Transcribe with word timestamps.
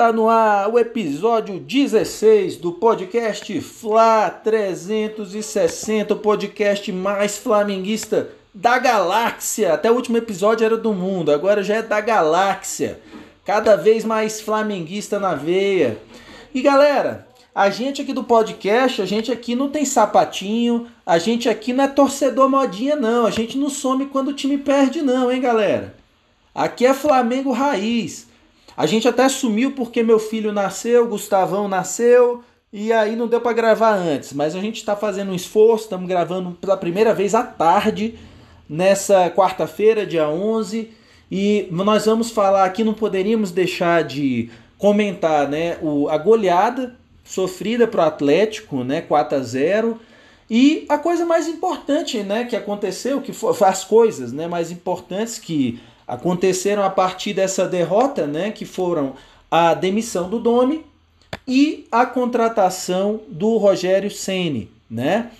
Está 0.00 0.14
no 0.14 0.30
ar 0.30 0.66
o 0.72 0.78
episódio 0.78 1.60
16 1.60 2.56
do 2.56 2.72
podcast 2.72 3.60
Fla 3.60 4.30
360, 4.30 6.14
o 6.14 6.16
podcast 6.16 6.90
mais 6.90 7.36
flamenguista 7.36 8.30
da 8.54 8.78
galáxia. 8.78 9.74
Até 9.74 9.90
o 9.90 9.94
último 9.94 10.16
episódio 10.16 10.64
era 10.64 10.78
do 10.78 10.94
mundo, 10.94 11.30
agora 11.30 11.62
já 11.62 11.74
é 11.74 11.82
da 11.82 12.00
galáxia. 12.00 12.98
Cada 13.44 13.76
vez 13.76 14.02
mais 14.02 14.40
flamenguista 14.40 15.18
na 15.18 15.34
veia. 15.34 15.98
E 16.54 16.62
galera, 16.62 17.28
a 17.54 17.68
gente 17.68 18.00
aqui 18.00 18.14
do 18.14 18.24
podcast, 18.24 19.02
a 19.02 19.06
gente 19.06 19.30
aqui 19.30 19.54
não 19.54 19.68
tem 19.68 19.84
sapatinho, 19.84 20.86
a 21.04 21.18
gente 21.18 21.46
aqui 21.46 21.74
não 21.74 21.84
é 21.84 21.88
torcedor 21.88 22.48
modinha 22.48 22.96
não, 22.96 23.26
a 23.26 23.30
gente 23.30 23.58
não 23.58 23.68
some 23.68 24.06
quando 24.06 24.28
o 24.28 24.34
time 24.34 24.56
perde 24.56 25.02
não, 25.02 25.30
hein, 25.30 25.42
galera? 25.42 25.94
Aqui 26.54 26.86
é 26.86 26.94
Flamengo 26.94 27.52
raiz. 27.52 28.29
A 28.80 28.86
gente 28.86 29.06
até 29.06 29.28
sumiu 29.28 29.72
porque 29.72 30.02
meu 30.02 30.18
filho 30.18 30.52
nasceu, 30.52 31.06
Gustavão 31.06 31.68
nasceu, 31.68 32.42
e 32.72 32.90
aí 32.94 33.14
não 33.14 33.28
deu 33.28 33.38
para 33.38 33.52
gravar 33.52 33.92
antes, 33.92 34.32
mas 34.32 34.56
a 34.56 34.58
gente 34.58 34.76
está 34.76 34.96
fazendo 34.96 35.32
um 35.32 35.34
esforço, 35.34 35.84
estamos 35.84 36.08
gravando 36.08 36.52
pela 36.52 36.78
primeira 36.78 37.12
vez 37.12 37.34
à 37.34 37.42
tarde, 37.42 38.18
nessa 38.66 39.28
quarta-feira, 39.28 40.06
dia 40.06 40.26
11, 40.30 40.92
e 41.30 41.68
nós 41.70 42.06
vamos 42.06 42.30
falar 42.30 42.64
aqui, 42.64 42.82
não 42.82 42.94
poderíamos 42.94 43.50
deixar 43.50 44.02
de 44.02 44.48
comentar 44.78 45.46
né, 45.46 45.76
o, 45.82 46.08
a 46.08 46.16
goleada 46.16 46.96
sofrida 47.22 47.86
para 47.86 48.04
o 48.04 48.06
Atlético, 48.06 48.82
né, 48.82 49.02
4 49.02 49.36
a 49.36 49.42
0 49.42 50.00
e 50.48 50.86
a 50.88 50.96
coisa 50.96 51.26
mais 51.26 51.46
importante 51.46 52.22
né, 52.22 52.44
que 52.46 52.56
aconteceu, 52.56 53.20
que 53.20 53.34
foi, 53.34 53.54
as 53.60 53.84
coisas 53.84 54.32
né, 54.32 54.48
mais 54.48 54.70
importantes 54.70 55.38
que 55.38 55.78
aconteceram 56.10 56.82
a 56.82 56.90
partir 56.90 57.32
dessa 57.32 57.68
derrota, 57.68 58.26
né, 58.26 58.50
que 58.50 58.64
foram 58.64 59.14
a 59.48 59.74
demissão 59.74 60.28
do 60.28 60.40
Domi 60.40 60.84
e 61.46 61.86
a 61.90 62.04
contratação 62.04 63.20
do 63.28 63.56
Rogério 63.56 64.10
Ceni, 64.10 64.68
né? 64.90 65.30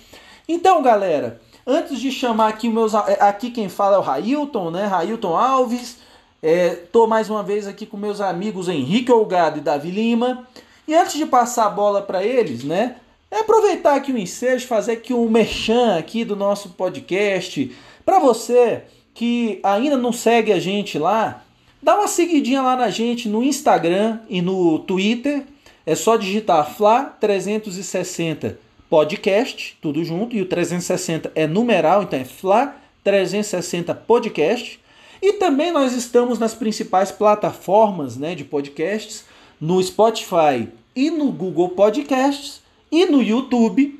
Então, 0.47 0.81
galera, 0.81 1.41
antes 1.67 1.99
de 1.99 2.09
chamar 2.09 2.47
aqui 2.47 2.69
meus 2.69 2.95
aqui 2.95 3.51
quem 3.51 3.67
fala 3.67 3.97
é 3.97 3.99
o 3.99 4.01
Railton, 4.01 4.71
né? 4.71 4.85
Railton 4.85 5.35
Alves. 5.35 5.97
É, 6.41 6.69
tô 6.69 7.05
mais 7.05 7.29
uma 7.29 7.43
vez 7.43 7.67
aqui 7.67 7.85
com 7.85 7.97
meus 7.97 8.21
amigos 8.21 8.69
Henrique 8.69 9.11
Olgado 9.11 9.57
e 9.57 9.61
Davi 9.61 9.91
Lima. 9.91 10.47
E 10.87 10.95
antes 10.95 11.13
de 11.13 11.25
passar 11.25 11.65
a 11.65 11.69
bola 11.69 12.01
para 12.01 12.23
eles, 12.23 12.63
né? 12.63 12.95
É 13.29 13.39
aproveitar 13.39 13.95
aqui 13.95 14.11
o 14.11 14.17
ensejo, 14.17 14.67
fazer 14.67 14.93
aqui 14.93 15.13
um 15.13 15.29
merchan 15.29 15.97
aqui 15.97 16.23
do 16.23 16.35
nosso 16.35 16.69
podcast 16.69 17.75
para 18.05 18.19
você 18.19 18.83
que 19.13 19.59
ainda 19.63 19.97
não 19.97 20.11
segue 20.11 20.51
a 20.51 20.59
gente 20.59 20.97
lá, 20.97 21.43
dá 21.81 21.95
uma 21.95 22.07
seguidinha 22.07 22.61
lá 22.61 22.75
na 22.75 22.89
gente 22.89 23.27
no 23.27 23.43
Instagram 23.43 24.19
e 24.29 24.41
no 24.41 24.79
Twitter. 24.79 25.43
É 25.85 25.95
só 25.95 26.15
digitar 26.15 26.75
Fla 26.75 27.05
360 27.19 28.59
podcast, 28.89 29.77
tudo 29.81 30.03
junto, 30.03 30.35
e 30.35 30.41
o 30.41 30.45
360 30.45 31.31
é 31.33 31.47
numeral, 31.47 32.03
então 32.03 32.19
é 32.19 32.25
Fla 32.25 32.75
360 33.03 33.95
podcast. 33.95 34.79
E 35.21 35.33
também 35.33 35.71
nós 35.71 35.93
estamos 35.93 36.39
nas 36.39 36.53
principais 36.53 37.11
plataformas 37.11 38.17
né, 38.17 38.35
de 38.35 38.43
podcasts, 38.43 39.23
no 39.59 39.81
Spotify 39.81 40.67
e 40.95 41.09
no 41.09 41.31
Google 41.31 41.69
Podcasts 41.69 42.61
e 42.91 43.05
no 43.05 43.21
YouTube, 43.21 43.99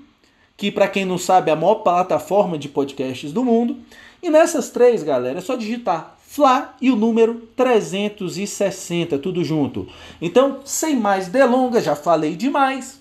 que 0.57 0.71
para 0.71 0.87
quem 0.87 1.05
não 1.05 1.17
sabe 1.17 1.49
é 1.49 1.53
a 1.53 1.55
maior 1.55 1.75
plataforma 1.75 2.57
de 2.57 2.67
podcasts 2.67 3.31
do 3.31 3.45
mundo. 3.45 3.77
E 4.21 4.29
nessas 4.29 4.69
três, 4.69 5.01
galera, 5.01 5.39
é 5.39 5.41
só 5.41 5.55
digitar 5.55 6.15
Fla 6.31 6.75
e 6.79 6.89
o 6.89 6.95
número 6.95 7.41
360, 7.57 9.17
tudo 9.19 9.43
junto. 9.43 9.87
Então, 10.21 10.59
sem 10.63 10.95
mais 10.95 11.27
delongas, 11.27 11.83
já 11.83 11.95
falei 11.95 12.35
demais. 12.35 12.99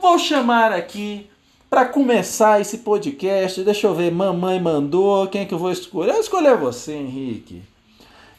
Vou 0.00 0.18
chamar 0.18 0.72
aqui 0.72 1.26
para 1.68 1.84
começar 1.84 2.60
esse 2.60 2.78
podcast. 2.78 3.62
Deixa 3.62 3.86
eu 3.86 3.94
ver, 3.94 4.10
mamãe 4.10 4.60
mandou, 4.60 5.26
quem 5.26 5.42
é 5.42 5.44
que 5.44 5.52
eu 5.52 5.58
vou 5.58 5.70
escolher? 5.70 6.14
Eu 6.14 6.20
escolher 6.20 6.56
você, 6.56 6.94
Henrique. 6.94 7.62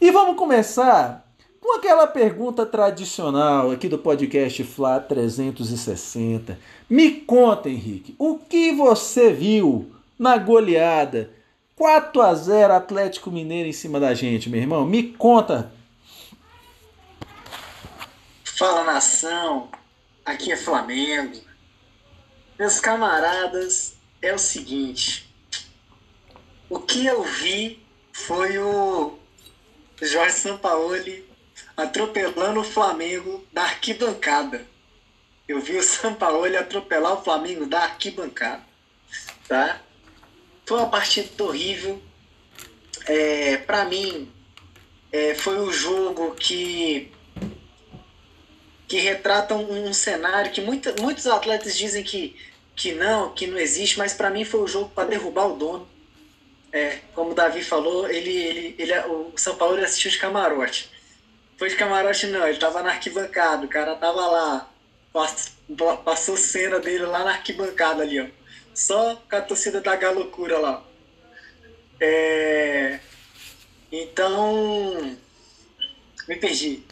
E 0.02 0.10
vamos 0.12 0.36
começar 0.36 1.24
com 1.62 1.78
aquela 1.78 2.08
pergunta 2.08 2.66
tradicional 2.66 3.70
aqui 3.72 3.88
do 3.88 3.98
podcast 3.98 4.64
Fla 4.64 5.00
360. 5.00 6.58
Me 6.90 7.12
conta, 7.12 7.70
Henrique, 7.70 8.16
o 8.18 8.38
que 8.38 8.72
você 8.72 9.32
viu 9.32 9.92
na 10.18 10.38
goleada 10.38 11.30
4 11.76 12.22
a 12.22 12.34
0 12.34 12.74
Atlético 12.74 13.32
Mineiro 13.32 13.68
em 13.68 13.74
cima 13.74 14.00
da 14.00 14.14
gente, 14.14 14.50
meu 14.50 14.62
irmão. 14.62 14.86
Me 14.86 15.14
conta. 15.14 15.72
Fala 18.44 18.84
nação, 18.84 19.70
aqui 20.26 20.52
é 20.52 20.58
Flamengo. 20.58 21.42
Meus 22.58 22.80
camaradas, 22.80 23.96
é 24.22 24.34
o 24.34 24.40
seguinte. 24.40 25.30
O 26.70 26.80
que 26.80 27.06
eu 27.06 27.24
vi 27.24 27.84
foi 28.14 28.58
o 28.58 29.18
Jorge 30.02 30.36
Sampaoli 30.38 31.28
atropelando 31.76 32.62
o 32.62 32.64
Flamengo 32.64 33.44
da 33.52 33.64
arquibancada. 33.64 34.66
Eu 35.48 35.60
vi 35.60 35.78
o 35.78 35.84
Sampaoli 35.84 36.56
atropelar 36.56 37.14
o 37.14 37.24
Flamengo 37.24 37.66
da 37.66 37.84
arquibancada. 37.84 38.64
Tá? 39.48 39.82
Foi 40.66 40.78
uma 40.78 40.90
partida 40.90 41.44
horrível. 41.44 42.02
É, 43.06 43.58
para 43.58 43.86
mim, 43.86 44.32
é, 45.12 45.36
foi 45.36 45.58
o 45.60 45.68
um 45.68 45.72
jogo 45.72 46.36
que 46.36 47.12
que 48.88 49.00
retrata 49.00 49.56
um, 49.56 49.92
cenário 49.92 50.52
que 50.52 50.62
muita, 50.62 50.94
muitos 51.02 51.26
atletas 51.26 51.76
dizem 51.76 52.04
que, 52.04 52.36
que 52.76 52.92
não, 52.92 53.34
que 53.34 53.48
não 53.48 53.58
existe, 53.58 53.98
mas 53.98 54.14
para 54.14 54.30
mim 54.30 54.46
foi 54.46 54.60
o 54.60 54.64
um 54.66 54.68
jogo 54.68 54.92
para 54.94 55.10
derrubar 55.10 55.48
o 55.48 55.56
dono. 55.56 55.88
É, 56.72 57.00
como 57.16 57.32
o 57.32 57.34
Davi 57.34 57.64
falou, 57.64 58.08
ele, 58.08 58.30
ele, 58.30 58.76
ele, 58.78 59.00
o 59.08 59.34
São 59.36 59.56
Paulo 59.56 59.82
assistiu 59.84 60.12
de 60.12 60.20
camarote. 60.20 60.92
Foi 61.58 61.70
de 61.70 61.76
camarote 61.76 62.28
não, 62.28 62.48
ele 62.48 62.60
tava 62.60 62.84
na 62.84 62.90
arquibancada, 62.90 63.66
o 63.66 63.70
cara 63.70 63.96
tava 63.96 64.28
lá, 64.28 64.72
passou 66.06 66.38
cena 66.38 66.80
dele 66.80 67.06
lá 67.06 67.24
na 67.24 67.32
arquibancada 67.32 68.04
ali, 68.04 68.22
ó. 68.22 68.26
Só 68.74 69.16
com 69.30 69.36
a 69.36 69.42
torcida 69.42 69.82
da 69.82 69.96
galocura 69.96 70.58
lá. 70.60 70.84
É... 72.00 73.00
Então. 73.92 75.16
Me 76.28 76.36
perdi. 76.36 76.84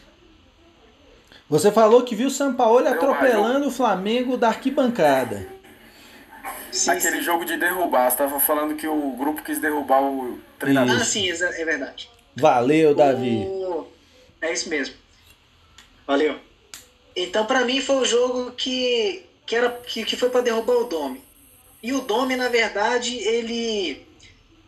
Você 1.48 1.70
falou 1.70 2.02
que 2.02 2.14
viu 2.14 2.28
o 2.28 2.30
São 2.30 2.54
Paulo 2.54 2.86
atropelando 2.86 3.68
o 3.68 3.70
Flamengo 3.70 4.36
da 4.36 4.48
arquibancada. 4.48 5.46
Sim, 6.70 6.90
Aquele 6.90 7.18
sim. 7.18 7.22
jogo 7.22 7.44
de 7.44 7.58
derrubar, 7.58 8.08
você 8.08 8.14
estava 8.14 8.40
falando 8.40 8.74
que 8.74 8.88
o 8.88 9.10
grupo 9.10 9.42
quis 9.42 9.58
derrubar 9.58 10.02
o 10.02 10.38
treinador. 10.58 10.96
Ah, 10.96 11.04
sim, 11.04 11.30
é 11.30 11.64
verdade. 11.64 12.08
Valeu, 12.34 12.94
Davi. 12.94 13.44
O... 13.46 13.86
É 14.40 14.50
isso 14.52 14.70
mesmo. 14.70 14.94
Valeu. 16.06 16.38
Então, 17.14 17.44
para 17.44 17.64
mim, 17.66 17.82
foi 17.82 17.96
o 17.96 18.04
jogo 18.06 18.52
que, 18.52 19.22
que, 19.44 19.54
era, 19.54 19.68
que, 19.70 20.04
que 20.04 20.16
foi 20.16 20.30
para 20.30 20.40
derrubar 20.40 20.76
o 20.76 20.84
Dome. 20.84 21.22
E 21.82 21.92
o 21.92 22.00
Domi, 22.00 22.36
na 22.36 22.48
verdade, 22.48 23.16
ele 23.18 24.06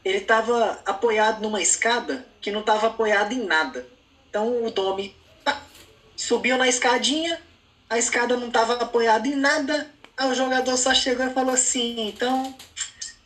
ele 0.05 0.19
estava 0.19 0.83
apoiado 0.85 1.41
numa 1.41 1.63
escada 1.63 2.27
que 2.41 2.51
não 2.51 2.61
estava 2.61 2.89
apoiado 2.89 3.33
em 3.33 3.45
nada. 3.45 3.89
Então 4.29 4.65
o 4.65 4.71
Domi 4.71 5.17
pá, 5.43 5.63
subiu 6.15 6.59
na 6.59 6.69
escadinha, 6.69 7.41
a 7.89 7.97
escada 7.97 8.37
não 8.37 8.49
estava 8.49 8.75
apoiada 8.75 9.27
em 9.27 9.35
nada, 9.35 9.91
aí 10.17 10.31
o 10.31 10.35
jogador 10.35 10.77
só 10.77 10.93
chegou 10.93 11.27
e 11.27 11.33
falou 11.33 11.55
assim, 11.55 12.09
então 12.09 12.55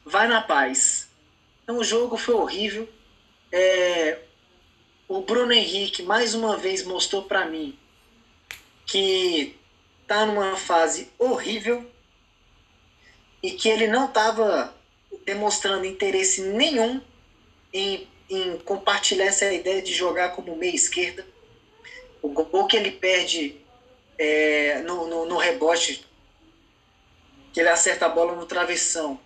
vai 0.05 0.29
na 0.29 0.41
paz. 0.41 1.09
Então 1.65 1.79
o 1.79 1.85
jogo 1.85 2.17
foi 2.17 2.35
horrível. 2.35 2.89
É, 3.51 4.19
o 5.09 5.21
Bruno 5.23 5.53
Henrique 5.53 6.03
mais 6.03 6.35
uma 6.35 6.57
vez 6.57 6.85
mostrou 6.85 7.23
para 7.23 7.47
mim 7.47 7.77
que 8.87 9.59
tá 10.07 10.25
numa 10.27 10.57
fase 10.57 11.11
horrível 11.19 11.91
e 13.43 13.53
que 13.53 13.69
ele 13.69 13.87
não 13.87 14.07
estava 14.07 14.75
demonstrando 15.25 15.85
interesse 15.85 16.43
nenhum 16.43 17.01
em, 17.73 18.09
em 18.29 18.59
compartilhar 18.59 19.27
essa 19.27 19.53
ideia 19.53 19.83
de 19.83 19.93
jogar 19.93 20.31
como 20.31 20.57
meia 20.57 20.75
esquerda. 20.75 21.25
O 22.21 22.29
gol 22.29 22.67
que 22.67 22.77
ele 22.77 22.91
perde 22.91 23.61
é, 24.19 24.81
no, 24.81 25.07
no, 25.07 25.27
no, 25.27 25.37
rebote, 25.37 26.05
que 27.53 27.61
ele 27.61 27.69
acerta 27.69 28.07
a 28.07 28.09
bola 28.09 28.35
no 28.35 28.47
travessão. 28.47 29.21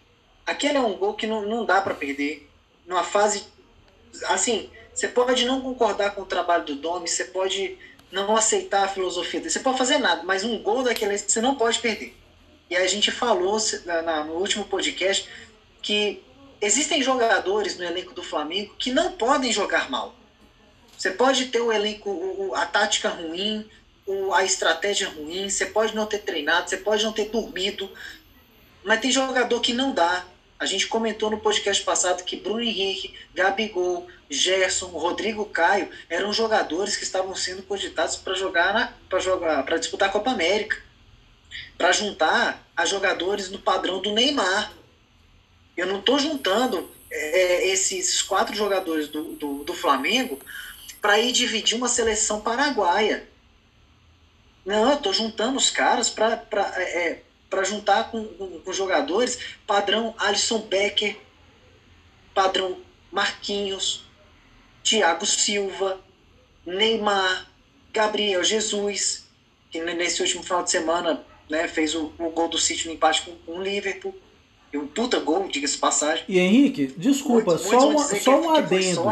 Aquele 0.44 0.76
é 0.76 0.80
um 0.80 0.96
gol 0.96 1.14
que 1.14 1.26
não, 1.26 1.42
não 1.42 1.64
dá 1.64 1.80
para 1.80 1.94
perder. 1.94 2.48
Numa 2.86 3.02
fase. 3.02 3.44
Assim, 4.26 4.70
você 4.92 5.08
pode 5.08 5.46
não 5.46 5.62
concordar 5.62 6.14
com 6.14 6.22
o 6.22 6.26
trabalho 6.26 6.64
do 6.64 6.74
Domi, 6.74 7.08
você 7.08 7.24
pode 7.24 7.78
não 8.10 8.36
aceitar 8.36 8.84
a 8.84 8.88
filosofia 8.88 9.40
dele, 9.40 9.50
você 9.50 9.60
pode 9.60 9.78
fazer 9.78 9.96
nada, 9.96 10.22
mas 10.22 10.44
um 10.44 10.62
gol 10.62 10.82
daquele 10.82 11.16
você 11.16 11.40
não 11.40 11.54
pode 11.54 11.78
perder. 11.78 12.14
E 12.72 12.76
a 12.76 12.86
gente 12.86 13.10
falou 13.10 13.58
no 14.26 14.32
último 14.32 14.64
podcast 14.64 15.28
que 15.82 16.24
existem 16.58 17.02
jogadores 17.02 17.76
no 17.76 17.84
elenco 17.84 18.14
do 18.14 18.22
Flamengo 18.22 18.74
que 18.78 18.90
não 18.90 19.12
podem 19.12 19.52
jogar 19.52 19.90
mal. 19.90 20.14
Você 20.96 21.10
pode 21.10 21.48
ter 21.48 21.60
o 21.60 21.70
elenco, 21.70 22.54
a 22.54 22.64
tática 22.64 23.10
ruim, 23.10 23.68
a 24.32 24.42
estratégia 24.42 25.10
ruim, 25.10 25.50
você 25.50 25.66
pode 25.66 25.94
não 25.94 26.06
ter 26.06 26.20
treinado, 26.20 26.70
você 26.70 26.78
pode 26.78 27.04
não 27.04 27.12
ter 27.12 27.26
dormido, 27.26 27.90
mas 28.82 29.00
tem 29.00 29.12
jogador 29.12 29.60
que 29.60 29.74
não 29.74 29.92
dá. 29.92 30.24
A 30.58 30.64
gente 30.64 30.86
comentou 30.86 31.30
no 31.30 31.40
podcast 31.40 31.84
passado 31.84 32.24
que 32.24 32.36
Bruno 32.36 32.62
Henrique, 32.62 33.14
Gabigol, 33.34 34.06
Gerson, 34.30 34.86
Rodrigo 34.86 35.44
Caio 35.44 35.90
eram 36.08 36.32
jogadores 36.32 36.96
que 36.96 37.04
estavam 37.04 37.34
sendo 37.34 37.62
cogitados 37.64 38.16
para 38.16 38.32
jogar 38.32 38.98
para 39.10 39.18
jogar 39.18 39.62
para 39.62 39.76
disputar 39.76 40.08
a 40.08 40.12
Copa 40.12 40.30
América, 40.30 40.78
para 41.76 41.92
juntar 41.92 42.66
a 42.76 42.84
jogadores 42.86 43.50
no 43.50 43.58
padrão 43.58 44.00
do 44.00 44.12
Neymar. 44.12 44.72
Eu 45.76 45.86
não 45.86 46.00
estou 46.00 46.18
juntando 46.18 46.90
é, 47.10 47.68
esses 47.68 48.22
quatro 48.22 48.54
jogadores 48.54 49.08
do, 49.08 49.34
do, 49.36 49.64
do 49.64 49.74
Flamengo 49.74 50.38
para 51.00 51.18
ir 51.18 51.32
dividir 51.32 51.76
uma 51.76 51.88
seleção 51.88 52.40
paraguaia. 52.40 53.28
Não, 54.64 54.88
eu 54.90 54.96
estou 54.96 55.12
juntando 55.12 55.56
os 55.56 55.70
caras 55.70 56.08
para 56.08 56.40
é, 56.76 57.10
é 57.10 57.64
juntar 57.64 58.10
com, 58.10 58.24
com, 58.24 58.60
com, 58.60 58.72
jogadores 58.72 59.38
padrão 59.66 60.14
Alisson 60.18 60.60
Becker, 60.60 61.18
padrão 62.32 62.78
Marquinhos, 63.10 64.04
Thiago 64.82 65.26
Silva, 65.26 66.00
Neymar, 66.64 67.50
Gabriel 67.92 68.42
Jesus, 68.42 69.26
que 69.70 69.80
nesse 69.80 70.22
último 70.22 70.42
final 70.42 70.62
de 70.62 70.70
semana 70.70 71.24
né, 71.52 71.68
fez 71.68 71.94
o, 71.94 72.10
o 72.18 72.30
gol 72.30 72.48
do 72.48 72.56
City 72.56 72.88
no 72.88 72.94
empate 72.94 73.22
com, 73.22 73.32
com 73.44 73.58
o 73.58 73.62
Liverpool. 73.62 74.14
E 74.72 74.78
um 74.78 74.86
puta 74.86 75.20
gol, 75.20 75.46
diga-se 75.48 75.76
passagem. 75.76 76.24
E 76.26 76.38
Henrique, 76.38 76.86
desculpa, 76.96 77.58
só, 77.58 77.90
uma, 77.90 78.02
só 78.02 78.40
um 78.40 78.54
adendo. 78.54 79.02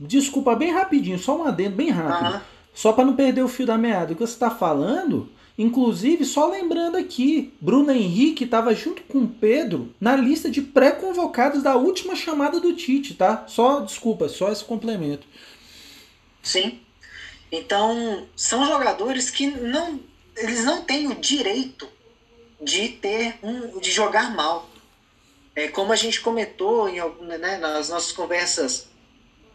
Desculpa, 0.00 0.56
bem 0.56 0.72
rapidinho, 0.72 1.18
só 1.18 1.36
um 1.36 1.44
adendo, 1.44 1.76
bem 1.76 1.90
rápido. 1.90 2.30
Uh 2.30 2.36
-huh. 2.38 2.42
Só 2.72 2.92
para 2.94 3.04
não 3.04 3.14
perder 3.14 3.42
o 3.42 3.48
fio 3.48 3.66
da 3.66 3.76
meada. 3.76 4.12
O 4.12 4.16
que 4.16 4.26
você 4.26 4.32
está 4.32 4.50
falando, 4.50 5.30
inclusive, 5.58 6.24
só 6.24 6.48
lembrando 6.48 6.96
aqui, 6.96 7.52
Bruno 7.60 7.92
Henrique 7.92 8.44
estava 8.44 8.74
junto 8.74 9.02
com 9.02 9.26
Pedro 9.26 9.94
na 10.00 10.16
lista 10.16 10.48
de 10.48 10.62
pré-convocados 10.62 11.62
da 11.62 11.76
última 11.76 12.16
chamada 12.16 12.58
do 12.58 12.72
Tite, 12.72 13.12
tá? 13.12 13.44
Só, 13.46 13.80
desculpa, 13.80 14.26
só 14.26 14.50
esse 14.50 14.64
complemento. 14.64 15.26
Sim. 16.42 16.80
Então, 17.52 18.26
são 18.34 18.64
jogadores 18.64 19.28
que 19.28 19.48
não. 19.48 20.00
Eles 20.40 20.64
não 20.64 20.82
têm 20.82 21.08
o 21.08 21.14
direito 21.14 21.88
de 22.60 22.88
ter 22.88 23.38
um. 23.42 23.78
de 23.78 23.90
jogar 23.90 24.34
mal. 24.34 24.68
É, 25.54 25.68
como 25.68 25.92
a 25.92 25.96
gente 25.96 26.20
comentou 26.20 26.88
em, 26.88 27.00
né, 27.38 27.56
nas 27.58 27.88
nossas 27.88 28.12
conversas 28.12 28.88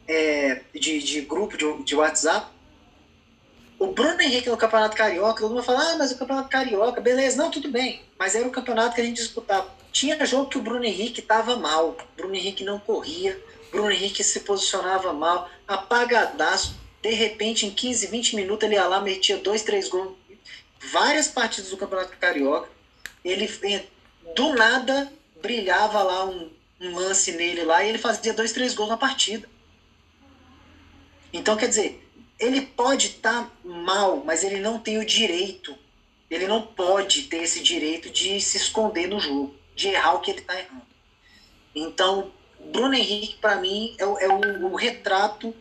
é, 0.07 0.61
de, 0.73 1.01
de 1.01 1.21
grupo 1.21 1.57
de, 1.57 1.83
de 1.83 1.95
WhatsApp, 1.95 2.47
o 3.77 3.87
Bruno 3.87 4.21
Henrique 4.21 4.49
no 4.49 4.57
Campeonato 4.57 4.95
Carioca, 4.95 5.41
todo 5.41 5.53
mundo 5.53 5.63
fala, 5.63 5.91
ah, 5.91 5.97
mas 5.97 6.11
o 6.11 6.17
Campeonato 6.17 6.49
Carioca, 6.49 7.01
beleza, 7.01 7.37
não, 7.37 7.51
tudo 7.51 7.69
bem. 7.69 8.01
Mas 8.17 8.35
era 8.35 8.47
o 8.47 8.51
campeonato 8.51 8.95
que 8.95 9.01
a 9.01 9.03
gente 9.03 9.17
disputava. 9.17 9.69
Tinha 9.91 10.25
jogo 10.25 10.49
que 10.49 10.57
o 10.57 10.61
Bruno 10.61 10.85
Henrique 10.85 11.19
estava 11.19 11.57
mal, 11.57 11.89
o 11.89 11.97
Bruno 12.15 12.35
Henrique 12.35 12.63
não 12.63 12.79
corria, 12.79 13.37
o 13.67 13.71
Bruno 13.71 13.91
Henrique 13.91 14.23
se 14.23 14.41
posicionava 14.41 15.13
mal, 15.13 15.49
apagadaço. 15.67 16.75
De 17.01 17.11
repente, 17.11 17.65
em 17.65 17.69
15, 17.69 18.07
20 18.07 18.35
minutos, 18.35 18.65
ele 18.65 18.75
ia 18.75 18.87
lá, 18.87 19.01
metia 19.01 19.37
dois, 19.37 19.61
três 19.61 19.89
gols. 19.89 20.13
Várias 20.91 21.27
partidas 21.27 21.69
do 21.69 21.77
Campeonato 21.77 22.17
Carioca. 22.17 22.69
Ele, 23.23 23.49
do 24.35 24.53
nada, 24.53 25.11
brilhava 25.41 26.01
lá 26.03 26.25
um, 26.25 26.51
um 26.79 26.95
lance 26.95 27.31
nele 27.31 27.63
lá 27.63 27.83
e 27.83 27.89
ele 27.89 27.97
fazia 27.97 28.33
dois, 28.33 28.51
três 28.51 28.73
gols 28.73 28.89
na 28.89 28.97
partida. 28.97 29.47
Então, 31.33 31.57
quer 31.57 31.67
dizer, 31.67 32.07
ele 32.39 32.61
pode 32.61 33.07
estar 33.07 33.43
tá 33.43 33.51
mal, 33.63 34.23
mas 34.25 34.43
ele 34.43 34.59
não 34.59 34.79
tem 34.79 34.97
o 34.97 35.05
direito, 35.05 35.75
ele 36.29 36.47
não 36.47 36.61
pode 36.61 37.23
ter 37.23 37.43
esse 37.43 37.61
direito 37.61 38.09
de 38.09 38.39
se 38.41 38.57
esconder 38.57 39.07
no 39.07 39.19
jogo, 39.19 39.55
de 39.75 39.89
errar 39.89 40.15
o 40.15 40.21
que 40.21 40.31
ele 40.31 40.39
está 40.39 40.57
errando. 40.57 40.85
Então, 41.73 42.31
Bruno 42.71 42.95
Henrique, 42.95 43.35
para 43.35 43.57
mim, 43.57 43.95
é, 43.97 44.05
o, 44.05 44.17
é 44.17 44.27
o, 44.27 44.71
o, 44.71 44.75
retrato 44.75 45.53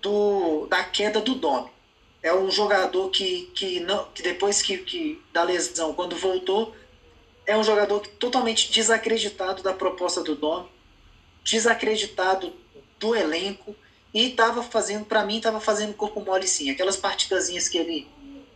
do, 0.00 0.66
da 0.66 0.82
queda 0.84 1.20
do 1.20 1.34
Dome. 1.34 1.70
É 2.22 2.34
um 2.34 2.50
jogador 2.50 3.10
que, 3.10 3.50
que, 3.54 3.80
não, 3.80 4.06
que 4.12 4.22
depois 4.22 4.60
que, 4.60 4.78
que 4.78 5.22
da 5.32 5.42
lesão, 5.42 5.94
quando 5.94 6.16
voltou, 6.16 6.74
é 7.46 7.56
um 7.56 7.64
jogador 7.64 8.00
totalmente 8.00 8.70
desacreditado 8.70 9.62
da 9.62 9.72
proposta 9.72 10.22
do 10.22 10.34
Dom, 10.34 10.68
desacreditado 11.44 12.52
do 12.98 13.14
elenco 13.14 13.74
e 14.12 14.30
estava 14.30 14.62
fazendo, 14.62 15.04
para 15.04 15.24
mim, 15.24 15.38
estava 15.38 15.60
fazendo 15.60 15.94
corpo 15.94 16.20
mole 16.20 16.46
sim. 16.46 16.70
Aquelas 16.70 16.96
partidazinhas 16.96 17.68
que 17.68 17.78
ele 17.78 18.08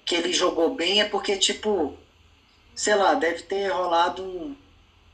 que 0.04 0.14
ele 0.14 0.32
jogou 0.32 0.74
bem 0.74 1.00
é 1.00 1.04
porque 1.04 1.36
tipo, 1.36 1.96
sei 2.74 2.94
lá, 2.94 3.14
deve 3.14 3.42
ter 3.42 3.68
rolado 3.68 4.22
um, 4.22 4.56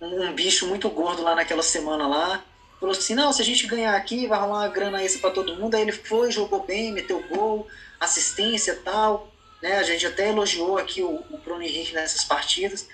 um, 0.01 0.33
bicho 0.33 0.67
muito 0.67 0.89
gordo 0.89 1.23
lá 1.23 1.35
naquela 1.35 1.63
semana 1.63 2.07
lá. 2.07 2.45
Falou 2.81 2.95
assim: 2.95 3.15
não, 3.15 3.33
se 3.33 3.43
a 3.43 3.45
gente 3.45 3.67
ganhar 3.67 3.95
aqui, 3.95 4.27
vai 4.27 4.41
rolar 4.41 4.61
uma 4.61 4.69
grana 4.69 5.03
extra 5.03 5.21
para 5.21 5.31
todo 5.31 5.57
mundo. 5.57 5.75
Aí 5.75 5.83
ele 5.83 5.93
foi, 5.93 6.31
jogou 6.31 6.65
bem, 6.65 6.93
meteu 6.93 7.23
gol, 7.29 7.67
assistência 8.01 8.81
tal. 8.85 9.33
Né? 9.63 9.79
A 9.79 9.83
gente 9.83 10.07
até 10.07 10.29
elogiou 10.29 10.79
aqui 10.79 11.03
o, 11.03 11.25
o 11.31 11.39
Bruno 11.39 11.63
Henrique 11.63 11.95
nessas 11.95 12.25
partidas. 12.25 12.89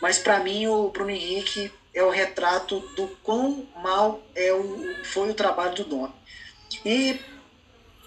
Mas 0.00 0.18
para 0.18 0.40
mim 0.40 0.66
o 0.66 0.88
Bruno 0.88 1.10
Henrique 1.10 1.70
é 1.94 2.02
o 2.02 2.10
retrato 2.10 2.80
do 2.96 3.08
quão 3.22 3.66
mal 3.76 4.22
é 4.34 4.52
o, 4.52 5.04
foi 5.04 5.30
o 5.30 5.34
trabalho 5.34 5.74
do 5.74 5.84
dono. 5.84 6.14
E 6.84 7.20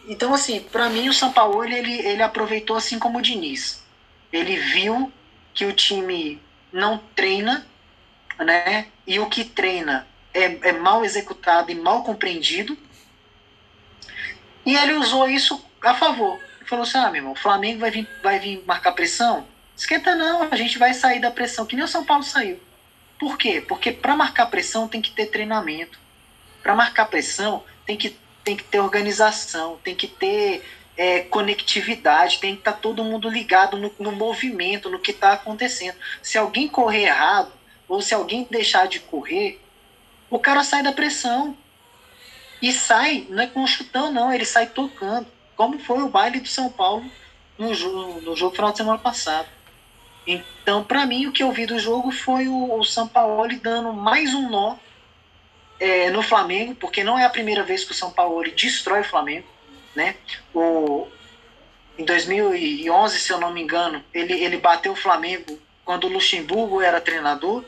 então 0.08 0.34
assim, 0.34 0.60
para 0.60 0.90
mim 0.90 1.08
o 1.08 1.14
São 1.14 1.32
Paulo 1.32 1.64
ele, 1.64 2.00
ele 2.02 2.22
aproveitou 2.22 2.76
assim 2.76 3.00
como 3.00 3.20
o 3.20 3.22
Diniz. 3.22 3.84
Ele 4.32 4.58
viu 4.58 5.12
que 5.54 5.66
o 5.66 5.74
time 5.74 6.42
não 6.72 6.98
treina, 7.16 7.66
né? 8.38 8.88
E 9.08 9.20
o 9.20 9.30
que 9.30 9.46
treina 9.46 10.06
é, 10.34 10.70
é 10.70 10.72
mal 10.74 11.06
executado 11.06 11.72
e 11.72 11.76
mal 11.76 12.04
compreendido. 12.04 12.78
E 14.66 14.76
ele 14.76 14.94
usou 14.94 15.30
isso 15.30 15.64
a 15.92 15.96
favor. 15.96 16.40
Falou 16.66 16.84
assim: 16.84 16.98
ah, 16.98 17.10
meu 17.10 17.16
irmão, 17.18 17.34
o 17.34 17.38
Flamengo 17.38 17.80
vai 17.80 17.92
vir, 17.92 18.08
vai 18.24 18.40
vir 18.40 18.64
marcar 18.66 18.92
pressão 18.94 19.46
Esquenta 19.76 20.16
não, 20.16 20.44
a 20.44 20.56
gente 20.56 20.78
vai 20.78 20.94
sair 20.94 21.20
da 21.20 21.30
pressão, 21.30 21.66
que 21.66 21.76
nem 21.76 21.84
o 21.84 21.88
São 21.88 22.06
Paulo 22.06 22.24
saiu. 22.24 22.60
Por 23.20 23.38
quê? 23.38 23.62
Porque 23.62 23.92
para 23.92 24.16
marcar 24.16 24.46
pressão 24.46 24.88
tem 24.88 25.02
que 25.02 25.12
ter 25.12 25.26
treinamento. 25.28 26.00
Para 26.64 26.76
marcar 26.76 27.06
pressão 27.06 27.64
tem 27.86 27.98
que, 27.98 28.18
tem 28.44 28.56
que 28.56 28.64
ter 28.64 28.80
organização, 28.80 29.78
tem 29.84 29.94
que 29.94 30.08
ter 30.08 30.64
é, 30.98 31.22
conectividade, 31.22 32.40
tem 32.40 32.54
que 32.54 32.62
estar 32.62 32.74
tá 32.74 32.78
todo 32.78 33.04
mundo 33.04 33.30
ligado 33.30 33.78
no, 33.78 33.94
no 34.00 34.12
movimento, 34.14 34.90
no 34.90 35.00
que 35.00 35.12
está 35.12 35.34
acontecendo. 35.34 35.98
Se 36.22 36.38
alguém 36.38 36.68
correr 36.70 37.04
errado, 37.04 37.52
ou 37.88 38.02
se 38.02 38.14
alguém 38.14 38.48
deixar 38.50 38.88
de 38.88 39.00
correr, 39.02 39.62
o 40.30 40.40
cara 40.40 40.64
sai 40.64 40.82
da 40.82 40.94
pressão. 40.94 41.56
E 42.62 42.72
sai, 42.72 43.28
não 43.30 43.44
é 43.44 43.48
com 43.48 43.62
um 43.62 43.68
chutão, 43.68 44.12
não, 44.12 44.34
ele 44.34 44.46
sai 44.46 44.68
tocando. 44.68 45.28
Como 45.56 45.80
foi 45.80 46.02
o 46.02 46.10
baile 46.10 46.40
do 46.40 46.48
São 46.48 46.70
Paulo 46.70 47.06
no 47.58 47.74
jogo, 47.74 48.22
no 48.22 48.36
jogo 48.36 48.56
final 48.56 48.72
de 48.72 48.78
semana 48.78 48.98
passado. 48.98 49.48
Então, 50.28 50.84
para 50.84 51.06
mim, 51.06 51.28
o 51.28 51.32
que 51.32 51.44
eu 51.44 51.52
vi 51.52 51.66
do 51.66 51.78
jogo 51.80 52.12
foi 52.12 52.48
o, 52.48 52.80
o 52.80 52.84
São 52.84 53.08
Paulo 53.08 53.48
dando 53.62 53.94
mais 53.94 54.34
um 54.34 54.50
nó 54.50 54.76
é, 55.80 56.10
no 56.10 56.22
Flamengo, 56.22 56.76
porque 56.76 57.04
não 57.04 57.18
é 57.18 57.26
a 57.26 57.30
primeira 57.30 57.64
vez 57.64 57.84
que 57.84 57.92
o 57.92 57.96
São 57.96 58.12
Paulo 58.12 58.44
destrói 58.52 59.02
o 59.02 59.06
Flamengo. 59.06 59.48
Né? 59.96 60.16
O, 60.54 61.08
em 61.98 62.04
2011, 62.04 63.20
se 63.20 63.32
eu 63.32 63.40
não 63.40 63.54
me 63.54 63.62
engano, 63.62 64.04
ele, 64.14 64.34
ele 64.34 64.58
bateu 64.58 64.92
o 64.92 64.96
Flamengo 64.96 65.60
quando 65.86 66.06
o 66.06 66.10
Luxemburgo 66.12 66.82
era 66.82 67.00
treinador. 67.00 67.64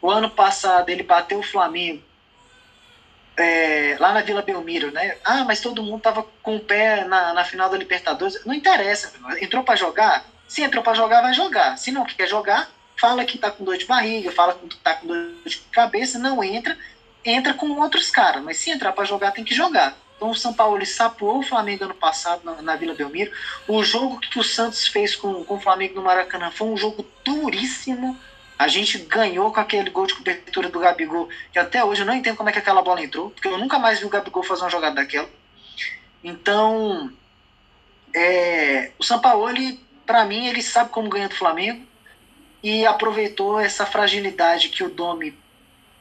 O 0.00 0.10
ano 0.10 0.30
passado 0.30 0.90
ele 0.90 1.02
bateu 1.02 1.40
o 1.40 1.42
Flamengo 1.42 2.02
é, 3.38 3.96
lá 4.00 4.12
na 4.12 4.20
Vila 4.20 4.42
Belmiro, 4.42 4.90
né? 4.90 5.16
Ah, 5.24 5.44
mas 5.44 5.60
todo 5.60 5.82
mundo 5.82 6.00
tava 6.00 6.26
com 6.42 6.56
o 6.56 6.60
pé 6.60 7.04
na, 7.04 7.32
na 7.32 7.44
final 7.44 7.70
da 7.70 7.78
Libertadores. 7.78 8.44
Não 8.44 8.52
interessa, 8.52 9.12
entrou 9.40 9.62
para 9.62 9.76
jogar, 9.76 10.26
se 10.48 10.62
entrou 10.62 10.82
para 10.82 10.94
jogar, 10.94 11.22
vai 11.22 11.32
jogar. 11.32 11.78
Se 11.78 11.92
não 11.92 12.04
quer 12.04 12.26
jogar, 12.26 12.68
fala 12.96 13.24
que 13.24 13.38
tá 13.38 13.50
com 13.50 13.64
dor 13.64 13.78
de 13.78 13.84
barriga, 13.84 14.32
fala 14.32 14.54
que 14.54 14.76
tá 14.78 14.94
com 14.94 15.06
dor 15.06 15.30
de 15.46 15.58
cabeça, 15.70 16.18
não 16.18 16.42
entra, 16.42 16.76
entra 17.24 17.54
com 17.54 17.70
outros 17.80 18.10
caras. 18.10 18.42
Mas 18.42 18.58
se 18.58 18.70
entrar 18.70 18.92
para 18.92 19.04
jogar, 19.04 19.30
tem 19.30 19.44
que 19.44 19.54
jogar. 19.54 19.96
Então 20.16 20.30
o 20.30 20.34
São 20.34 20.52
Paulo 20.52 20.84
sapou 20.84 21.38
o 21.38 21.44
Flamengo 21.44 21.84
ano 21.84 21.94
passado 21.94 22.42
na, 22.44 22.60
na, 22.60 22.74
Vila 22.74 22.92
Belmiro. 22.92 23.30
O 23.68 23.84
jogo 23.84 24.18
que 24.18 24.40
o 24.40 24.42
Santos 24.42 24.88
fez 24.88 25.14
com, 25.14 25.44
com 25.44 25.54
o 25.54 25.60
Flamengo 25.60 25.94
no 25.94 26.02
Maracanã 26.02 26.50
foi 26.50 26.66
um 26.66 26.76
jogo 26.76 27.06
duríssimo. 27.24 28.18
A 28.58 28.66
gente 28.66 28.98
ganhou 28.98 29.52
com 29.52 29.60
aquele 29.60 29.90
gol 29.90 30.06
de 30.06 30.14
cobertura 30.14 30.68
do 30.68 30.80
Gabigol, 30.80 31.28
que 31.52 31.58
até 31.58 31.84
hoje 31.84 32.02
eu 32.02 32.06
não 32.06 32.14
entendo 32.14 32.36
como 32.36 32.48
é 32.48 32.52
que 32.52 32.58
aquela 32.58 32.82
bola 32.82 33.02
entrou, 33.02 33.30
porque 33.30 33.46
eu 33.46 33.58
nunca 33.58 33.78
mais 33.78 34.00
vi 34.00 34.06
o 34.06 34.08
Gabigol 34.08 34.42
fazer 34.42 34.62
uma 34.62 34.70
jogada 34.70 34.96
daquela. 34.96 35.28
Então, 36.24 37.12
é, 38.14 38.90
o 38.98 39.04
São 39.04 39.20
Paulo 39.20 39.48
ele 39.48 39.80
para 40.08 40.24
mim, 40.24 40.46
ele 40.46 40.62
sabe 40.62 40.88
como 40.88 41.10
ganhar 41.10 41.28
do 41.28 41.34
Flamengo 41.34 41.86
e 42.62 42.86
aproveitou 42.86 43.60
essa 43.60 43.84
fragilidade 43.84 44.70
que 44.70 44.82
o 44.82 44.88
Domi 44.88 45.38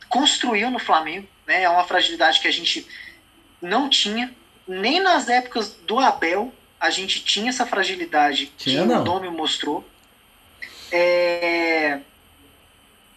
construiu 0.08 0.72
no 0.72 0.80
Flamengo. 0.80 1.28
Né? 1.46 1.64
É 1.64 1.70
uma 1.70 1.84
fragilidade 1.84 2.40
que 2.40 2.48
a 2.48 2.52
gente 2.52 2.88
não 3.62 3.90
tinha. 3.90 4.34
nem 4.66 5.02
nas 5.02 5.28
épocas 5.28 5.74
do 5.86 6.00
Abel 6.00 6.54
a 6.80 6.90
gente 6.90 7.24
tinha 7.24 7.50
essa 7.50 7.66
fragilidade 7.66 8.54
Tinha, 8.58 8.84
que 8.84 8.88
não. 8.88 9.02
o 9.02 9.04
Domi 9.04 9.30
mostrou. 9.30 9.86
É, 10.90 12.00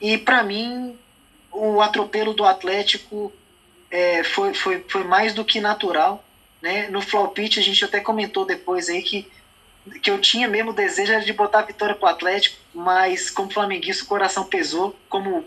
E 0.01 0.17
para 0.17 0.43
mim, 0.43 0.97
o 1.53 1.81
atropelo 1.81 2.33
do 2.33 2.45
Atlético 2.45 3.33
é, 3.91 4.23
foi, 4.25 4.55
foi, 4.55 4.85
foi 4.89 5.05
mais 5.05 5.35
do 5.35 5.45
que 5.45 5.61
natural. 5.61 6.25
Né? 6.63 6.89
No 6.89 7.01
Flopit 7.01 7.59
a 7.59 7.63
gente 7.63 7.85
até 7.85 8.01
comentou 8.01 8.45
depois 8.45 8.89
aí 8.89 9.03
que, 9.03 9.31
que 10.03 10.11
eu 10.11 10.21
tinha 10.21 10.49
mesmo 10.49 10.71
o 10.71 10.75
desejo 10.75 11.25
de 11.25 11.33
botar 11.33 11.61
a 11.61 11.65
vitória 11.65 11.95
pro 11.95 12.09
Atlético, 12.09 12.57
mas 12.75 13.31
como 13.31 13.51
flamenguista 13.51 14.05
o 14.05 14.09
coração 14.09 14.45
pesou, 14.45 14.97
como 15.09 15.45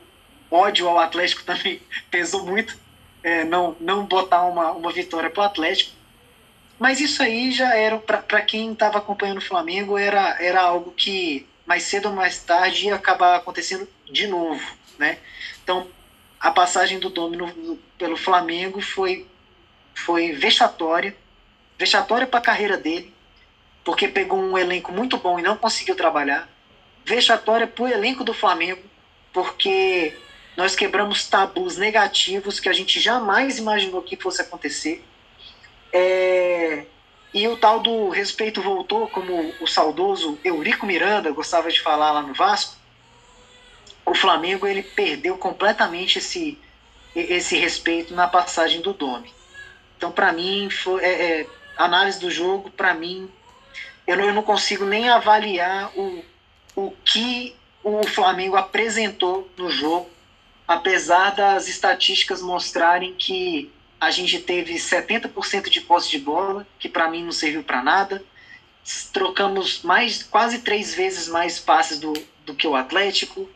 ódio 0.51 0.87
ao 0.87 0.99
Atlético 0.99 1.43
também 1.45 1.81
pesou 2.11 2.45
muito, 2.45 2.77
é, 3.23 3.43
não, 3.43 3.75
não 3.79 4.05
botar 4.05 4.43
uma, 4.43 4.71
uma 4.71 4.91
vitória 4.91 5.29
pro 5.29 5.43
Atlético. 5.43 5.91
Mas 6.79 6.99
isso 6.99 7.23
aí 7.23 7.51
já 7.51 7.75
era, 7.75 7.97
para 7.97 8.41
quem 8.41 8.73
estava 8.73 8.97
acompanhando 8.97 9.37
o 9.37 9.41
Flamengo, 9.41 9.97
era, 9.97 10.43
era 10.43 10.61
algo 10.61 10.91
que 10.91 11.47
mais 11.65 11.83
cedo 11.83 12.09
ou 12.09 12.15
mais 12.15 12.39
tarde 12.39 12.87
ia 12.87 12.95
acabar 12.95 13.35
acontecendo 13.35 13.87
de 14.09 14.27
novo, 14.27 14.63
né? 14.97 15.17
Então, 15.63 15.87
a 16.39 16.51
passagem 16.51 16.99
do 16.99 17.09
Domino 17.09 17.79
pelo 17.97 18.17
Flamengo 18.17 18.81
foi, 18.81 19.25
foi 19.95 20.33
vexatória, 20.33 21.15
vexatória 21.77 22.27
para 22.27 22.39
a 22.39 22.43
carreira 22.43 22.77
dele, 22.77 23.13
porque 23.83 24.07
pegou 24.07 24.39
um 24.39 24.57
elenco 24.57 24.91
muito 24.91 25.17
bom 25.17 25.39
e 25.39 25.43
não 25.43 25.57
conseguiu 25.57 25.95
trabalhar, 25.95 26.49
vexatória 27.05 27.67
para 27.67 27.83
o 27.83 27.87
elenco 27.87 28.23
do 28.23 28.33
Flamengo, 28.33 28.81
porque 29.31 30.17
nós 30.55 30.75
quebramos 30.75 31.27
tabus 31.27 31.77
negativos 31.77 32.59
que 32.59 32.69
a 32.69 32.73
gente 32.73 32.99
jamais 32.99 33.57
imaginou 33.57 34.01
que 34.01 34.15
fosse 34.15 34.41
acontecer. 34.41 35.03
É, 35.91 36.85
e 37.33 37.47
o 37.47 37.57
tal 37.57 37.79
do 37.79 38.09
respeito 38.09 38.61
voltou, 38.61 39.07
como 39.07 39.53
o 39.59 39.65
saudoso 39.65 40.37
Eurico 40.43 40.85
Miranda 40.85 41.31
gostava 41.31 41.71
de 41.71 41.81
falar 41.81 42.11
lá 42.11 42.21
no 42.21 42.33
Vasco. 42.33 42.75
O 44.05 44.13
Flamengo 44.13 44.67
ele 44.67 44.83
perdeu 44.83 45.35
completamente 45.37 46.19
esse, 46.19 46.59
esse 47.15 47.57
respeito 47.57 48.13
na 48.13 48.27
passagem 48.27 48.81
do 48.81 48.93
Domi. 48.93 49.33
Então, 49.97 50.11
para 50.11 50.31
mim, 50.31 50.69
foi, 50.69 51.03
é, 51.03 51.09
é, 51.41 51.47
análise 51.75 52.19
do 52.19 52.29
jogo, 52.29 52.69
para 52.69 52.93
mim, 52.93 53.27
eu 54.05 54.17
não, 54.17 54.25
eu 54.25 54.33
não 54.33 54.43
consigo 54.43 54.85
nem 54.85 55.09
avaliar 55.09 55.91
o, 55.97 56.23
o 56.75 56.91
que 57.03 57.55
o 57.83 58.05
Flamengo 58.05 58.55
apresentou 58.55 59.49
no 59.57 59.71
jogo, 59.71 60.09
apesar 60.67 61.31
das 61.31 61.67
estatísticas 61.67 62.41
mostrarem 62.41 63.13
que 63.15 63.71
a 64.03 64.11
gente 64.11 64.39
teve 64.39 64.75
70% 64.75 65.69
de 65.69 65.81
posse 65.81 66.09
de 66.09 66.19
bola, 66.19 66.67
que 66.77 66.89
para 66.89 67.09
mim 67.09 67.23
não 67.23 67.31
serviu 67.31 67.63
para 67.63 67.81
nada. 67.81 68.23
Trocamos 69.13 69.81
mais 69.81 70.23
quase 70.23 70.59
três 70.59 70.93
vezes 70.93 71.27
mais 71.29 71.57
passes 71.57 71.99
do, 71.99 72.13
do 72.45 72.53
que 72.53 72.67
o 72.67 72.75
Atlético. 72.75 73.49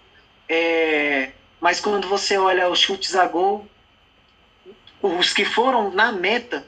É, 0.47 1.31
mas 1.59 1.79
quando 1.79 2.07
você 2.07 2.37
olha 2.37 2.69
os 2.69 2.79
chutes 2.79 3.15
a 3.15 3.27
gol, 3.27 3.67
os 5.01 5.33
que 5.33 5.43
foram 5.43 5.91
na 5.91 6.11
meta, 6.11 6.65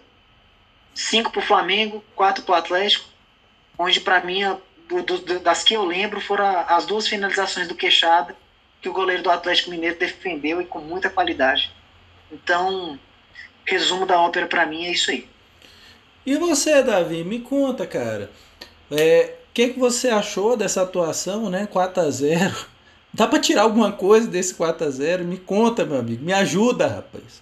cinco 0.94 1.32
para 1.32 1.40
o 1.40 1.46
Flamengo, 1.46 2.04
quatro 2.16 2.44
para 2.44 2.54
o 2.54 2.58
Atlético, 2.58 3.06
onde 3.78 4.02
para 4.02 4.22
mim, 4.22 4.42
do, 4.90 5.02
do, 5.04 5.40
das 5.40 5.64
que 5.64 5.74
eu 5.74 5.86
lembro, 5.86 6.20
foram 6.20 6.46
as 6.68 6.86
duas 6.86 7.08
finalizações 7.08 7.68
do 7.68 7.76
Queixada, 7.76 8.36
que 8.82 8.90
o 8.90 8.94
goleiro 8.94 9.24
do 9.24 9.32
Atlético 9.32 9.70
Mineiro 9.70 9.98
defendeu 9.98 10.62
e 10.62 10.66
com 10.66 10.80
muita 10.80 11.10
qualidade. 11.10 11.72
Então, 12.32 13.00
resumo 13.70 14.06
da 14.06 14.20
ópera 14.20 14.48
para 14.48 14.66
mim 14.66 14.86
é 14.86 14.92
isso 14.92 15.12
aí. 15.12 15.28
E 16.26 16.36
você, 16.38 16.84
Davi, 16.84 17.24
me 17.24 17.40
conta, 17.40 17.88
cara. 17.88 18.30
O 18.90 18.96
é, 18.96 19.36
que, 19.54 19.70
que 19.70 19.80
você 19.80 20.10
achou 20.10 20.58
dessa 20.58 20.84
atuação, 20.84 21.50
né? 21.50 21.68
4 21.68 22.04
a 22.04 22.10
0 22.10 22.56
Dá 23.14 23.28
para 23.28 23.40
tirar 23.40 23.64
alguma 23.64 23.92
coisa 23.92 24.28
desse 24.28 24.54
4 24.54 24.86
a 24.86 24.90
0 24.90 25.26
Me 25.26 25.38
conta, 25.38 25.86
meu 25.86 26.00
amigo. 26.00 26.24
Me 26.24 26.34
ajuda, 26.34 26.88
rapaz. 26.88 27.42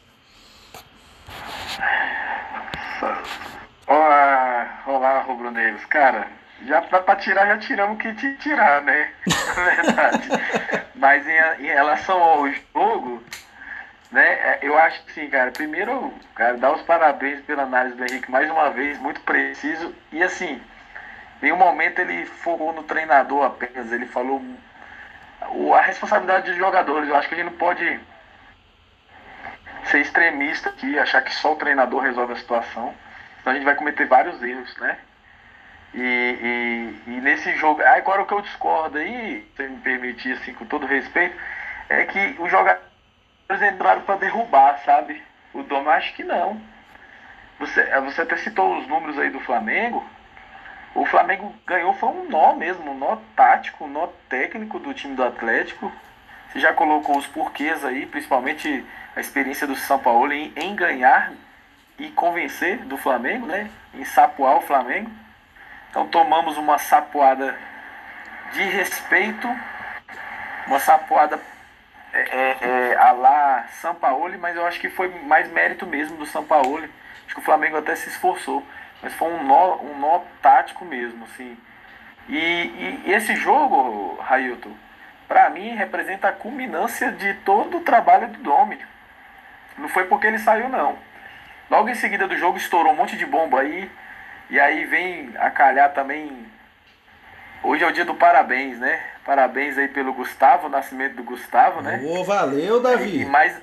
Olá, 3.86 4.84
olá, 4.88 5.22
rubro-negros. 5.22 5.84
Cara, 5.86 6.28
já 6.66 6.82
para 6.82 7.16
tirar, 7.18 7.48
já 7.48 7.58
tiramos 7.58 7.96
o 7.96 8.00
que 8.00 8.14
que 8.14 8.34
tirar, 8.38 8.82
né? 8.84 9.12
Na 9.28 9.64
verdade. 9.84 10.30
Mas 10.96 11.28
em, 11.28 11.66
em 11.66 11.68
relação 11.68 12.22
ao 12.22 12.48
jogo, 12.52 13.24
né? 14.18 14.58
Eu 14.64 14.76
acho 14.80 15.04
que 15.04 15.14
sim, 15.14 15.30
cara. 15.30 15.52
Primeiro, 15.52 16.12
cara, 16.34 16.58
dar 16.58 16.72
os 16.72 16.82
parabéns 16.82 17.40
pela 17.42 17.62
análise 17.62 17.96
do 17.96 18.04
Henrique 18.04 18.32
mais 18.32 18.50
uma 18.50 18.72
vez, 18.72 18.98
muito 18.98 19.22
preciso. 19.22 19.94
E 20.12 20.24
assim, 20.24 20.60
em 21.44 21.52
um 21.52 21.56
momento 21.56 22.00
ele 22.00 22.26
focou 22.26 22.74
no 22.74 22.82
treinador 22.82 23.46
apenas, 23.46 23.92
ele 23.92 24.08
falou 24.08 24.42
a 25.76 25.82
responsabilidade 25.82 26.48
dos 26.50 26.58
jogadores. 26.58 27.08
Eu 27.08 27.16
acho 27.16 27.30
que 27.30 27.36
a 27.36 27.38
gente 27.38 27.52
não 27.52 27.58
pode 27.60 28.00
ser 29.84 30.00
extremista 30.00 30.70
aqui, 30.70 30.98
achar 30.98 31.22
que 31.22 31.34
só 31.36 31.54
o 31.54 31.58
treinador 31.58 32.02
resolve 32.02 32.34
a 32.34 32.38
situação. 32.38 32.96
Senão 33.44 33.52
a 33.52 33.54
gente 33.54 33.66
vai 33.66 33.76
cometer 33.76 34.08
vários 34.08 34.42
erros, 34.42 34.76
né? 34.78 34.98
E, 35.94 36.98
e, 37.08 37.12
e 37.12 37.22
nesse 37.22 37.56
jogo. 37.58 37.84
Agora 37.84 38.24
o 38.24 38.26
que 38.26 38.34
eu 38.34 38.42
discordo 38.42 38.98
aí, 38.98 39.48
se 39.56 39.62
me 39.62 39.78
permitir, 39.78 40.34
assim, 40.34 40.56
com 40.56 40.66
todo 40.66 40.88
respeito, 40.88 41.38
é 41.88 42.04
que 42.06 42.36
os 42.40 42.50
jogadores 43.48 43.74
entraram 43.74 44.02
para 44.02 44.18
derrubar, 44.18 44.80
sabe? 44.84 45.24
O 45.54 45.64
Dom 45.64 45.90
acho 45.90 46.14
que 46.14 46.24
não. 46.24 46.62
Você, 47.60 47.84
você 48.02 48.22
até 48.22 48.38
citou 48.38 48.78
os 48.78 48.88
números 48.88 49.18
aí 49.18 49.30
do 49.30 49.40
Flamengo. 49.40 50.06
O 50.94 51.06
Flamengo 51.06 51.54
ganhou 51.66 51.94
foi 51.94 52.10
um 52.10 52.30
nó 52.30 52.54
mesmo, 52.54 52.92
um 52.92 52.98
nó 52.98 53.18
tático, 53.36 53.86
um 53.86 53.88
nó 53.88 54.08
técnico 54.30 54.80
do 54.80 54.94
time 54.94 55.16
do 55.16 55.24
Atlético. 55.24 55.92
Você 56.50 56.60
já 56.60 56.74
colocou 56.74 57.18
os 57.18 57.28
porquês 57.28 57.84
aí, 57.84 58.06
principalmente 58.06 58.86
a 59.16 59.20
experiência 59.20 59.66
do 59.66 59.76
São 59.76 60.00
Paulo 60.00 60.32
em, 60.32 60.54
em 60.56 60.76
ganhar 60.76 61.32
e 61.98 62.10
convencer 62.10 62.78
do 62.86 62.98
Flamengo, 62.98 63.48
né? 63.48 63.70
Em 63.94 64.06
sapoar 64.06 64.58
o 64.58 64.62
Flamengo. 64.62 65.10
Então 65.90 66.08
tomamos 66.08 66.58
uma 66.58 66.78
sapoada 66.78 67.58
de 68.54 68.64
respeito, 68.64 69.48
uma 70.68 70.80
sapoada 70.80 71.40
é, 72.18 72.30
é, 72.32 72.58
é, 72.62 72.98
a 72.98 73.12
lá 73.12 73.66
São 73.82 73.94
Paulo, 73.94 74.38
mas 74.40 74.56
eu 74.56 74.66
acho 74.66 74.80
que 74.80 74.90
foi 74.90 75.10
mais 75.24 75.52
mérito 75.52 75.86
mesmo 75.86 76.18
do 76.18 76.26
São 76.26 76.44
Paulo. 76.44 76.78
Acho 77.26 77.36
que 77.36 77.40
o 77.40 77.44
Flamengo 77.44 77.78
até 77.78 77.96
se 77.96 78.10
esforçou, 78.10 78.64
mas 79.02 79.14
foi 79.14 79.32
um 79.32 79.44
nó, 79.44 79.78
um 79.78 80.00
nó 80.00 80.22
tático 80.42 80.84
mesmo, 80.86 81.26
assim. 81.26 81.58
E, 82.28 82.38
e, 82.38 83.04
e 83.06 83.14
esse 83.14 83.36
jogo, 83.36 84.20
Railton, 84.22 84.72
para 85.28 85.50
mim 85.50 85.76
representa 85.76 86.30
a 86.30 86.34
culminância 86.34 87.12
de 87.12 87.34
todo 87.36 87.78
o 87.78 87.82
trabalho 87.82 88.28
do 88.30 88.40
Domi. 88.40 88.80
Não 89.78 89.88
foi 89.88 90.06
porque 90.06 90.28
ele 90.28 90.40
saiu, 90.40 90.70
não. 90.70 90.98
Logo 91.70 91.90
em 91.90 91.96
seguida 91.96 92.28
do 92.28 92.38
jogo 92.38 92.58
estourou 92.58 92.94
um 92.94 92.96
monte 92.96 93.18
de 93.18 93.26
bomba 93.26 93.62
aí. 93.62 93.90
E 94.50 94.60
aí 94.60 94.86
vem 94.86 95.34
a 95.38 95.50
calhar 95.50 95.92
também. 95.94 96.48
Hoje 97.64 97.84
é 97.84 97.88
o 97.88 97.92
dia 97.92 98.06
do 98.06 98.16
parabéns, 98.16 98.78
né? 98.78 99.02
Parabéns 99.26 99.78
aí 99.78 99.88
pelo 99.88 100.14
Gustavo, 100.14 100.68
o 100.68 100.70
nascimento 100.70 101.16
do 101.16 101.24
Gustavo, 101.24 101.82
né? 101.82 102.02
Ô, 102.04 102.24
valeu, 102.24 102.82
Davi. 102.82 103.22
E 103.22 103.26
mais, 103.26 103.60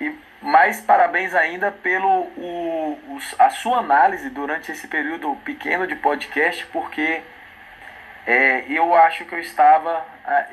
e 0.00 0.18
mais 0.40 0.80
parabéns 0.80 1.34
ainda 1.34 1.70
pelo 1.70 2.08
o, 2.08 2.98
o, 3.08 3.18
a 3.38 3.50
sua 3.50 3.78
análise 3.78 4.28
durante 4.30 4.72
esse 4.72 4.88
período 4.88 5.36
pequeno 5.44 5.86
de 5.86 5.94
podcast, 5.94 6.66
porque 6.66 7.22
é, 8.26 8.64
eu 8.68 8.94
acho 8.94 9.24
que 9.26 9.34
eu 9.34 9.40
estava. 9.40 10.04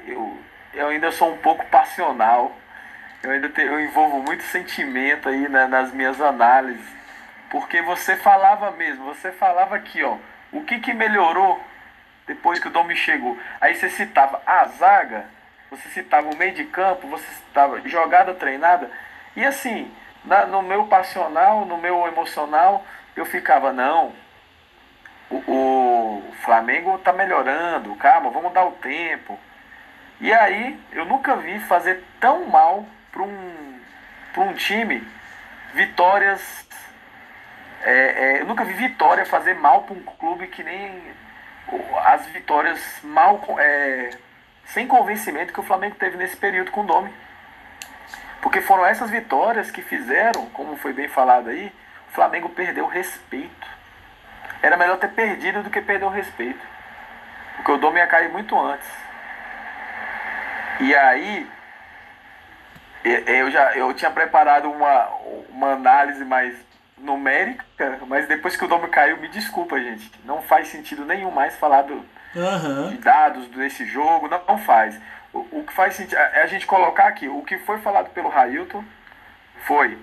Eu, 0.05 0.37
eu 0.73 0.87
ainda 0.89 1.11
sou 1.11 1.33
um 1.33 1.37
pouco 1.37 1.65
passional. 1.67 2.55
Eu 3.23 3.31
ainda 3.31 3.49
te, 3.49 3.61
eu 3.61 3.79
envolvo 3.79 4.19
muito 4.19 4.43
sentimento 4.43 5.29
aí 5.29 5.47
né, 5.47 5.67
nas 5.67 5.93
minhas 5.93 6.19
análises. 6.19 6.85
Porque 7.49 7.81
você 7.81 8.15
falava 8.15 8.71
mesmo, 8.71 9.05
você 9.05 9.31
falava 9.31 9.75
aqui, 9.75 10.01
ó, 10.03 10.17
o 10.51 10.63
que, 10.63 10.79
que 10.79 10.93
melhorou 10.93 11.61
depois 12.31 12.59
que 12.59 12.67
o 12.69 12.71
Domi 12.71 12.95
chegou. 12.95 13.37
Aí 13.59 13.75
você 13.75 13.89
citava 13.89 14.41
a 14.45 14.63
zaga, 14.65 15.25
você 15.69 15.89
citava 15.89 16.29
o 16.29 16.37
meio 16.37 16.53
de 16.53 16.63
campo, 16.63 17.07
você 17.07 17.25
citava 17.27 17.81
jogada 17.89 18.33
treinada. 18.33 18.89
E 19.35 19.45
assim, 19.45 19.93
na, 20.23 20.45
no 20.45 20.61
meu 20.61 20.87
passional, 20.87 21.65
no 21.65 21.77
meu 21.77 22.07
emocional, 22.07 22.85
eu 23.17 23.25
ficava, 23.25 23.73
não, 23.73 24.13
o, 25.29 25.35
o 25.35 26.33
Flamengo 26.41 26.97
tá 26.99 27.11
melhorando, 27.11 27.93
calma, 27.95 28.29
vamos 28.29 28.53
dar 28.53 28.65
o 28.65 28.71
tempo. 28.73 29.37
E 30.21 30.31
aí, 30.31 30.79
eu 30.93 31.03
nunca 31.03 31.35
vi 31.35 31.59
fazer 31.59 32.01
tão 32.17 32.45
mal 32.45 32.85
para 33.11 33.23
um, 33.23 33.79
um 34.37 34.53
time 34.53 35.05
vitórias. 35.73 36.65
É, 37.83 37.91
é, 37.91 38.41
eu 38.41 38.45
nunca 38.45 38.63
vi 38.63 38.73
vitória 38.73 39.25
fazer 39.25 39.55
mal 39.55 39.83
para 39.83 39.95
um 39.95 40.03
clube 40.03 40.47
que 40.47 40.63
nem 40.63 41.01
as 42.03 42.25
vitórias 42.27 42.99
mal 43.03 43.41
é, 43.59 44.11
sem 44.65 44.87
convencimento 44.87 45.53
que 45.53 45.59
o 45.59 45.63
Flamengo 45.63 45.95
teve 45.95 46.17
nesse 46.17 46.35
período 46.35 46.71
com 46.71 46.81
o 46.81 46.85
Domi. 46.85 47.13
Porque 48.41 48.61
foram 48.61 48.85
essas 48.85 49.09
vitórias 49.09 49.69
que 49.69 49.81
fizeram, 49.81 50.47
como 50.47 50.75
foi 50.75 50.93
bem 50.93 51.07
falado 51.07 51.49
aí, 51.49 51.71
o 52.09 52.13
Flamengo 52.13 52.49
perdeu 52.49 52.85
o 52.85 52.89
respeito. 52.89 53.67
Era 54.61 54.77
melhor 54.77 54.97
ter 54.97 55.09
perdido 55.09 55.63
do 55.63 55.69
que 55.69 55.81
perder 55.81 56.05
o 56.05 56.09
respeito. 56.09 56.59
Porque 57.55 57.71
o 57.71 57.77
Dom 57.77 57.95
ia 57.95 58.07
cair 58.07 58.29
muito 58.29 58.59
antes. 58.59 58.87
E 60.79 60.95
aí, 60.95 61.47
eu 63.03 63.51
já 63.51 63.75
eu 63.75 63.93
tinha 63.93 64.09
preparado 64.09 64.71
uma, 64.71 65.07
uma 65.49 65.73
análise 65.73 66.25
mais 66.25 66.55
numérica, 67.01 67.65
mas 68.07 68.27
depois 68.27 68.55
que 68.55 68.63
o 68.63 68.67
Dom 68.67 68.87
caiu, 68.87 69.17
me 69.17 69.27
desculpa, 69.27 69.79
gente. 69.79 70.11
Não 70.23 70.41
faz 70.41 70.67
sentido 70.67 71.05
nenhum 71.05 71.31
mais 71.31 71.55
falar 71.55 71.83
do, 71.83 71.93
uhum. 72.35 72.89
de 72.89 72.97
dados 72.97 73.47
desse 73.47 73.85
jogo, 73.85 74.27
não, 74.27 74.41
não 74.47 74.57
faz. 74.57 74.99
O, 75.33 75.39
o, 75.59 75.63
que 75.65 75.73
faz 75.73 75.95
sentido 75.95 76.17
é 76.17 76.43
a 76.43 76.47
gente 76.47 76.67
colocar 76.67 77.07
aqui, 77.07 77.27
o 77.27 77.41
que 77.41 77.57
foi 77.59 77.77
falado 77.79 78.09
pelo 78.09 78.29
Railton 78.29 78.83
foi 79.65 79.97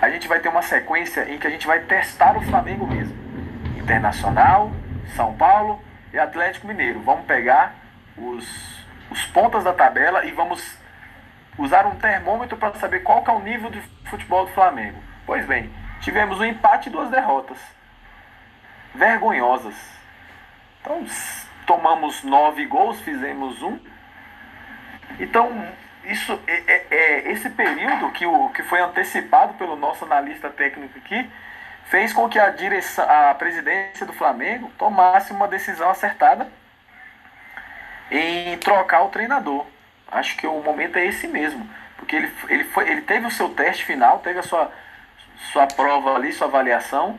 a 0.00 0.08
gente 0.10 0.28
vai 0.28 0.38
ter 0.38 0.48
uma 0.48 0.62
sequência 0.62 1.28
em 1.28 1.38
que 1.38 1.46
a 1.46 1.50
gente 1.50 1.66
vai 1.66 1.80
testar 1.80 2.36
o 2.36 2.42
Flamengo 2.42 2.86
mesmo. 2.86 3.16
Internacional, 3.76 4.70
São 5.16 5.34
Paulo 5.34 5.82
e 6.12 6.18
Atlético 6.18 6.68
Mineiro. 6.68 7.00
Vamos 7.00 7.26
pegar 7.26 7.74
os, 8.16 8.86
os 9.10 9.24
pontas 9.26 9.64
da 9.64 9.72
tabela 9.72 10.24
e 10.24 10.30
vamos 10.30 10.78
usar 11.58 11.84
um 11.86 11.96
termômetro 11.96 12.56
para 12.56 12.74
saber 12.74 13.00
qual 13.00 13.24
que 13.24 13.30
é 13.30 13.32
o 13.32 13.40
nível 13.40 13.70
de 13.70 13.80
futebol 14.08 14.46
do 14.46 14.52
Flamengo. 14.52 15.02
Pois 15.28 15.44
bem, 15.44 15.70
tivemos 16.00 16.40
um 16.40 16.44
empate 16.46 16.88
e 16.88 16.92
duas 16.92 17.10
derrotas. 17.10 17.58
Vergonhosas. 18.94 19.74
Então, 20.80 21.04
tomamos 21.66 22.24
nove 22.24 22.64
gols, 22.64 22.98
fizemos 23.02 23.62
um. 23.62 23.78
Então, 25.20 25.68
isso 26.04 26.32
é, 26.46 26.62
é, 26.66 26.86
é, 26.90 27.32
esse 27.32 27.50
período 27.50 28.10
que, 28.12 28.24
o, 28.24 28.48
que 28.48 28.62
foi 28.62 28.80
antecipado 28.80 29.52
pelo 29.58 29.76
nosso 29.76 30.02
analista 30.06 30.48
técnico 30.48 30.98
aqui 30.98 31.30
fez 31.84 32.14
com 32.14 32.26
que 32.26 32.38
a 32.38 32.48
direção, 32.48 33.04
a 33.06 33.34
presidência 33.34 34.06
do 34.06 34.14
Flamengo 34.14 34.72
tomasse 34.78 35.30
uma 35.30 35.46
decisão 35.46 35.90
acertada 35.90 36.48
em 38.10 38.56
trocar 38.56 39.02
o 39.02 39.10
treinador. 39.10 39.66
Acho 40.10 40.34
que 40.38 40.46
o 40.46 40.62
momento 40.62 40.96
é 40.96 41.04
esse 41.04 41.28
mesmo, 41.28 41.68
porque 41.98 42.16
ele, 42.16 42.32
ele, 42.48 42.64
foi, 42.64 42.88
ele 42.90 43.02
teve 43.02 43.26
o 43.26 43.30
seu 43.30 43.50
teste 43.50 43.84
final, 43.84 44.20
teve 44.20 44.38
a 44.38 44.42
sua, 44.42 44.72
sua 45.52 45.66
prova 45.66 46.14
ali, 46.14 46.32
sua 46.32 46.46
avaliação 46.46 47.18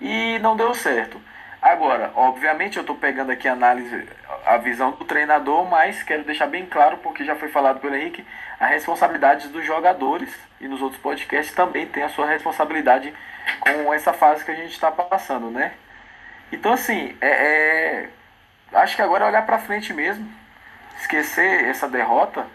e 0.00 0.38
não 0.40 0.56
deu 0.56 0.74
certo. 0.74 1.20
Agora, 1.60 2.12
obviamente 2.14 2.76
eu 2.76 2.82
estou 2.82 2.96
pegando 2.96 3.32
aqui 3.32 3.48
a 3.48 3.52
análise, 3.52 4.08
a 4.46 4.56
visão 4.58 4.92
do 4.92 5.04
treinador, 5.04 5.68
mas 5.68 6.02
quero 6.02 6.22
deixar 6.22 6.46
bem 6.46 6.66
claro, 6.66 6.98
porque 6.98 7.24
já 7.24 7.34
foi 7.34 7.48
falado 7.48 7.80
pelo 7.80 7.96
Henrique, 7.96 8.24
a 8.60 8.66
responsabilidade 8.66 9.48
dos 9.48 9.64
jogadores 9.64 10.32
e 10.60 10.68
nos 10.68 10.80
outros 10.80 11.00
podcasts 11.00 11.54
também 11.54 11.86
tem 11.86 12.04
a 12.04 12.08
sua 12.08 12.26
responsabilidade 12.28 13.12
com 13.60 13.92
essa 13.92 14.12
fase 14.12 14.44
que 14.44 14.50
a 14.52 14.54
gente 14.54 14.72
está 14.72 14.90
passando, 14.90 15.50
né? 15.50 15.72
Então, 16.52 16.72
assim, 16.72 17.16
é, 17.20 17.28
é, 17.28 18.08
acho 18.72 18.94
que 18.94 19.02
agora 19.02 19.24
é 19.24 19.28
olhar 19.28 19.44
para 19.44 19.58
frente 19.58 19.92
mesmo, 19.92 20.30
esquecer 21.00 21.64
essa 21.64 21.88
derrota, 21.88 22.46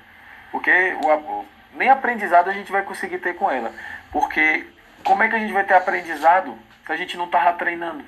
porque 0.50 0.72
o, 1.03 1.46
nem 1.75 1.89
aprendizado 1.89 2.50
a 2.50 2.53
gente 2.53 2.72
vai 2.72 2.84
conseguir 2.84 3.20
ter 3.20 3.36
com 3.36 3.51
ela. 3.51 3.72
Porque 4.12 4.65
como 5.03 5.24
é 5.24 5.29
que 5.29 5.36
a 5.36 5.39
gente 5.39 5.53
vai 5.53 5.63
ter 5.63 5.74
aprendizado 5.74 6.57
se 6.86 6.91
a 6.91 6.95
gente 6.95 7.17
não 7.17 7.25
estava 7.25 7.53
treinando? 7.53 8.03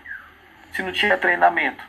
se 0.75 0.83
não 0.83 0.91
tinha 0.91 1.17
treinamento. 1.17 1.83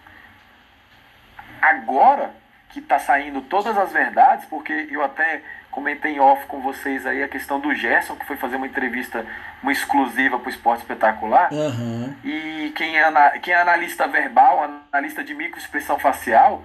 Agora 1.61 2.31
que 2.69 2.79
está 2.79 2.99
saindo 2.99 3.41
todas 3.41 3.77
as 3.77 3.93
verdades, 3.93 4.45
porque 4.47 4.89
eu 4.91 5.03
até 5.03 5.43
comentei 5.71 6.15
em 6.15 6.21
off 6.21 6.47
com 6.47 6.61
vocês 6.61 7.05
aí 7.05 7.23
a 7.23 7.29
questão 7.29 7.59
do 7.59 7.75
Gerson, 7.75 8.17
que 8.17 8.25
foi 8.25 8.37
fazer 8.37 8.57
uma 8.57 8.67
entrevista, 8.67 9.27
uma 9.63 9.73
exclusiva 9.73 10.39
para 10.39 10.47
o 10.47 10.51
Esporte 10.51 10.81
Espetacular. 10.81 11.53
Uhum. 11.53 12.15
E 12.25 12.73
quem 12.77 12.99
é, 12.99 13.39
quem 13.41 13.53
é 13.53 13.61
analista 13.61 14.07
verbal, 14.07 14.83
analista 14.93 15.25
de 15.25 15.35
microexpressão 15.35 15.99
facial, 15.99 16.63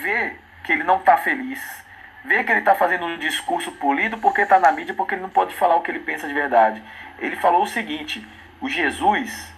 vê 0.00 0.36
que 0.64 0.72
ele 0.72 0.84
não 0.84 0.96
está 0.96 1.16
feliz. 1.16 1.60
Vê 2.24 2.44
que 2.44 2.52
ele 2.52 2.60
está 2.60 2.74
fazendo 2.74 3.06
um 3.06 3.16
discurso 3.16 3.72
polido 3.72 4.18
porque 4.18 4.42
está 4.42 4.58
na 4.58 4.72
mídia, 4.72 4.94
porque 4.94 5.14
ele 5.14 5.22
não 5.22 5.30
pode 5.30 5.54
falar 5.54 5.76
o 5.76 5.80
que 5.80 5.90
ele 5.90 6.00
pensa 6.00 6.26
de 6.26 6.34
verdade. 6.34 6.82
Ele 7.18 7.36
falou 7.36 7.62
o 7.62 7.66
seguinte: 7.66 8.26
o 8.60 8.68
Jesus 8.68 9.52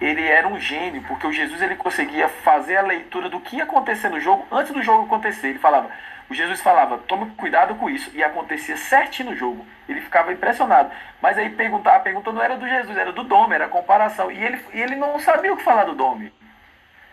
ele 0.00 0.22
era 0.22 0.46
um 0.46 0.58
gênio, 0.58 1.02
porque 1.08 1.26
o 1.26 1.32
Jesus 1.32 1.60
ele 1.60 1.74
conseguia 1.74 2.28
fazer 2.28 2.76
a 2.76 2.82
leitura 2.82 3.28
do 3.28 3.40
que 3.40 3.56
ia 3.56 3.64
acontecer 3.64 4.08
no 4.08 4.20
jogo 4.20 4.46
antes 4.50 4.72
do 4.72 4.82
jogo 4.82 5.06
acontecer. 5.06 5.48
Ele 5.48 5.58
falava, 5.58 5.90
o 6.30 6.34
Jesus 6.34 6.60
falava, 6.60 6.98
tome 6.98 7.30
cuidado 7.32 7.74
com 7.74 7.90
isso, 7.90 8.10
e 8.14 8.22
acontecia 8.22 8.76
certinho 8.76 9.30
no 9.30 9.36
jogo. 9.36 9.66
Ele 9.88 10.00
ficava 10.00 10.32
impressionado. 10.32 10.90
Mas 11.20 11.36
aí 11.36 11.50
perguntar, 11.50 11.96
a 11.96 12.00
pergunta 12.00 12.30
não 12.30 12.42
era 12.42 12.56
do 12.56 12.68
Jesus, 12.68 12.96
era 12.96 13.12
do 13.12 13.24
Dome, 13.24 13.54
era 13.54 13.64
a 13.64 13.68
comparação. 13.68 14.30
E 14.30 14.36
ele, 14.36 14.64
ele 14.72 14.94
não 14.94 15.18
sabia 15.18 15.52
o 15.52 15.56
que 15.56 15.64
falar 15.64 15.84
do 15.84 15.94
Dome. 15.94 16.32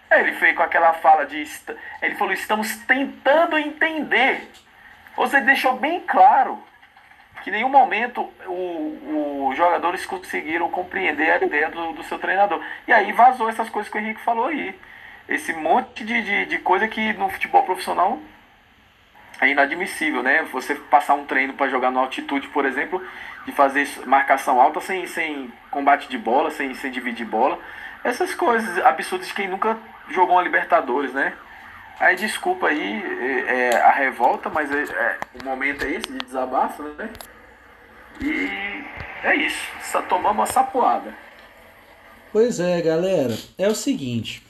Aí 0.09 0.21
ele 0.21 0.33
fez 0.33 0.55
com 0.55 0.61
aquela 0.61 0.93
fala 0.93 1.25
de. 1.25 1.43
Ele 2.01 2.15
falou, 2.15 2.33
estamos 2.33 2.75
tentando 2.85 3.57
entender. 3.57 4.47
Você 5.15 5.39
deixou 5.41 5.77
bem 5.77 6.01
claro 6.01 6.61
que 7.45 7.51
em 7.51 7.53
nenhum 7.53 7.69
momento 7.69 8.27
os 8.47 9.55
jogadores 9.55 10.03
conseguiram 10.03 10.67
compreender 10.67 11.29
a 11.29 11.45
ideia 11.45 11.69
do, 11.69 11.93
do, 11.93 12.03
seu 12.03 12.17
treinador. 12.17 12.59
E 12.87 12.91
aí 12.91 13.11
vazou 13.11 13.47
essas 13.47 13.69
coisas 13.69 13.91
que 13.91 13.95
o 13.95 14.01
Henrique 14.01 14.19
falou 14.21 14.47
aí. 14.47 14.73
Esse 15.29 15.53
monte 15.53 16.03
de, 16.03 16.23
de, 16.23 16.45
de 16.47 16.57
coisa 16.57 16.87
que 16.87 17.13
no 17.13 17.29
futebol 17.29 17.61
profissional 17.61 18.17
é 19.39 19.47
inadmissível, 19.47 20.23
né? 20.23 20.41
Você 20.51 20.73
passar 20.73 21.13
um 21.13 21.25
treino 21.25 21.53
para 21.53 21.69
jogar 21.69 21.91
no 21.91 21.99
altitude, 21.99 22.47
por 22.47 22.65
exemplo, 22.65 22.99
de 23.45 23.51
fazer 23.51 23.87
marcação 24.07 24.59
alta 24.59 24.81
sem, 24.81 25.05
sem 25.05 25.53
combate 25.69 26.09
de 26.09 26.17
bola, 26.17 26.49
sem, 26.49 26.73
sem 26.73 26.89
dividir 26.89 27.27
bola. 27.27 27.59
Essas 28.03 28.33
coisas 28.33 28.83
absurdas 28.83 29.27
de 29.27 29.35
quem 29.35 29.47
nunca 29.47 29.77
jogou 30.09 30.35
uma 30.35 30.41
Libertadores, 30.41 31.13
né? 31.13 31.31
Aí 31.99 32.15
desculpa 32.15 32.69
aí 32.69 33.03
é, 33.47 33.69
é, 33.69 33.81
a 33.83 33.91
revolta, 33.91 34.49
mas 34.49 34.71
é, 34.71 34.81
é, 34.81 35.17
o 35.39 35.45
momento 35.45 35.85
é 35.85 35.91
esse 35.91 36.11
de 36.11 36.17
desabafo, 36.17 36.81
né? 36.81 37.07
E 38.21 39.25
é 39.25 39.35
isso. 39.35 39.67
Só 39.91 40.01
tomamos 40.01 40.37
uma 40.37 40.45
sapoada. 40.45 41.15
Pois 42.31 42.59
é, 42.59 42.81
galera. 42.81 43.37
É 43.57 43.67
o 43.67 43.75
seguinte. 43.75 44.43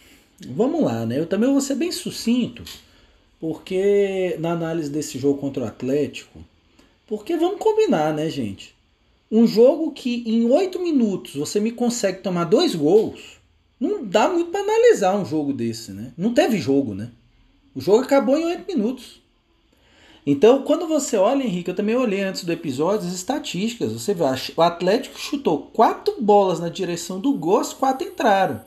Vamos 0.47 0.84
lá, 0.84 1.06
né? 1.06 1.19
Eu 1.19 1.28
também 1.28 1.49
vou 1.49 1.62
ser 1.62 1.75
bem 1.75 1.91
sucinto, 1.91 2.63
porque 3.39 4.36
na 4.39 4.51
análise 4.51 4.89
desse 4.89 5.17
jogo 5.17 5.39
contra 5.39 5.63
o 5.63 5.67
Atlético, 5.67 6.43
porque 7.08 7.38
vamos 7.38 7.60
combinar, 7.60 8.13
né, 8.13 8.30
gente? 8.30 8.75
Um 9.32 9.47
jogo 9.47 9.91
que 9.91 10.23
em 10.25 10.49
oito 10.49 10.80
minutos 10.80 11.36
você 11.36 11.60
me 11.60 11.71
consegue 11.71 12.19
tomar 12.19 12.45
dois 12.45 12.75
gols, 12.75 13.39
não 13.80 14.06
dá 14.06 14.28
muito 14.28 14.51
para 14.51 14.62
analisar 14.62 15.15
um 15.15 15.25
jogo 15.25 15.54
desse, 15.54 15.91
né? 15.91 16.12
Não 16.17 16.34
teve 16.34 16.58
jogo, 16.58 16.93
né? 16.93 17.12
O 17.73 17.82
jogo 17.82 18.04
acabou 18.04 18.38
em 18.38 18.45
oito 18.45 18.67
minutos. 18.67 19.21
Então, 20.25 20.63
quando 20.63 20.88
você 20.88 21.17
olha, 21.17 21.43
Henrique, 21.43 21.69
eu 21.69 21.75
também 21.75 21.95
olhei 21.95 22.21
antes 22.23 22.43
do 22.43 22.51
episódio 22.51 23.07
as 23.07 23.13
estatísticas. 23.13 23.91
Você 23.91 24.13
vê, 24.13 24.23
o 24.57 24.61
Atlético 24.61 25.19
chutou 25.19 25.69
quatro 25.71 26.15
bolas 26.19 26.59
na 26.59 26.67
direção 26.67 27.19
do 27.19 27.33
gol, 27.33 27.59
as 27.59 27.73
quatro 27.73 28.07
entraram. 28.07 28.61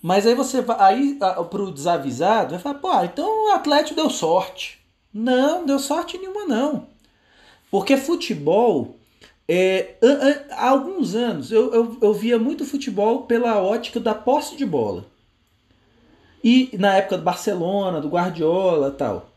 Mas 0.00 0.26
aí 0.26 0.34
você 0.34 0.62
vai 0.62 0.76
aí 0.80 1.18
para 1.18 1.62
o 1.62 1.70
desavisado, 1.70 2.52
vai 2.52 2.58
falar, 2.58 2.78
pô, 2.78 2.88
ah, 2.88 3.04
então 3.04 3.48
o 3.48 3.52
Atlético 3.52 3.96
deu 3.96 4.08
sorte. 4.08 4.78
Não, 5.12 5.60
não 5.60 5.66
deu 5.66 5.78
sorte 5.78 6.16
nenhuma, 6.16 6.46
não. 6.46 6.86
Porque 7.70 7.96
futebol, 7.96 8.96
é, 9.46 9.96
há 10.52 10.70
alguns 10.70 11.14
anos, 11.14 11.52
eu, 11.52 11.72
eu, 11.72 11.98
eu 12.00 12.14
via 12.14 12.38
muito 12.38 12.64
futebol 12.64 13.22
pela 13.22 13.60
ótica 13.60 14.00
da 14.00 14.14
posse 14.14 14.56
de 14.56 14.64
bola. 14.64 15.04
E 16.42 16.70
na 16.78 16.96
época 16.96 17.18
do 17.18 17.24
Barcelona, 17.24 18.00
do 18.00 18.08
Guardiola 18.08 18.90
tal. 18.90 19.33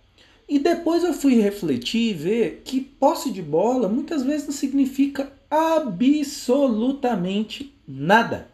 E 0.47 0.59
depois 0.59 1.03
eu 1.03 1.13
fui 1.13 1.41
refletir 1.41 2.11
e 2.11 2.13
ver 2.13 2.61
que 2.63 2.79
posse 2.79 3.31
de 3.31 3.41
bola 3.41 3.89
muitas 3.89 4.23
vezes 4.23 4.47
não 4.47 4.53
significa 4.53 5.29
absolutamente 5.49 7.73
nada. 7.87 8.47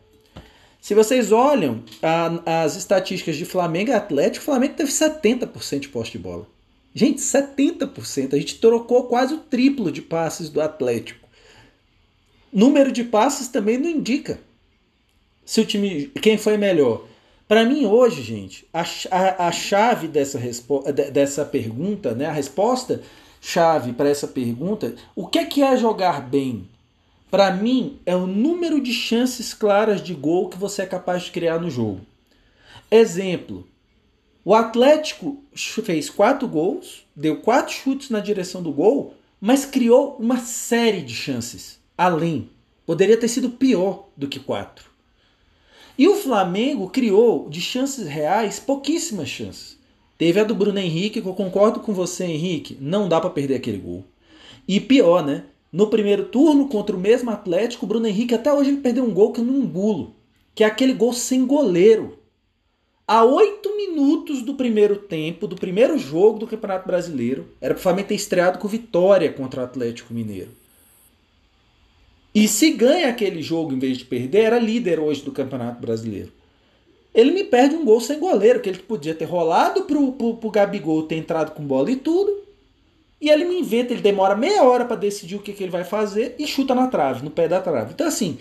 Se 0.81 0.95
vocês 0.95 1.31
olham 1.31 1.83
a, 2.01 2.63
as 2.63 2.75
estatísticas 2.75 3.37
de 3.37 3.45
Flamengo 3.45 3.91
e 3.91 3.93
Atlético, 3.93 4.41
o 4.43 4.45
Flamengo 4.45 4.73
teve 4.73 4.91
70% 4.91 5.79
de 5.79 5.89
posse 5.89 6.11
de 6.11 6.19
bola. 6.19 6.47
Gente, 6.93 7.21
70%. 7.21 8.33
A 8.33 8.37
gente 8.37 8.59
trocou 8.59 9.05
quase 9.05 9.33
o 9.33 9.39
triplo 9.39 9.91
de 9.91 10.01
passes 10.01 10.49
do 10.49 10.61
Atlético. 10.61 11.27
Número 12.51 12.91
de 12.91 13.03
passes 13.03 13.47
também 13.47 13.77
não 13.77 13.89
indica 13.89 14.39
se 15.45 15.61
o 15.61 15.65
time 15.65 16.07
quem 16.21 16.37
foi 16.37 16.57
melhor. 16.57 17.07
Para 17.47 17.65
mim, 17.65 17.85
hoje, 17.85 18.21
gente, 18.21 18.67
a, 18.73 18.83
a, 19.11 19.47
a 19.47 19.51
chave 19.51 20.07
dessa, 20.07 20.39
dessa 21.11 21.45
pergunta, 21.45 22.13
né, 22.13 22.25
a 22.25 22.31
resposta 22.31 23.01
chave 23.41 23.91
para 23.91 24.09
essa 24.09 24.27
pergunta, 24.27 24.95
o 25.15 25.27
que 25.27 25.39
é, 25.39 25.45
que 25.45 25.61
é 25.61 25.75
jogar 25.75 26.21
bem? 26.21 26.67
Para 27.29 27.51
mim, 27.51 27.99
é 28.05 28.15
o 28.15 28.27
número 28.27 28.79
de 28.79 28.93
chances 28.93 29.53
claras 29.53 30.01
de 30.01 30.13
gol 30.13 30.49
que 30.49 30.57
você 30.57 30.83
é 30.83 30.85
capaz 30.85 31.23
de 31.23 31.31
criar 31.31 31.59
no 31.59 31.69
jogo. 31.69 32.01
Exemplo: 32.89 33.67
o 34.45 34.53
Atlético 34.53 35.43
fez 35.55 36.09
quatro 36.09 36.47
gols, 36.47 37.05
deu 37.15 37.41
quatro 37.41 37.73
chutes 37.73 38.09
na 38.09 38.19
direção 38.19 38.61
do 38.61 38.71
gol, 38.71 39.15
mas 39.41 39.65
criou 39.65 40.15
uma 40.19 40.37
série 40.37 41.01
de 41.01 41.15
chances 41.15 41.79
além. 41.97 42.49
Poderia 42.85 43.17
ter 43.17 43.27
sido 43.27 43.49
pior 43.49 44.09
do 44.15 44.27
que 44.27 44.39
quatro. 44.39 44.92
E 45.95 46.07
o 46.07 46.15
Flamengo 46.15 46.89
criou 46.89 47.47
de 47.47 47.61
chances 47.61 48.07
reais 48.07 48.59
pouquíssimas 48.59 49.29
chances. 49.29 49.77
Teve 50.17 50.39
a 50.39 50.43
do 50.43 50.55
Bruno 50.55 50.79
Henrique, 50.79 51.21
que 51.21 51.27
eu 51.27 51.35
concordo 51.35 51.81
com 51.81 51.93
você, 51.93 52.25
Henrique, 52.25 52.75
não 52.81 53.07
dá 53.07 53.21
para 53.21 53.29
perder 53.29 53.55
aquele 53.55 53.77
gol. 53.77 54.03
E 54.67 54.79
pior, 54.79 55.23
né? 55.23 55.43
No 55.71 55.87
primeiro 55.87 56.25
turno 56.25 56.67
contra 56.67 56.95
o 56.95 56.99
mesmo 56.99 57.29
Atlético, 57.29 57.85
o 57.85 57.87
Bruno 57.87 58.07
Henrique 58.07 58.33
até 58.33 58.51
hoje 58.51 58.71
ele 58.71 58.81
perdeu 58.81 59.03
um 59.03 59.13
gol 59.13 59.31
que 59.31 59.39
eu 59.39 59.45
não 59.45 59.55
engulo, 59.55 60.15
que 60.55 60.63
é 60.63 60.67
aquele 60.67 60.93
gol 60.93 61.13
sem 61.13 61.45
goleiro. 61.45 62.17
A 63.07 63.23
oito 63.23 63.75
minutos 63.75 64.41
do 64.41 64.55
primeiro 64.55 64.95
tempo, 64.95 65.45
do 65.45 65.55
primeiro 65.55 65.97
jogo 65.99 66.39
do 66.39 66.47
Campeonato 66.47 66.87
Brasileiro, 66.87 67.49
era 67.61 67.73
para 67.75 67.79
o 67.79 67.83
Flamengo 67.83 68.07
ter 68.07 68.15
estreado 68.15 68.57
com 68.57 68.67
vitória 68.67 69.31
contra 69.31 69.61
o 69.61 69.63
Atlético 69.63 70.13
Mineiro. 70.13 70.49
E 72.33 72.47
se 72.47 72.71
ganha 72.71 73.09
aquele 73.09 73.43
jogo 73.43 73.73
em 73.73 73.79
vez 73.79 73.99
de 73.99 74.05
perder, 74.05 74.45
era 74.45 74.57
líder 74.57 74.99
hoje 74.99 75.21
do 75.21 75.31
Campeonato 75.31 75.79
Brasileiro. 75.79 76.31
Ele 77.13 77.29
me 77.31 77.43
perde 77.43 77.75
um 77.75 77.85
gol 77.85 78.01
sem 78.01 78.19
goleiro, 78.19 78.59
que 78.59 78.67
ele 78.67 78.79
podia 78.79 79.13
ter 79.13 79.25
rolado 79.25 79.83
pro, 79.83 80.13
pro, 80.13 80.35
pro 80.37 80.49
Gabigol 80.49 81.03
ter 81.03 81.15
entrado 81.15 81.51
com 81.51 81.63
bola 81.63 81.91
e 81.91 81.95
tudo. 81.95 82.41
E 83.21 83.29
ele 83.29 83.45
me 83.45 83.59
inventa, 83.59 83.93
ele 83.93 84.01
demora 84.01 84.35
meia 84.35 84.63
hora 84.63 84.83
para 84.83 84.95
decidir 84.95 85.35
o 85.35 85.39
que, 85.39 85.53
que 85.53 85.63
ele 85.63 85.71
vai 85.71 85.83
fazer 85.83 86.35
e 86.39 86.47
chuta 86.47 86.73
na 86.73 86.87
trave, 86.87 87.23
no 87.23 87.29
pé 87.29 87.47
da 87.47 87.61
trave. 87.61 87.93
Então, 87.93 88.07
assim, 88.07 88.39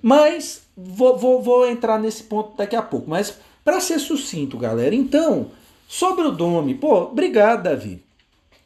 mas 0.00 0.62
vou, 0.74 1.18
vou, 1.18 1.42
vou 1.42 1.68
entrar 1.68 2.00
nesse 2.00 2.22
ponto 2.22 2.56
daqui 2.56 2.74
a 2.74 2.82
pouco. 2.82 3.08
Mas 3.08 3.36
para 3.62 3.80
ser 3.80 3.98
sucinto, 3.98 4.56
galera, 4.56 4.94
então, 4.94 5.50
sobre 5.86 6.24
o 6.24 6.32
Domi, 6.32 6.74
pô, 6.74 7.02
obrigado, 7.02 7.64
Davi 7.64 8.02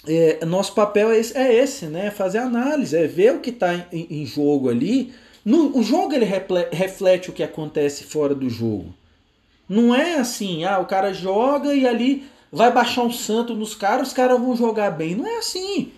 é, 0.07 0.45
nosso 0.45 0.75
papel 0.75 1.11
é 1.11 1.19
esse, 1.19 1.37
é 1.37 1.55
esse, 1.55 1.87
né? 1.87 2.11
Fazer 2.11 2.38
análise, 2.38 2.97
é 2.97 3.07
ver 3.07 3.35
o 3.35 3.40
que 3.40 3.51
está 3.51 3.87
em, 3.93 4.07
em, 4.11 4.27
jogo 4.27 4.69
ali. 4.69 5.12
No, 5.45 5.77
o 5.79 5.83
jogo 5.83 6.14
ele 6.14 6.25
reflete 6.25 7.31
o 7.31 7.33
que 7.33 7.43
acontece 7.43 8.05
fora 8.05 8.35
do 8.35 8.49
jogo. 8.49 8.95
Não 9.69 9.95
é 9.95 10.17
assim, 10.17 10.64
ah, 10.64 10.79
o 10.79 10.87
cara 10.87 11.12
joga 11.12 11.75
e 11.75 11.87
ali 11.87 12.25
vai 12.53 12.73
baixar 12.73 13.03
um 13.03 13.12
santo 13.12 13.55
nos 13.55 13.75
caras, 13.75 14.09
os 14.09 14.14
caras 14.14 14.38
vão 14.38 14.57
jogar 14.57 14.90
bem. 14.90 15.14
Não 15.14 15.27
é 15.27 15.38
assim. 15.38 15.93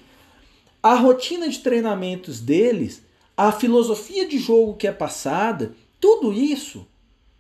A 0.83 0.95
rotina 0.95 1.49
de 1.49 1.59
treinamentos 1.59 2.41
deles, 2.41 3.03
a 3.37 3.51
filosofia 3.51 4.27
de 4.27 4.39
jogo 4.39 4.75
que 4.75 4.87
é 4.87 4.93
passada, 4.93 5.75
tudo 6.01 6.33
isso 6.33 6.87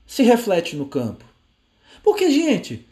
se 0.06 0.22
reflete 0.22 0.76
no 0.76 0.86
campo. 0.86 1.24
Porque, 2.02 2.30
gente, 2.30 2.86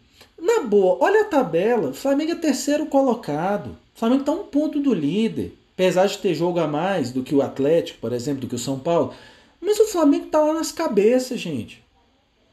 na 0.44 0.62
boa, 0.62 0.98
olha 1.00 1.22
a 1.22 1.24
tabela. 1.24 1.88
O 1.88 1.94
Flamengo 1.94 2.32
é 2.32 2.36
terceiro 2.36 2.86
colocado. 2.86 3.76
O 3.94 3.98
Flamengo 3.98 4.20
está 4.20 4.32
um 4.32 4.44
ponto 4.44 4.78
do 4.78 4.92
líder. 4.92 5.56
Apesar 5.72 6.06
de 6.06 6.18
ter 6.18 6.34
jogo 6.34 6.60
a 6.60 6.68
mais 6.68 7.10
do 7.10 7.22
que 7.22 7.34
o 7.34 7.42
Atlético, 7.42 7.98
por 7.98 8.12
exemplo, 8.12 8.42
do 8.42 8.46
que 8.46 8.54
o 8.54 8.58
São 8.58 8.78
Paulo. 8.78 9.14
Mas 9.60 9.80
o 9.80 9.86
Flamengo 9.86 10.26
está 10.26 10.40
lá 10.40 10.52
nas 10.52 10.70
cabeças, 10.70 11.40
gente. 11.40 11.82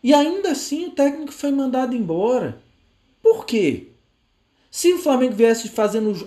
E 0.02 0.14
ainda 0.14 0.52
assim 0.52 0.88
o 0.88 0.92
técnico 0.92 1.32
foi 1.32 1.52
mandado 1.52 1.96
embora. 1.96 2.58
Por 3.22 3.46
quê? 3.46 3.90
Se 4.72 4.94
o 4.94 4.98
Flamengo 4.98 5.36
viesse 5.36 5.68
fazendo, 5.68 6.26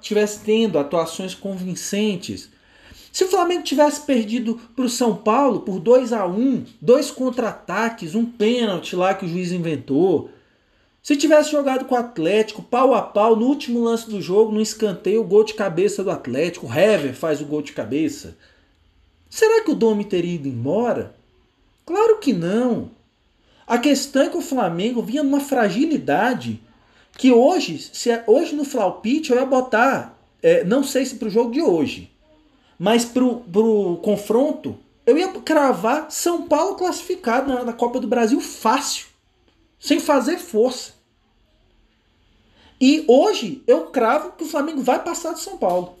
tivesse 0.00 0.40
tendo 0.40 0.78
atuações 0.78 1.32
convincentes, 1.32 2.50
se 3.12 3.22
o 3.22 3.28
Flamengo 3.28 3.62
tivesse 3.62 4.00
perdido 4.00 4.60
para 4.74 4.84
o 4.84 4.90
São 4.90 5.14
Paulo 5.14 5.60
por 5.60 5.78
2 5.78 6.12
a 6.12 6.26
1 6.26 6.64
dois 6.80 7.12
contra-ataques, 7.12 8.16
um 8.16 8.26
pênalti 8.26 8.96
lá 8.96 9.14
que 9.14 9.24
o 9.24 9.28
juiz 9.28 9.52
inventou, 9.52 10.30
se 11.04 11.18
tivesse 11.18 11.50
jogado 11.50 11.84
com 11.84 11.94
o 11.94 11.98
Atlético, 11.98 12.62
pau 12.62 12.94
a 12.94 13.02
pau, 13.02 13.36
no 13.36 13.44
último 13.44 13.84
lance 13.84 14.08
do 14.08 14.22
jogo, 14.22 14.50
no 14.50 14.62
escanteio, 14.62 15.20
o 15.20 15.24
gol 15.24 15.44
de 15.44 15.52
cabeça 15.52 16.02
do 16.02 16.10
Atlético, 16.10 16.66
o 16.66 16.72
Hever 16.72 17.14
faz 17.14 17.42
o 17.42 17.44
gol 17.44 17.60
de 17.60 17.74
cabeça. 17.74 18.38
Será 19.28 19.62
que 19.62 19.70
o 19.70 19.74
Domi 19.74 20.06
teria 20.06 20.36
ido 20.36 20.48
embora? 20.48 21.14
Claro 21.84 22.16
que 22.20 22.32
não. 22.32 22.90
A 23.66 23.76
questão 23.76 24.22
é 24.22 24.30
que 24.30 24.38
o 24.38 24.40
Flamengo 24.40 25.02
vinha 25.02 25.22
numa 25.22 25.40
fragilidade 25.40 26.58
que 27.18 27.30
hoje, 27.30 27.78
se 27.92 28.10
é, 28.10 28.24
hoje 28.26 28.54
no 28.54 28.64
Flaupite 28.64 29.30
eu 29.30 29.36
ia 29.36 29.44
botar, 29.44 30.18
é, 30.42 30.64
não 30.64 30.82
sei 30.82 31.04
se 31.04 31.16
para 31.16 31.28
o 31.28 31.30
jogo 31.30 31.50
de 31.50 31.60
hoje, 31.60 32.10
mas 32.78 33.04
para 33.04 33.22
o 33.22 33.98
confronto, 33.98 34.74
eu 35.04 35.18
ia 35.18 35.28
cravar 35.28 36.10
São 36.10 36.48
Paulo 36.48 36.76
classificado 36.76 37.52
na, 37.52 37.62
na 37.62 37.72
Copa 37.74 38.00
do 38.00 38.08
Brasil 38.08 38.40
fácil, 38.40 39.08
sem 39.84 40.00
fazer 40.00 40.38
força. 40.38 40.94
E 42.80 43.04
hoje 43.06 43.62
eu 43.66 43.88
cravo 43.88 44.32
que 44.32 44.42
o 44.42 44.48
Flamengo 44.48 44.80
vai 44.80 45.04
passar 45.04 45.32
do 45.32 45.38
São 45.38 45.58
Paulo. 45.58 45.98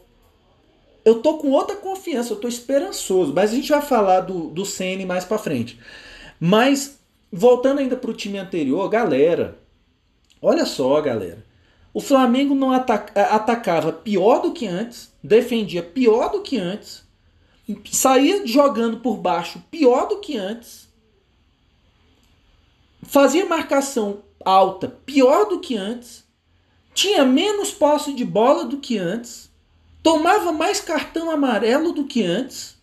Eu 1.04 1.20
tô 1.20 1.36
com 1.36 1.50
outra 1.50 1.76
confiança, 1.76 2.32
eu 2.32 2.40
tô 2.40 2.48
esperançoso, 2.48 3.34
mas 3.34 3.52
a 3.52 3.54
gente 3.54 3.68
vai 3.68 3.82
falar 3.82 4.20
do, 4.20 4.48
do 4.48 4.64
CN 4.64 5.04
mais 5.04 5.26
para 5.26 5.36
frente. 5.36 5.78
Mas 6.40 6.98
voltando 7.30 7.80
ainda 7.80 7.94
pro 7.94 8.14
time 8.14 8.38
anterior, 8.38 8.88
galera, 8.88 9.58
olha 10.40 10.64
só, 10.64 10.98
galera. 11.02 11.44
O 11.92 12.00
Flamengo 12.00 12.54
não 12.54 12.72
ataca, 12.72 13.20
atacava 13.26 13.92
pior 13.92 14.40
do 14.40 14.52
que 14.52 14.66
antes, 14.66 15.12
defendia 15.22 15.82
pior 15.82 16.32
do 16.32 16.40
que 16.40 16.56
antes, 16.56 17.02
saía 17.92 18.46
jogando 18.46 19.00
por 19.00 19.18
baixo 19.18 19.62
pior 19.70 20.08
do 20.08 20.20
que 20.20 20.38
antes, 20.38 20.83
fazia 23.14 23.46
marcação 23.46 24.24
alta 24.44 24.88
pior 24.88 25.44
do 25.44 25.60
que 25.60 25.76
antes, 25.76 26.24
tinha 26.92 27.24
menos 27.24 27.70
posse 27.70 28.12
de 28.12 28.24
bola 28.24 28.64
do 28.64 28.78
que 28.78 28.98
antes, 28.98 29.48
tomava 30.02 30.50
mais 30.50 30.80
cartão 30.80 31.30
amarelo 31.30 31.92
do 31.92 32.06
que 32.06 32.24
antes. 32.24 32.76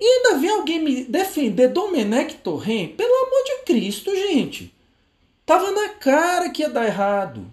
E 0.00 0.04
ainda 0.04 0.38
vem 0.38 0.50
alguém 0.50 0.82
me 0.82 1.04
defender 1.04 1.68
Domenech 1.68 2.38
Torren? 2.38 2.88
Pelo 2.88 3.26
amor 3.26 3.44
de 3.44 3.64
Cristo, 3.66 4.10
gente. 4.16 4.74
Tava 5.46 5.70
na 5.70 5.90
cara 5.90 6.50
que 6.50 6.62
ia 6.62 6.68
dar 6.68 6.86
errado. 6.86 7.46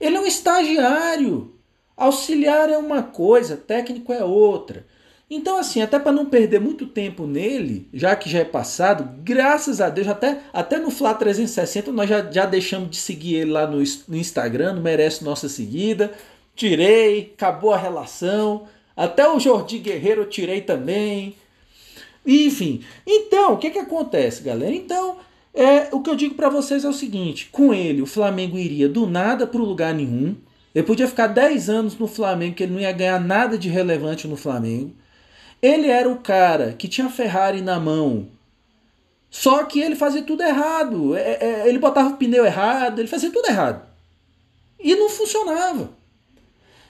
Ele 0.00 0.16
é 0.16 0.20
um 0.20 0.26
estagiário. 0.26 1.54
Auxiliar 1.96 2.68
é 2.68 2.76
uma 2.76 3.04
coisa, 3.04 3.56
técnico 3.56 4.12
é 4.12 4.24
outra. 4.24 4.84
Então, 5.30 5.58
assim, 5.58 5.80
até 5.80 5.96
para 5.96 6.10
não 6.10 6.26
perder 6.26 6.60
muito 6.60 6.86
tempo 6.86 7.24
nele, 7.24 7.88
já 7.94 8.16
que 8.16 8.28
já 8.28 8.40
é 8.40 8.44
passado, 8.44 9.08
graças 9.22 9.80
a 9.80 9.88
Deus, 9.88 10.08
até, 10.08 10.40
até 10.52 10.76
no 10.76 10.90
Fla 10.90 11.14
360 11.14 11.92
nós 11.92 12.10
já, 12.10 12.28
já 12.28 12.46
deixamos 12.46 12.90
de 12.90 12.96
seguir 12.96 13.36
ele 13.36 13.52
lá 13.52 13.64
no, 13.64 13.80
no 14.08 14.16
Instagram, 14.16 14.74
não 14.74 14.82
merece 14.82 15.22
nossa 15.22 15.48
seguida. 15.48 16.12
Tirei, 16.56 17.32
acabou 17.32 17.72
a 17.72 17.78
relação. 17.78 18.66
Até 18.96 19.28
o 19.28 19.38
Jordi 19.38 19.78
Guerreiro 19.78 20.22
eu 20.22 20.28
tirei 20.28 20.62
também. 20.62 21.36
Enfim, 22.26 22.82
então, 23.06 23.54
o 23.54 23.56
que, 23.56 23.70
que 23.70 23.78
acontece, 23.78 24.42
galera? 24.42 24.74
Então, 24.74 25.18
é, 25.54 25.88
o 25.92 26.00
que 26.00 26.10
eu 26.10 26.16
digo 26.16 26.34
para 26.34 26.48
vocês 26.48 26.84
é 26.84 26.88
o 26.88 26.92
seguinte: 26.92 27.48
com 27.52 27.72
ele, 27.72 28.02
o 28.02 28.06
Flamengo 28.06 28.58
iria 28.58 28.88
do 28.88 29.06
nada 29.06 29.46
para 29.46 29.60
lugar 29.60 29.94
nenhum. 29.94 30.34
Ele 30.74 30.84
podia 30.84 31.06
ficar 31.06 31.28
10 31.28 31.70
anos 31.70 31.98
no 31.98 32.08
Flamengo, 32.08 32.56
que 32.56 32.64
ele 32.64 32.72
não 32.72 32.80
ia 32.80 32.92
ganhar 32.92 33.20
nada 33.20 33.56
de 33.56 33.68
relevante 33.68 34.26
no 34.26 34.36
Flamengo. 34.36 34.92
Ele 35.62 35.88
era 35.88 36.08
o 36.08 36.20
cara 36.20 36.72
que 36.72 36.88
tinha 36.88 37.08
Ferrari 37.10 37.60
na 37.60 37.78
mão. 37.78 38.28
Só 39.30 39.64
que 39.64 39.80
ele 39.80 39.94
fazia 39.94 40.22
tudo 40.22 40.42
errado. 40.42 41.14
É, 41.14 41.38
é, 41.40 41.68
ele 41.68 41.78
botava 41.78 42.10
o 42.10 42.16
pneu 42.16 42.44
errado, 42.44 42.98
ele 42.98 43.08
fazia 43.08 43.30
tudo 43.30 43.46
errado. 43.46 43.86
E 44.78 44.96
não 44.96 45.08
funcionava. 45.08 45.90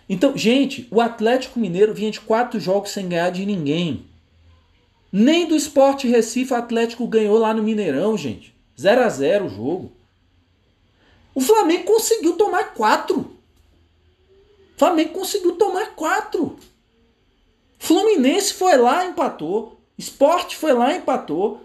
Então, 0.08 0.36
gente, 0.36 0.88
o 0.90 1.00
Atlético 1.00 1.60
Mineiro 1.60 1.94
vinha 1.94 2.10
de 2.10 2.20
quatro 2.20 2.58
jogos 2.58 2.90
sem 2.90 3.08
ganhar 3.08 3.30
de 3.30 3.44
ninguém. 3.44 4.06
Nem 5.12 5.46
do 5.46 5.56
Esporte 5.56 6.08
Recife 6.08 6.52
o 6.52 6.56
Atlético 6.56 7.06
ganhou 7.06 7.38
lá 7.38 7.52
no 7.52 7.62
Mineirão, 7.62 8.16
gente. 8.16 8.54
0 8.80 9.02
a 9.02 9.08
0 9.08 9.46
o 9.46 9.48
jogo. 9.48 9.92
O 11.34 11.40
Flamengo 11.40 11.84
conseguiu 11.84 12.34
tomar 12.34 12.74
quatro. 12.74 13.20
O 13.20 14.78
Flamengo 14.78 15.12
conseguiu 15.12 15.52
tomar 15.56 15.94
quatro. 15.94 16.58
Fluminense 17.82 18.52
foi 18.52 18.76
lá 18.76 19.06
empatou. 19.06 19.80
Esporte 19.96 20.54
foi 20.54 20.74
lá 20.74 20.94
empatou. 20.94 21.62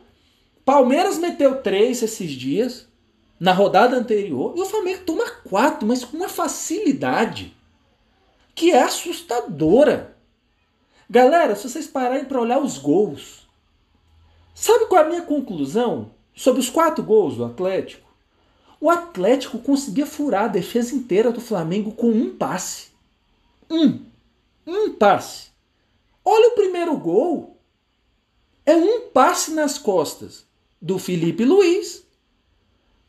Palmeiras 0.63 1.17
meteu 1.17 1.61
três 1.61 2.01
esses 2.01 2.31
dias, 2.31 2.87
na 3.37 3.51
rodada 3.51 3.97
anterior. 3.97 4.53
E 4.55 4.61
o 4.61 4.65
Flamengo 4.65 5.03
toma 5.05 5.29
quatro, 5.47 5.85
mas 5.85 6.05
com 6.05 6.15
uma 6.15 6.29
facilidade 6.29 7.53
que 8.55 8.71
é 8.71 8.81
assustadora. 8.81 10.15
Galera, 11.09 11.53
se 11.53 11.69
vocês 11.69 11.85
pararem 11.85 12.23
para 12.23 12.39
olhar 12.39 12.59
os 12.59 12.77
gols, 12.77 13.45
sabe 14.55 14.85
qual 14.85 15.03
é 15.03 15.05
a 15.05 15.09
minha 15.09 15.21
conclusão 15.21 16.11
sobre 16.33 16.61
os 16.61 16.69
quatro 16.69 17.03
gols 17.03 17.35
do 17.35 17.43
Atlético? 17.43 18.09
O 18.79 18.89
Atlético 18.89 19.59
conseguia 19.59 20.05
furar 20.05 20.45
a 20.45 20.47
defesa 20.47 20.95
inteira 20.95 21.29
do 21.29 21.41
Flamengo 21.41 21.91
com 21.91 22.09
um 22.09 22.33
passe. 22.35 22.87
Um. 23.69 23.99
Um 24.65 24.93
passe. 24.93 25.53
Olha 26.25 26.49
o 26.49 26.55
primeiro 26.55 26.97
gol. 26.97 27.55
É 28.65 28.75
um 28.75 29.09
passe 29.09 29.51
nas 29.51 29.77
costas 29.77 30.43
do 30.81 30.97
Felipe 30.97 31.45
Luiz. 31.45 32.03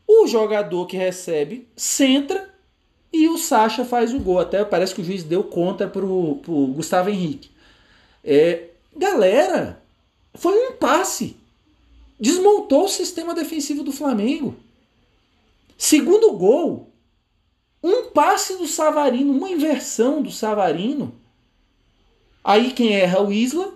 O 0.06 0.26
jogador 0.26 0.86
que 0.86 0.96
recebe 0.96 1.66
centra 1.74 2.54
e 3.12 3.28
o 3.28 3.38
Sacha 3.38 3.84
faz 3.84 4.12
o 4.12 4.20
gol. 4.20 4.38
Até 4.38 4.64
parece 4.64 4.94
que 4.94 5.00
o 5.00 5.04
juiz 5.04 5.24
deu 5.24 5.42
conta 5.42 5.88
para 5.88 6.04
o 6.04 6.72
Gustavo 6.74 7.08
Henrique. 7.08 7.50
É, 8.22 8.68
Galera, 8.96 9.82
foi 10.34 10.68
um 10.68 10.72
passe. 10.72 11.36
Desmontou 12.18 12.86
o 12.86 12.88
sistema 12.88 13.34
defensivo 13.34 13.84
do 13.84 13.92
Flamengo. 13.92 14.56
Segundo 15.76 16.32
gol, 16.32 16.88
um 17.82 18.04
passe 18.04 18.56
do 18.56 18.66
Savarino, 18.66 19.36
uma 19.36 19.50
inversão 19.50 20.22
do 20.22 20.30
Savarino. 20.30 21.14
Aí 22.46 22.70
quem 22.70 22.94
erra 22.94 23.18
é 23.18 23.20
o 23.20 23.32
Isla. 23.32 23.74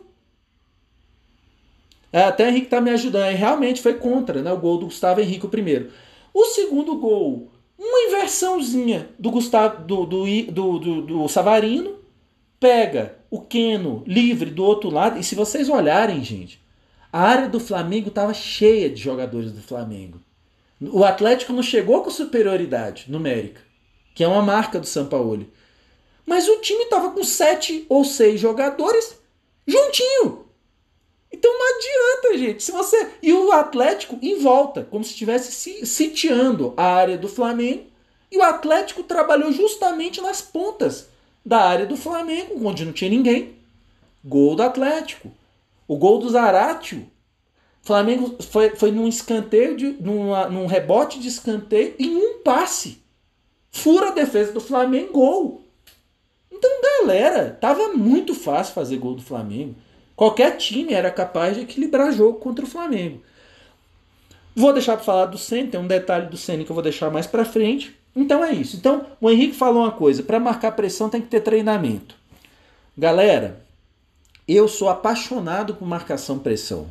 É, 2.12 2.22
até 2.22 2.44
o 2.44 2.48
Henrique 2.48 2.68
tá 2.68 2.80
me 2.80 2.90
ajudando. 2.90 3.24
É, 3.24 3.32
realmente 3.32 3.82
foi 3.82 3.94
contra, 3.94 4.40
né? 4.42 4.52
O 4.52 4.58
gol 4.58 4.78
do 4.78 4.86
Gustavo 4.86 5.20
Henrique 5.20 5.44
o 5.44 5.48
primeiro. 5.48 5.90
O 6.32 6.44
segundo 6.44 6.94
gol, 6.94 7.50
uma 7.76 7.98
inversãozinha 8.06 9.08
do 9.18 9.32
Gustavo 9.32 9.82
do, 9.82 10.06
do, 10.06 10.24
do, 10.52 10.78
do, 10.78 11.02
do 11.02 11.28
Savarino. 11.28 11.98
Pega 12.60 13.16
o 13.28 13.40
Keno 13.40 14.04
livre 14.06 14.50
do 14.50 14.64
outro 14.64 14.88
lado. 14.88 15.18
E 15.18 15.24
se 15.24 15.34
vocês 15.34 15.68
olharem, 15.68 16.22
gente, 16.22 16.62
a 17.12 17.22
área 17.22 17.48
do 17.48 17.58
Flamengo 17.58 18.06
estava 18.06 18.32
cheia 18.32 18.88
de 18.88 19.02
jogadores 19.02 19.50
do 19.50 19.60
Flamengo. 19.60 20.20
O 20.80 21.02
Atlético 21.02 21.52
não 21.52 21.62
chegou 21.62 22.04
com 22.04 22.10
superioridade 22.10 23.06
numérica, 23.08 23.62
que 24.14 24.22
é 24.22 24.28
uma 24.28 24.42
marca 24.42 24.78
do 24.78 24.86
São 24.86 25.06
Paulo. 25.06 25.48
Mas 26.30 26.48
o 26.48 26.58
time 26.58 26.84
estava 26.84 27.10
com 27.10 27.24
sete 27.24 27.84
ou 27.88 28.04
seis 28.04 28.40
jogadores 28.40 29.18
juntinho. 29.66 30.44
Então 31.32 31.52
não 31.52 31.76
adianta, 31.76 32.38
gente. 32.38 32.62
Se 32.62 32.70
você 32.70 33.14
e 33.20 33.32
o 33.32 33.50
Atlético 33.50 34.16
em 34.22 34.38
volta, 34.38 34.86
como 34.88 35.02
se 35.02 35.10
estivesse 35.10 35.84
sitiando 35.84 36.72
a 36.76 36.84
área 36.84 37.18
do 37.18 37.26
Flamengo, 37.26 37.82
e 38.30 38.38
o 38.38 38.44
Atlético 38.44 39.02
trabalhou 39.02 39.50
justamente 39.50 40.20
nas 40.20 40.40
pontas 40.40 41.08
da 41.44 41.62
área 41.62 41.84
do 41.84 41.96
Flamengo, 41.96 42.64
onde 42.64 42.84
não 42.84 42.92
tinha 42.92 43.10
ninguém. 43.10 43.56
Gol 44.24 44.54
do 44.54 44.62
Atlético. 44.62 45.32
O 45.88 45.96
gol 45.96 46.20
do 46.20 46.30
Zaratio. 46.30 47.10
Flamengo 47.82 48.36
foi, 48.40 48.76
foi 48.76 48.92
num 48.92 49.08
escanteio, 49.08 49.76
de, 49.76 49.96
numa, 50.00 50.48
num 50.48 50.66
rebote 50.66 51.18
de 51.18 51.26
escanteio 51.26 51.96
em 51.98 52.14
um 52.14 52.38
passe. 52.38 53.02
Fura 53.72 54.10
a 54.10 54.12
defesa 54.12 54.52
do 54.52 54.60
Flamengo, 54.60 55.12
gol. 55.12 55.69
Então, 56.60 56.82
galera, 56.82 57.56
tava 57.58 57.88
muito 57.94 58.34
fácil 58.34 58.74
fazer 58.74 58.98
gol 58.98 59.14
do 59.14 59.22
Flamengo. 59.22 59.74
Qualquer 60.14 60.58
time 60.58 60.92
era 60.92 61.10
capaz 61.10 61.56
de 61.56 61.62
equilibrar 61.62 62.12
jogo 62.12 62.38
contra 62.38 62.66
o 62.66 62.68
Flamengo. 62.68 63.22
Vou 64.54 64.70
deixar 64.74 64.96
para 64.96 65.04
falar 65.04 65.26
do 65.26 65.38
Senna, 65.38 65.70
tem 65.70 65.80
um 65.80 65.86
detalhe 65.86 66.26
do 66.26 66.36
Senna 66.36 66.62
que 66.62 66.70
eu 66.70 66.74
vou 66.74 66.82
deixar 66.82 67.10
mais 67.10 67.26
para 67.26 67.46
frente. 67.46 67.96
Então 68.14 68.44
é 68.44 68.52
isso. 68.52 68.76
Então, 68.76 69.06
o 69.18 69.30
Henrique 69.30 69.56
falou 69.56 69.82
uma 69.82 69.92
coisa: 69.92 70.22
para 70.22 70.38
marcar 70.38 70.72
pressão 70.72 71.08
tem 71.08 71.22
que 71.22 71.28
ter 71.28 71.40
treinamento. 71.40 72.14
Galera, 72.98 73.64
eu 74.46 74.68
sou 74.68 74.90
apaixonado 74.90 75.74
por 75.74 75.88
marcação 75.88 76.38
pressão. 76.38 76.90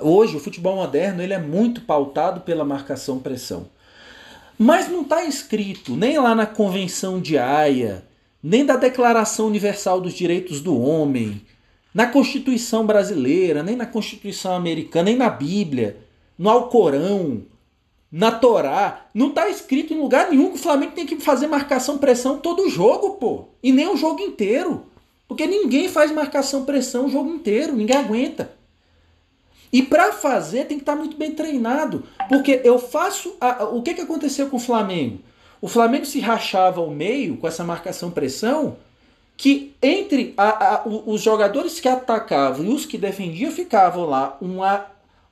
Hoje 0.00 0.36
o 0.36 0.40
futebol 0.40 0.74
moderno 0.74 1.22
ele 1.22 1.34
é 1.34 1.38
muito 1.38 1.82
pautado 1.82 2.40
pela 2.40 2.64
marcação 2.64 3.20
pressão. 3.20 3.68
Mas 4.58 4.88
não 4.88 5.02
está 5.02 5.22
escrito 5.22 5.94
nem 5.94 6.18
lá 6.18 6.34
na 6.34 6.46
Convenção 6.46 7.20
de 7.20 7.38
Haia, 7.38 8.02
nem 8.42 8.64
da 8.64 8.76
Declaração 8.76 9.46
Universal 9.46 10.00
dos 10.00 10.14
Direitos 10.14 10.60
do 10.60 10.80
Homem, 10.80 11.42
na 11.92 12.06
Constituição 12.06 12.86
brasileira, 12.86 13.62
nem 13.62 13.76
na 13.76 13.86
Constituição 13.86 14.54
americana, 14.54 15.06
nem 15.06 15.16
na 15.16 15.28
Bíblia, 15.28 15.96
no 16.38 16.48
Alcorão, 16.48 17.42
na 18.10 18.30
Torá, 18.30 19.06
não 19.12 19.28
está 19.28 19.48
escrito 19.48 19.92
em 19.92 20.00
lugar 20.00 20.30
nenhum 20.30 20.50
que 20.50 20.56
o 20.56 20.62
Flamengo 20.62 20.92
tem 20.92 21.04
que 21.04 21.20
fazer 21.20 21.46
marcação 21.46 21.98
pressão 21.98 22.38
todo 22.38 22.70
jogo, 22.70 23.16
pô. 23.16 23.48
E 23.62 23.70
nem 23.70 23.88
o 23.88 23.96
jogo 23.96 24.20
inteiro. 24.20 24.86
Porque 25.26 25.46
ninguém 25.46 25.88
faz 25.90 26.10
marcação 26.10 26.64
pressão 26.64 27.04
o 27.04 27.10
jogo 27.10 27.28
inteiro, 27.28 27.76
ninguém 27.76 27.96
aguenta. 27.96 28.50
E 29.70 29.82
para 29.82 30.12
fazer 30.12 30.64
tem 30.64 30.78
que 30.78 30.82
estar 30.82 30.94
tá 30.94 30.98
muito 30.98 31.18
bem 31.18 31.32
treinado. 31.32 32.02
Porque 32.28 32.62
eu 32.64 32.78
faço. 32.78 33.36
A, 33.38 33.64
o 33.64 33.82
que, 33.82 33.92
que 33.92 34.00
aconteceu 34.00 34.48
com 34.48 34.56
o 34.56 34.60
Flamengo? 34.60 35.18
O 35.60 35.68
Flamengo 35.68 36.06
se 36.06 36.20
rachava 36.20 36.80
ao 36.80 36.90
meio 36.90 37.36
com 37.36 37.46
essa 37.48 37.64
marcação 37.64 38.10
pressão. 38.10 38.76
Que 39.36 39.74
entre 39.80 40.34
a, 40.36 40.74
a, 40.74 40.82
os 40.86 41.20
jogadores 41.20 41.78
que 41.78 41.88
atacavam 41.88 42.64
e 42.64 42.68
os 42.68 42.84
que 42.84 42.98
defendiam 42.98 43.52
ficavam 43.52 44.04
lá 44.04 44.36
um, 44.42 44.60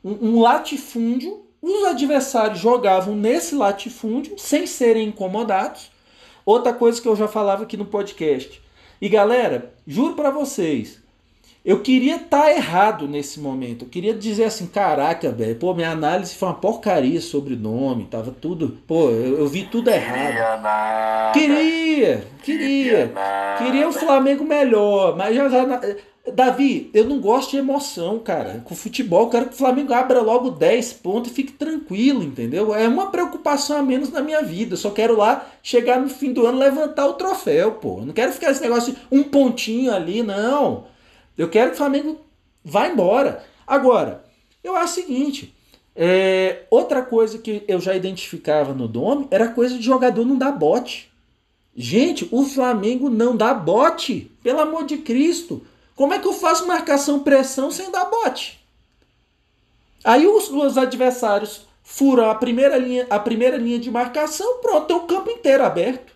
um, 0.05 0.29
um 0.29 0.41
latifúndio 0.41 1.47
os 1.61 1.85
adversários 1.85 2.61
jogavam 2.61 3.17
nesse 3.17 3.55
latifúndio 3.55 4.39
sem 4.39 4.67
serem 4.69 5.09
incomodados. 5.09 5.91
Outra 6.45 6.73
coisa 6.73 7.03
que 7.03 7.09
eu 7.09 7.17
já 7.17 7.27
falava 7.27 7.65
aqui 7.65 7.77
no 7.77 7.87
podcast. 7.87 8.63
E 9.01 9.09
galera, 9.09 9.75
juro 9.85 10.15
para 10.15 10.31
vocês, 10.31 11.03
eu 11.67 11.81
queria 11.81 12.15
estar 12.15 12.43
tá 12.43 12.53
errado 12.53 13.09
nesse 13.09 13.41
momento. 13.41 13.85
Eu 13.85 13.89
queria 13.89 14.15
dizer 14.15 14.45
assim, 14.45 14.69
caraca, 14.69 15.33
velho, 15.33 15.57
pô, 15.57 15.75
minha 15.75 15.91
análise 15.91 16.37
foi 16.37 16.47
uma 16.47 16.55
porcaria 16.55 17.21
sobre 17.21 17.55
o 17.55 17.59
nome, 17.59 18.05
tava 18.05 18.31
tudo, 18.31 18.79
pô, 18.87 19.11
eu, 19.11 19.41
eu 19.41 19.49
vi 19.49 19.65
tudo 19.65 19.91
errado. 19.91 20.29
Queria, 20.29 20.57
nada. 20.59 21.33
queria, 21.33 22.25
queria, 22.45 23.09
queria, 23.09 23.13
queria 23.59 23.89
o 23.89 23.93
Flamengo 23.93 24.45
melhor, 24.45 25.17
mas 25.17 25.35
já, 25.35 25.49
já 25.49 25.81
Davi, 26.33 26.89
eu 26.95 27.05
não 27.05 27.21
gosto 27.21 27.51
de 27.51 27.57
emoção, 27.57 28.21
cara. 28.21 28.63
Com 28.65 28.75
futebol, 28.77 29.25
eu 29.25 29.31
quero 29.31 29.47
que 29.47 29.55
o 29.55 29.59
Flamengo 29.59 29.93
abra 29.93 30.21
logo 30.21 30.51
10 30.51 30.93
pontos 30.95 31.33
e 31.33 31.35
fique 31.35 31.53
tranquilo, 31.53 32.23
entendeu? 32.23 32.75
É 32.75 32.87
uma 32.87 33.11
preocupação 33.11 33.79
a 33.79 33.83
menos 33.83 34.11
na 34.11 34.21
minha 34.21 34.43
vida. 34.43 34.75
Eu 34.75 34.79
só 34.79 34.91
quero 34.91 35.17
lá 35.17 35.47
chegar 35.63 36.01
no 36.01 36.09
fim 36.09 36.33
do 36.33 36.47
ano 36.47 36.59
levantar 36.59 37.07
o 37.07 37.15
troféu, 37.15 37.73
pô. 37.73 37.99
Eu 37.99 38.07
não 38.07 38.15
quero 38.15 38.33
ficar 38.33 38.51
esse 38.51 38.63
negócio 38.63 38.93
de 38.93 38.99
um 39.11 39.23
pontinho 39.25 39.93
ali, 39.93 40.23
não. 40.23 40.85
Eu 41.37 41.49
quero 41.49 41.71
que 41.71 41.75
o 41.75 41.79
Flamengo 41.79 42.21
vá 42.65 42.89
embora. 42.89 43.45
Agora, 43.67 44.25
eu 44.63 44.77
acho 44.77 44.93
o 44.93 45.05
seguinte: 45.05 45.55
é, 45.95 46.65
outra 46.71 47.03
coisa 47.03 47.39
que 47.39 47.65
eu 47.67 47.81
já 47.81 47.95
identificava 47.95 48.75
no 48.75 48.87
Dome 48.89 49.27
era 49.31 49.49
coisa 49.49 49.77
de 49.77 49.83
jogador 49.83 50.25
não 50.25 50.37
dar 50.37 50.53
bote. 50.53 51.11
Gente, 51.75 52.27
o 52.33 52.43
Flamengo 52.45 53.11
não 53.11 53.37
dá 53.37 53.53
bote, 53.53 54.31
pelo 54.43 54.61
amor 54.61 54.85
de 54.85 54.99
Cristo. 54.99 55.67
Como 55.95 56.15
é 56.15 56.19
que 56.19 56.27
eu 56.27 56.33
faço 56.33 56.67
marcação 56.67 57.21
pressão 57.21 57.71
sem 57.71 57.91
dar 57.91 58.07
bote? 58.07 58.65
Aí 60.03 60.27
os, 60.27 60.51
os 60.51 60.79
adversários 60.79 61.67
furam 61.83 62.31
a 62.31 62.35
primeira, 62.35 62.77
linha, 62.79 63.07
a 63.11 63.19
primeira 63.19 63.57
linha 63.57 63.79
de 63.79 63.91
marcação, 63.91 64.59
pronto, 64.61 64.87
tem 64.87 64.97
o 64.97 65.01
campo 65.01 65.31
inteiro 65.31 65.65
aberto. 65.65 66.13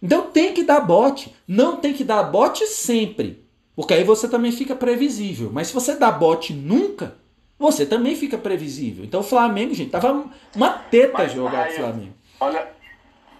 Então 0.00 0.30
tem 0.30 0.54
que 0.54 0.62
dar 0.62 0.80
bote. 0.80 1.34
Não 1.46 1.76
tem 1.76 1.92
que 1.92 2.04
dar 2.04 2.22
bote 2.22 2.66
sempre. 2.66 3.47
Porque 3.78 3.94
aí 3.94 4.02
você 4.02 4.28
também 4.28 4.50
fica 4.50 4.74
previsível. 4.74 5.50
Mas 5.52 5.68
se 5.68 5.72
você 5.72 5.94
dá 5.94 6.10
bote 6.10 6.52
nunca, 6.52 7.14
você 7.56 7.86
também 7.86 8.16
fica 8.16 8.36
previsível. 8.36 9.04
Então 9.04 9.20
o 9.20 9.22
Flamengo, 9.22 9.72
gente, 9.72 9.92
tava 9.92 10.24
uma 10.56 10.70
teta 10.70 11.18
mas, 11.18 11.32
jogar 11.32 11.68
o 11.68 11.72
Flamengo. 11.72 12.12
Olha 12.40 12.68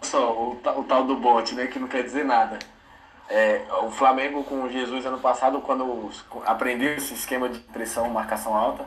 só, 0.01 0.33
o, 0.33 0.53
o 0.53 0.85
tal 0.85 1.03
do 1.03 1.17
bote, 1.17 1.57
né? 1.57 1.67
Que 1.67 1.81
não 1.81 1.89
quer 1.89 2.05
dizer 2.05 2.25
nada. 2.25 2.57
É, 3.29 3.63
o 3.83 3.91
Flamengo 3.91 4.45
com 4.45 4.69
Jesus 4.69 5.05
ano 5.05 5.19
passado, 5.19 5.61
quando 5.61 6.09
aprendeu 6.47 6.95
esse 6.95 7.15
esquema 7.15 7.49
de 7.49 7.59
pressão, 7.59 8.09
marcação 8.09 8.55
alta, 8.55 8.87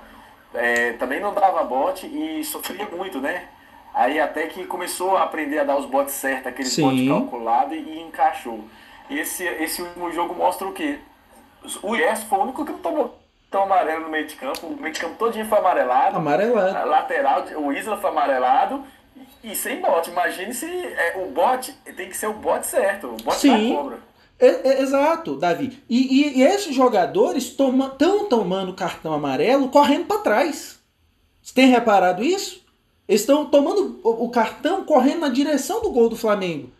é, 0.53 0.93
também 0.93 1.19
não 1.19 1.33
dava 1.33 1.65
bote 1.65 2.07
e 2.07 2.45
sofria 2.45 2.87
muito, 2.87 3.19
né? 3.19 3.49
Aí 3.93 4.21
até 4.21 4.47
que 4.47 4.65
começou 4.65 5.17
a 5.17 5.23
aprender 5.23 5.59
a 5.59 5.65
dar 5.65 5.77
os 5.77 5.85
botes 5.85 6.13
certos, 6.13 6.47
aqueles 6.47 6.79
botes 6.79 7.09
calculados 7.09 7.75
e, 7.75 7.81
e, 7.81 7.99
encaixou. 7.99 8.63
E 9.09 9.19
esse, 9.19 9.43
esse 9.43 9.81
último 9.81 10.13
jogo 10.13 10.33
mostra 10.33 10.65
o 10.65 10.71
quê? 10.71 10.97
O 11.81 11.95
Yes 11.95 12.23
foi 12.23 12.39
o 12.39 12.41
único 12.43 12.65
que 12.65 12.71
não 12.71 12.79
tomou 12.79 13.19
tão 13.49 13.63
amarelo 13.63 14.03
no 14.03 14.09
meio 14.09 14.25
de 14.25 14.35
campo. 14.35 14.67
O 14.67 14.81
meio 14.81 14.93
de 14.93 14.99
campo 14.99 15.15
todinho 15.15 15.45
foi 15.45 15.57
amarelado. 15.57 16.17
Amarelado. 16.17 16.77
A 16.77 16.83
lateral, 16.85 17.45
o 17.57 17.71
Isla 17.73 17.97
foi 17.97 18.09
amarelado. 18.09 18.83
E, 19.43 19.55
sem 19.55 19.81
bote. 19.81 20.09
Imagine 20.09 20.53
se 20.53 20.65
é, 20.65 21.17
o 21.17 21.31
bote 21.31 21.73
tem 21.95 22.09
que 22.09 22.17
ser 22.17 22.27
o 22.27 22.33
bote 22.33 22.67
certo. 22.67 23.07
O 23.07 23.17
bote 23.17 23.39
Sim. 23.39 23.69
da 23.69 23.75
cobra. 23.75 23.99
É, 24.39 24.69
é, 24.69 24.81
exato, 24.81 25.35
Davi. 25.35 25.83
E, 25.87 26.21
e, 26.21 26.39
e 26.39 26.43
esses 26.43 26.73
jogadores 26.73 27.43
estão 27.43 27.71
toma, 27.71 28.25
tomando 28.27 28.73
cartão 28.73 29.13
amarelo 29.13 29.69
correndo 29.69 30.05
para 30.05 30.21
trás. 30.21 30.79
Você 31.41 31.53
tem 31.53 31.67
reparado 31.67 32.23
isso? 32.23 32.65
Eles 33.07 33.21
estão 33.21 33.45
tomando 33.45 33.99
o, 34.03 34.25
o, 34.25 34.29
cartão 34.29 34.83
correndo 34.83 35.19
na 35.19 35.29
direção 35.29 35.81
do 35.81 35.91
gol 35.91 36.09
do 36.09 36.15
Flamengo. 36.15 36.71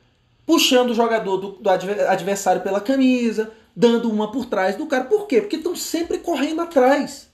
Puxando 0.46 0.92
o 0.92 0.96
jogador 0.96 1.38
do, 1.38 1.50
do 1.52 1.70
adversário 1.70 2.62
pela 2.62 2.82
camisa, 2.82 3.52
dando 3.76 4.10
uma 4.10 4.32
por 4.32 4.46
trás 4.46 4.76
do 4.76 4.86
cara. 4.86 5.06
Por 5.06 5.28
quê? 5.28 5.42
Porque 5.42 5.58
estão 5.58 5.76
sempre 5.76 6.18
correndo 6.18 6.62
atrás. 6.62 7.30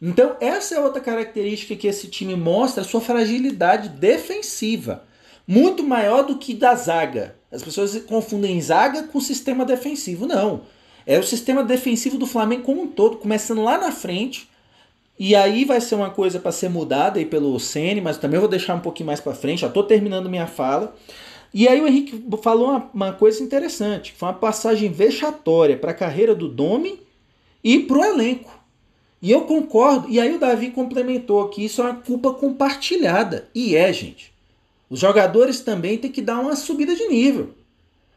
Então, 0.00 0.36
essa 0.40 0.74
é 0.74 0.80
outra 0.80 1.00
característica 1.00 1.76
que 1.76 1.86
esse 1.86 2.08
time 2.08 2.34
mostra, 2.34 2.82
a 2.82 2.84
sua 2.84 3.00
fragilidade 3.00 3.88
defensiva. 3.88 5.04
Muito 5.46 5.84
maior 5.84 6.22
do 6.22 6.38
que 6.38 6.54
da 6.54 6.74
zaga. 6.74 7.36
As 7.52 7.62
pessoas 7.62 7.96
confundem 8.02 8.60
zaga 8.60 9.04
com 9.04 9.20
sistema 9.20 9.64
defensivo. 9.64 10.26
Não. 10.26 10.62
É 11.06 11.18
o 11.18 11.22
sistema 11.22 11.62
defensivo 11.62 12.18
do 12.18 12.26
Flamengo 12.26 12.62
como 12.62 12.82
um 12.82 12.86
todo, 12.88 13.18
começando 13.18 13.62
lá 13.62 13.78
na 13.78 13.92
frente. 13.92 14.48
E 15.18 15.36
aí 15.36 15.64
vai 15.64 15.80
ser 15.80 15.94
uma 15.94 16.10
coisa 16.10 16.40
para 16.40 16.50
ser 16.50 16.68
mudada 16.68 17.18
aí 17.18 17.26
pelo 17.26 17.58
Ceni, 17.60 18.00
mas 18.00 18.16
também 18.16 18.40
vou 18.40 18.48
deixar 18.48 18.74
um 18.74 18.80
pouquinho 18.80 19.06
mais 19.06 19.20
para 19.20 19.34
frente. 19.34 19.60
Já 19.60 19.68
estou 19.68 19.84
terminando 19.84 20.28
minha 20.28 20.46
fala. 20.46 20.96
E 21.52 21.68
aí 21.68 21.80
o 21.80 21.86
Henrique 21.86 22.24
falou 22.42 22.70
uma, 22.70 22.90
uma 22.94 23.12
coisa 23.12 23.42
interessante, 23.42 24.12
foi 24.12 24.28
uma 24.28 24.34
passagem 24.34 24.90
vexatória 24.90 25.76
para 25.76 25.90
a 25.90 25.94
carreira 25.94 26.34
do 26.34 26.48
Domi 26.48 27.00
e 27.62 27.80
pro 27.80 28.02
elenco. 28.02 28.58
E 29.20 29.30
eu 29.30 29.42
concordo, 29.42 30.08
e 30.10 30.18
aí 30.18 30.34
o 30.34 30.38
Davi 30.38 30.70
complementou 30.70 31.48
que 31.48 31.64
isso 31.64 31.80
é 31.80 31.84
uma 31.84 31.94
culpa 31.94 32.32
compartilhada. 32.32 33.48
E 33.54 33.76
é, 33.76 33.92
gente. 33.92 34.32
Os 34.90 34.98
jogadores 34.98 35.60
também 35.60 35.96
têm 35.96 36.10
que 36.10 36.20
dar 36.20 36.40
uma 36.40 36.56
subida 36.56 36.94
de 36.94 37.06
nível. 37.06 37.50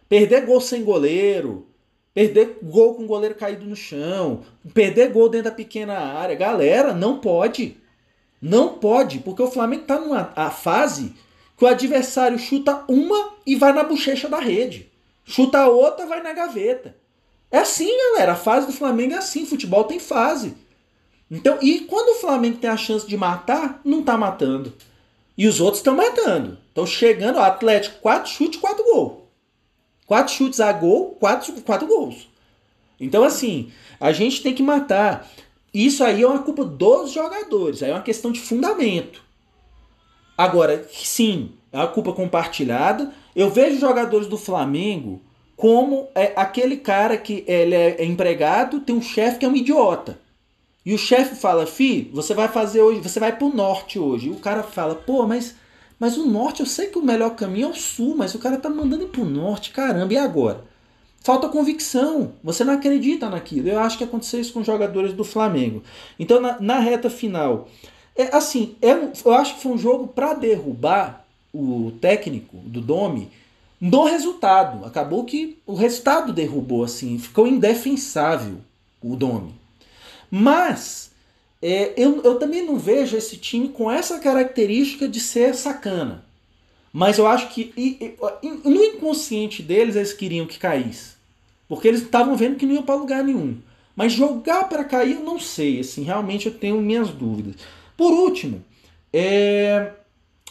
Perder 0.09 0.45
gol 0.45 0.59
sem 0.59 0.83
goleiro, 0.83 1.67
perder 2.13 2.57
gol 2.63 2.95
com 2.95 3.03
o 3.03 3.07
goleiro 3.07 3.35
caído 3.35 3.65
no 3.65 3.75
chão, 3.75 4.41
perder 4.73 5.11
gol 5.11 5.29
dentro 5.29 5.51
da 5.51 5.55
pequena 5.55 5.97
área. 5.97 6.35
Galera, 6.35 6.93
não 6.93 7.19
pode. 7.19 7.77
Não 8.41 8.73
pode, 8.73 9.19
porque 9.19 9.41
o 9.41 9.51
Flamengo 9.51 9.83
está 9.83 9.99
numa 9.99 10.25
fase 10.49 11.13
que 11.57 11.63
o 11.63 11.67
adversário 11.67 12.37
chuta 12.37 12.83
uma 12.87 13.33
e 13.45 13.55
vai 13.55 13.73
na 13.73 13.83
bochecha 13.83 14.27
da 14.27 14.39
rede. 14.39 14.91
Chuta 15.23 15.59
a 15.59 15.67
outra, 15.67 16.05
vai 16.05 16.21
na 16.21 16.33
gaveta. 16.33 16.95
É 17.49 17.59
assim, 17.59 17.89
galera. 18.11 18.33
A 18.33 18.35
fase 18.35 18.67
do 18.67 18.73
Flamengo 18.73 19.13
é 19.13 19.17
assim. 19.17 19.45
Futebol 19.45 19.85
tem 19.85 19.99
fase. 19.99 20.55
Então, 21.29 21.57
e 21.61 21.79
quando 21.81 22.15
o 22.15 22.19
Flamengo 22.19 22.57
tem 22.57 22.69
a 22.69 22.77
chance 22.77 23.07
de 23.07 23.17
matar, 23.17 23.81
não 23.83 24.03
tá 24.03 24.17
matando. 24.17 24.73
E 25.37 25.47
os 25.47 25.59
outros 25.59 25.79
estão 25.79 25.95
matando. 25.95 26.57
Estão 26.67 26.85
chegando, 26.85 27.37
o 27.37 27.41
Atlético, 27.41 27.99
quatro 27.99 28.31
chutes, 28.31 28.59
quatro 28.59 28.83
gols. 28.83 29.23
Quatro 30.05 30.33
chutes 30.33 30.59
a 30.59 30.71
gol, 30.71 31.17
quatro, 31.19 31.53
quatro 31.61 31.87
gols. 31.87 32.29
Então, 32.99 33.23
assim, 33.23 33.71
a 33.99 34.11
gente 34.11 34.43
tem 34.43 34.53
que 34.53 34.61
matar. 34.61 35.29
Isso 35.73 36.03
aí 36.03 36.21
é 36.21 36.27
uma 36.27 36.43
culpa 36.43 36.63
dos 36.63 37.11
jogadores. 37.11 37.81
Aí 37.81 37.89
é 37.89 37.93
uma 37.93 38.01
questão 38.01 38.31
de 38.31 38.39
fundamento. 38.39 39.24
Agora, 40.37 40.85
sim, 40.91 41.51
é 41.71 41.77
uma 41.77 41.87
culpa 41.87 42.13
compartilhada. 42.13 43.11
Eu 43.35 43.49
vejo 43.49 43.79
jogadores 43.79 44.27
do 44.27 44.37
Flamengo 44.37 45.21
como 45.55 46.07
é, 46.13 46.33
aquele 46.35 46.77
cara 46.77 47.17
que 47.17 47.43
ele 47.47 47.75
é 47.75 48.03
empregado, 48.03 48.81
tem 48.81 48.95
um 48.95 49.01
chefe 49.01 49.39
que 49.39 49.45
é 49.45 49.49
um 49.49 49.55
idiota. 49.55 50.19
E 50.85 50.93
o 50.93 50.97
chefe 50.97 51.35
fala, 51.35 51.65
fi, 51.65 52.11
você 52.13 52.33
vai 52.33 52.47
fazer 52.47 52.81
hoje, 52.81 53.01
você 53.01 53.19
vai 53.19 53.35
pro 53.35 53.53
norte 53.53 53.97
hoje. 53.97 54.27
E 54.27 54.31
o 54.31 54.35
cara 54.35 54.61
fala, 54.61 54.93
pô, 54.93 55.25
mas, 55.25 55.55
mas 55.97 56.17
o 56.17 56.27
norte, 56.27 56.59
eu 56.59 56.65
sei 56.65 56.87
que 56.87 56.99
o 56.99 57.03
melhor 57.03 57.31
caminho 57.31 57.67
é 57.67 57.71
o 57.71 57.75
sul, 57.75 58.15
mas 58.15 58.35
o 58.35 58.39
cara 58.39 58.57
tá 58.57 58.69
mandando 58.69 59.07
pro 59.07 59.25
norte, 59.25 59.71
caramba, 59.71 60.13
e 60.13 60.17
agora? 60.17 60.63
Falta 61.21 61.49
convicção, 61.49 62.33
você 62.43 62.63
não 62.63 62.73
acredita 62.73 63.27
naquilo. 63.27 63.67
Eu 63.67 63.79
acho 63.79 63.97
que 63.97 64.03
aconteceu 64.03 64.39
isso 64.39 64.53
com 64.53 64.59
os 64.59 64.67
jogadores 64.67 65.11
do 65.11 65.23
Flamengo. 65.23 65.81
Então, 66.19 66.39
na, 66.39 66.59
na 66.59 66.77
reta 66.77 67.09
final, 67.09 67.67
é 68.15 68.35
assim, 68.35 68.75
é, 68.81 68.91
eu 69.25 69.33
acho 69.33 69.55
que 69.55 69.61
foi 69.61 69.71
um 69.73 69.77
jogo 69.77 70.07
para 70.07 70.33
derrubar 70.33 71.25
o 71.53 71.91
técnico 72.01 72.57
do 72.57 72.81
Domi 72.81 73.29
no 73.79 74.03
resultado. 74.03 74.85
Acabou 74.85 75.23
que 75.25 75.57
o 75.65 75.73
resultado 75.73 76.33
derrubou, 76.33 76.83
assim, 76.83 77.17
ficou 77.19 77.47
indefensável 77.47 78.57
o 79.01 79.15
Domi. 79.15 79.53
Mas 80.31 81.11
é, 81.61 81.93
eu, 81.97 82.21
eu 82.23 82.39
também 82.39 82.65
não 82.65 82.77
vejo 82.77 83.15
esse 83.15 83.37
time 83.37 83.69
com 83.69 83.89
essa 83.91 84.19
característica 84.19 85.07
de 85.07 85.19
ser 85.19 85.55
sacana. 85.55 86.23
Mas 86.91 87.17
eu 87.17 87.27
acho 87.27 87.49
que 87.49 87.73
e, 87.75 88.15
e, 88.41 88.69
no 88.69 88.83
inconsciente 88.83 89.61
deles 89.61 89.95
eles 89.95 90.13
queriam 90.13 90.45
que 90.45 90.57
caísse. 90.57 91.15
Porque 91.67 91.87
eles 91.87 92.01
estavam 92.01 92.35
vendo 92.35 92.55
que 92.55 92.65
não 92.65 92.75
ia 92.75 92.81
para 92.81 92.95
lugar 92.95 93.23
nenhum. 93.23 93.57
Mas 93.95 94.13
jogar 94.13 94.69
para 94.69 94.83
cair 94.83 95.15
eu 95.15 95.21
não 95.21 95.39
sei. 95.39 95.79
Assim, 95.79 96.03
realmente 96.03 96.45
eu 96.45 96.53
tenho 96.53 96.81
minhas 96.81 97.09
dúvidas. 97.09 97.55
Por 97.97 98.11
último, 98.11 98.63
é... 99.13 99.91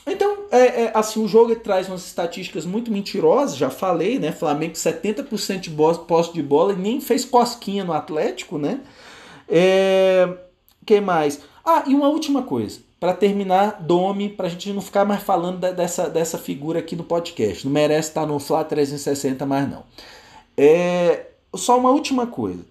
então, 0.07 0.44
é, 0.50 0.85
é, 0.85 0.92
assim, 0.94 1.22
o 1.22 1.28
jogo 1.28 1.54
traz 1.57 1.88
umas 1.88 2.07
estatísticas 2.07 2.64
muito 2.64 2.90
mentirosas, 2.90 3.57
já 3.57 3.70
falei, 3.70 4.18
né? 4.18 4.33
Flamengo 4.33 4.74
70% 4.74 5.61
de 5.61 5.70
posse 6.07 6.33
de 6.33 6.42
bola 6.42 6.72
e 6.72 6.76
nem 6.76 7.00
fez 7.00 7.24
cosquinha 7.24 7.85
no 7.85 7.92
Atlético, 7.92 8.59
né? 8.59 8.80
É... 9.48 10.28
que 10.87 11.00
mais? 11.00 11.40
Ah, 11.64 11.85
e 11.87 11.94
uma 11.94 12.09
última 12.09 12.42
coisa, 12.42 12.80
para 12.98 13.12
terminar, 13.12 13.83
Domi, 13.83 14.30
para 14.30 14.46
a 14.46 14.50
gente 14.50 14.72
não 14.72 14.80
ficar 14.80 15.04
mais 15.04 15.22
falando 15.22 15.59
dessa, 15.59 16.09
dessa 16.09 16.38
figura 16.38 16.78
aqui 16.78 16.96
no 16.96 17.04
podcast. 17.04 17.66
Não 17.66 17.72
merece 17.72 18.09
estar 18.09 18.26
no 18.26 18.38
Fla 18.38 18.64
360 18.64 19.44
mais 19.44 19.68
não. 19.68 19.85
É... 20.57 21.26
Só 21.54 21.78
uma 21.78 21.90
última 21.90 22.26
coisa. 22.26 22.64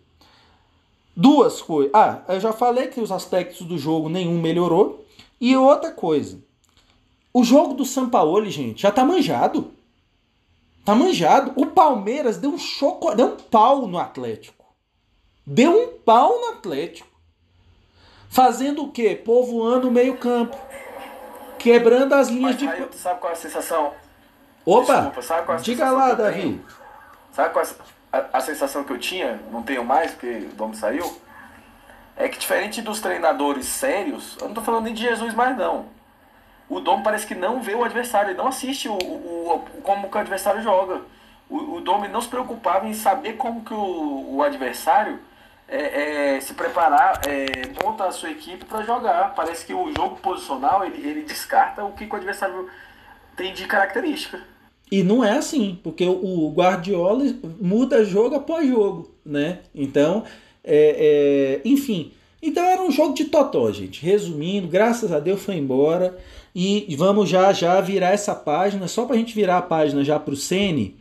Duas 1.15 1.61
coisas. 1.61 1.91
Ah, 1.93 2.21
eu 2.27 2.39
já 2.39 2.51
falei 2.51 2.87
que 2.87 2.99
os 2.99 3.11
aspectos 3.11 3.65
do 3.67 3.77
jogo 3.77 4.09
nenhum 4.09 4.41
melhorou. 4.41 5.05
E 5.39 5.55
outra 5.55 5.91
coisa. 5.91 6.39
O 7.33 7.43
jogo 7.43 7.73
do 7.73 7.85
Sampaoli, 7.85 8.49
gente, 8.49 8.81
já 8.81 8.91
tá 8.91 9.03
manjado. 9.03 9.73
Tá 10.85 10.95
manjado. 10.95 11.51
O 11.55 11.67
Palmeiras 11.67 12.37
deu 12.37 12.51
um 12.51 12.57
choco, 12.57 13.13
deu 13.15 13.27
um 13.27 13.37
pau 13.37 13.87
no 13.87 13.97
Atlético. 13.97 14.65
Deu 15.45 15.71
um 15.71 15.99
pau 15.99 16.39
no 16.39 16.49
Atlético. 16.49 17.09
Fazendo 18.29 18.83
o 18.83 18.91
quê? 18.91 19.15
Povoando 19.15 19.89
o 19.89 19.91
meio-campo. 19.91 20.57
Quebrando 21.59 22.13
as 22.13 22.29
linhas 22.29 22.55
Mas, 22.55 22.57
de. 22.57 22.67
Aí, 22.67 22.87
sabe 22.93 23.19
qual 23.19 23.31
é 23.31 23.35
a 23.35 23.37
sensação? 23.37 23.93
Opa! 24.65 24.93
Desculpa, 24.93 25.21
sabe 25.21 25.45
qual 25.45 25.57
é 25.57 25.59
a 25.59 25.63
diga 25.63 25.91
lá, 25.91 26.13
Davi. 26.13 26.61
Sabe 27.31 27.53
qual 27.53 27.63
é 27.63 27.67
a, 27.67 27.73
a, 28.13 28.39
sensação 28.41 28.83
que 28.83 28.93
eu 28.93 28.99
tinha? 28.99 29.39
Não 29.51 29.63
tenho 29.63 29.83
mais, 29.83 30.11
porque 30.11 30.47
o 30.51 30.55
Dom 30.55 30.73
saiu. 30.73 31.19
É 32.15 32.29
que 32.29 32.37
diferente 32.37 32.81
dos 32.81 33.01
treinadores 33.01 33.65
sérios, 33.65 34.37
eu 34.39 34.47
não 34.47 34.53
tô 34.53 34.61
falando 34.61 34.83
nem 34.83 34.93
de 34.93 35.01
Jesus 35.01 35.33
mais 35.33 35.57
não. 35.57 35.87
O 36.69 36.79
Dom 36.79 37.01
parece 37.01 37.25
que 37.25 37.33
não 37.33 37.61
vê 37.61 37.73
o 37.73 37.83
adversário, 37.83 38.29
ele 38.29 38.37
não 38.37 38.47
assiste 38.47 38.87
o, 38.87 38.93
o, 38.93 39.55
o 39.55 39.81
como 39.81 40.07
o 40.07 40.17
adversário 40.17 40.61
joga. 40.61 41.01
O, 41.49 41.75
o 41.77 41.81
Dom 41.81 42.07
não 42.07 42.21
se 42.21 42.27
preocupava 42.27 42.87
em 42.87 42.93
saber 42.93 43.33
como 43.33 43.65
que 43.65 43.73
o, 43.73 44.35
o 44.35 44.43
adversário 44.43 45.19
é, 45.67 46.35
é, 46.35 46.39
se 46.39 46.53
preparar, 46.53 47.21
é, 47.27 47.83
monta 47.83 48.05
a 48.05 48.11
sua 48.11 48.29
equipe 48.29 48.63
para 48.65 48.83
jogar. 48.83 49.33
Parece 49.33 49.65
que 49.65 49.73
o 49.73 49.91
jogo 49.95 50.17
posicional 50.17 50.85
ele, 50.85 51.07
ele 51.07 51.21
descarta 51.23 51.83
o 51.83 51.93
que, 51.93 52.05
que 52.05 52.13
o 52.13 52.17
adversário 52.17 52.69
tem 53.35 53.53
de 53.53 53.65
característica. 53.65 54.52
E 54.93 55.01
não 55.01 55.23
é 55.23 55.31
assim, 55.31 55.79
porque 55.81 56.05
o 56.05 56.53
Guardiola 56.55 57.25
muda 57.59 58.05
jogo 58.05 58.35
após 58.35 58.67
jogo, 58.67 59.09
né? 59.25 59.61
Então, 59.73 60.23
é, 60.63 61.61
é, 61.65 61.67
enfim. 61.67 62.11
Então 62.39 62.63
era 62.63 62.79
um 62.79 62.91
jogo 62.91 63.15
de 63.15 63.25
totó, 63.25 63.71
gente. 63.71 64.05
Resumindo, 64.05 64.67
graças 64.67 65.11
a 65.11 65.19
Deus 65.19 65.41
foi 65.41 65.55
embora. 65.55 66.15
E 66.53 66.95
vamos 66.95 67.27
já 67.27 67.51
já 67.51 67.81
virar 67.81 68.11
essa 68.11 68.35
página, 68.35 68.87
só 68.87 69.05
para 69.05 69.15
a 69.15 69.17
gente 69.17 69.33
virar 69.33 69.57
a 69.57 69.61
página 69.63 70.03
já 70.03 70.19
para 70.19 70.35
o 70.35 70.37
Sene 70.37 70.95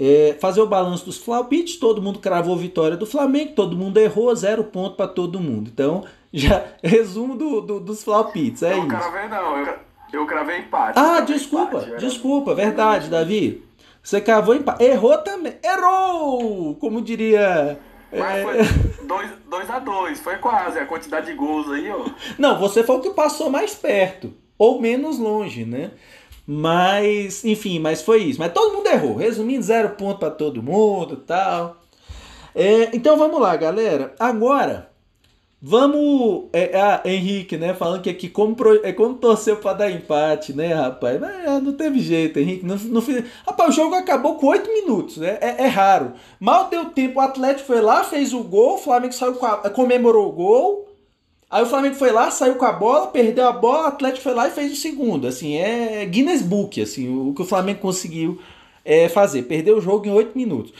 é, 0.00 0.36
fazer 0.38 0.60
o 0.60 0.66
balanço 0.66 1.04
dos 1.04 1.18
Flaupits, 1.18 1.76
todo 1.76 2.00
mundo 2.00 2.20
cravou 2.20 2.56
vitória 2.56 2.96
do 2.96 3.04
Flamengo, 3.04 3.52
todo 3.56 3.76
mundo 3.76 3.98
errou, 3.98 4.32
zero 4.36 4.62
ponto 4.62 4.94
para 4.94 5.08
todo 5.08 5.40
mundo. 5.40 5.68
Então, 5.72 6.04
já 6.32 6.64
resumo 6.82 7.34
do, 7.34 7.60
do 7.60 7.80
dos 7.80 8.04
Flaupits, 8.04 8.62
é 8.62 8.76
não, 8.76 8.86
isso. 8.86 8.88
Cravei, 8.88 9.28
não, 9.28 9.58
eu, 9.58 9.74
eu 10.12 10.26
cravei 10.26 10.58
empate. 10.58 10.98
Ah, 10.98 11.16
cravei 11.16 11.36
desculpa, 11.36 11.78
empate, 11.78 11.96
desculpa, 11.98 12.54
verdade, 12.54 13.08
Davi. 13.08 13.64
Você 14.02 14.20
cravou 14.20 14.54
empate. 14.54 14.84
Errou 14.84 15.18
também. 15.18 15.54
Errou! 15.62 16.74
Como 16.76 17.02
diria. 17.02 17.78
Mas 18.10 18.36
é... 18.36 18.42
foi 18.42 19.04
2 19.48 19.70
a 19.70 19.78
2 19.78 20.20
foi 20.20 20.36
quase 20.36 20.78
a 20.78 20.86
quantidade 20.86 21.26
de 21.26 21.34
gols 21.34 21.70
aí, 21.70 21.90
ó. 21.90 22.06
Não, 22.38 22.58
você 22.58 22.82
foi 22.82 22.96
o 22.96 23.00
que 23.00 23.10
passou 23.10 23.50
mais 23.50 23.74
perto, 23.74 24.32
ou 24.56 24.80
menos 24.80 25.18
longe, 25.18 25.64
né? 25.64 25.90
Mas, 26.46 27.44
enfim, 27.44 27.78
mas 27.78 28.00
foi 28.00 28.22
isso. 28.22 28.38
Mas 28.38 28.52
todo 28.52 28.74
mundo 28.74 28.86
errou. 28.86 29.16
Resumindo, 29.16 29.62
zero 29.62 29.90
ponto 29.90 30.18
para 30.18 30.30
todo 30.30 30.62
mundo 30.62 31.16
tal. 31.16 31.76
É, 32.54 32.96
então 32.96 33.18
vamos 33.18 33.38
lá, 33.38 33.54
galera. 33.56 34.14
Agora, 34.18 34.90
vamos. 35.60 36.46
É, 36.52 36.78
ah, 36.78 37.02
Henrique, 37.04 37.56
né? 37.56 37.74
Falando 37.74 38.02
que 38.02 38.10
aqui 38.10 38.28
como, 38.28 38.56
é 38.82 38.92
como 38.92 39.14
torceu 39.14 39.56
para 39.56 39.72
dar 39.74 39.90
empate, 39.90 40.52
né, 40.52 40.72
rapaz? 40.74 41.20
Mas, 41.20 41.46
ah, 41.46 41.60
não 41.60 41.72
teve 41.72 42.00
jeito, 42.00 42.38
Henrique. 42.38 42.64
Não, 42.64 42.76
não 42.76 43.02
fiz... 43.02 43.24
Rapaz, 43.46 43.70
o 43.70 43.76
jogo 43.76 43.94
acabou 43.94 44.36
com 44.36 44.46
oito 44.48 44.72
minutos, 44.72 45.18
né? 45.18 45.38
É, 45.40 45.64
é, 45.64 45.66
raro. 45.66 46.12
Mal 46.40 46.68
deu 46.68 46.86
tempo, 46.86 47.18
o 47.18 47.22
Atlético 47.22 47.66
foi 47.66 47.80
lá, 47.80 48.04
fez 48.04 48.32
o 48.32 48.42
gol, 48.42 48.74
o 48.74 48.78
Flamengo 48.78 49.12
saiu 49.12 49.38
a, 49.44 49.70
comemorou 49.70 50.28
o 50.28 50.32
gol. 50.32 50.88
Aí 51.50 51.62
o 51.62 51.66
Flamengo 51.66 51.94
foi 51.94 52.12
lá, 52.12 52.30
saiu 52.30 52.56
com 52.56 52.66
a 52.66 52.72
bola, 52.72 53.06
perdeu 53.06 53.48
a 53.48 53.52
bola, 53.52 53.84
o 53.84 53.86
Atlético 53.86 54.22
foi 54.22 54.34
lá 54.34 54.48
e 54.48 54.50
fez 54.50 54.70
o 54.72 54.76
segundo. 54.76 55.26
Assim, 55.26 55.56
é 55.56 56.04
Guinness 56.04 56.42
Book, 56.42 56.80
assim, 56.80 57.08
o 57.08 57.32
que 57.32 57.40
o 57.40 57.46
Flamengo 57.46 57.80
conseguiu 57.80 58.38
é, 58.84 59.08
fazer. 59.08 59.42
Perdeu 59.42 59.78
o 59.78 59.80
jogo 59.80 60.06
em 60.06 60.10
8 60.10 60.36
minutos. 60.36 60.72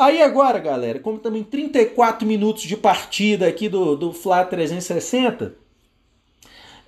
Aí 0.00 0.22
agora, 0.22 0.58
galera, 0.58 0.98
como 0.98 1.18
também 1.18 1.44
34 1.44 2.26
minutos 2.26 2.62
de 2.62 2.74
partida 2.74 3.46
aqui 3.46 3.68
do, 3.68 3.94
do 3.94 4.14
Fla 4.14 4.46
360, 4.46 5.54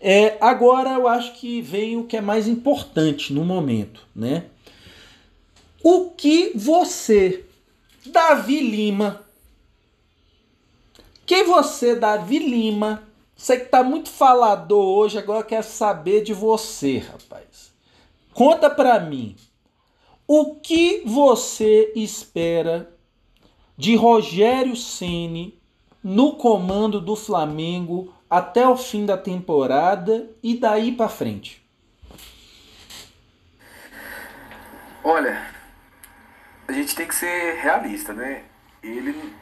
é, 0.00 0.38
agora 0.40 0.94
eu 0.94 1.06
acho 1.06 1.34
que 1.34 1.60
vem 1.60 1.98
o 1.98 2.04
que 2.04 2.16
é 2.16 2.22
mais 2.22 2.48
importante 2.48 3.30
no 3.34 3.44
momento, 3.44 4.08
né? 4.16 4.46
O 5.84 6.08
que 6.08 6.52
você, 6.54 7.44
Davi 8.06 8.60
Lima, 8.60 9.22
que 11.26 11.44
você, 11.44 11.94
Davi 11.94 12.38
Lima, 12.38 13.06
você 13.36 13.58
que 13.58 13.66
tá 13.66 13.82
muito 13.84 14.08
falador 14.08 14.86
hoje, 14.86 15.18
agora 15.18 15.44
quer 15.44 15.62
saber 15.62 16.22
de 16.22 16.32
você, 16.32 16.96
rapaz. 16.96 17.74
Conta 18.32 18.70
pra 18.70 18.98
mim. 18.98 19.36
O 20.26 20.54
que 20.54 21.02
você 21.04 21.92
espera 21.94 22.91
de 23.76 23.96
Rogério 23.96 24.76
Ceni 24.76 25.58
no 26.02 26.36
comando 26.36 27.00
do 27.00 27.16
Flamengo 27.16 28.12
até 28.28 28.66
o 28.66 28.76
fim 28.76 29.06
da 29.06 29.16
temporada 29.16 30.30
e 30.42 30.56
daí 30.56 30.92
para 30.92 31.08
frente? 31.08 31.62
Olha, 35.04 35.42
a 36.66 36.72
gente 36.72 36.94
tem 36.94 37.06
que 37.06 37.14
ser 37.14 37.56
realista, 37.56 38.12
né? 38.12 38.44
Ele, 38.82 39.34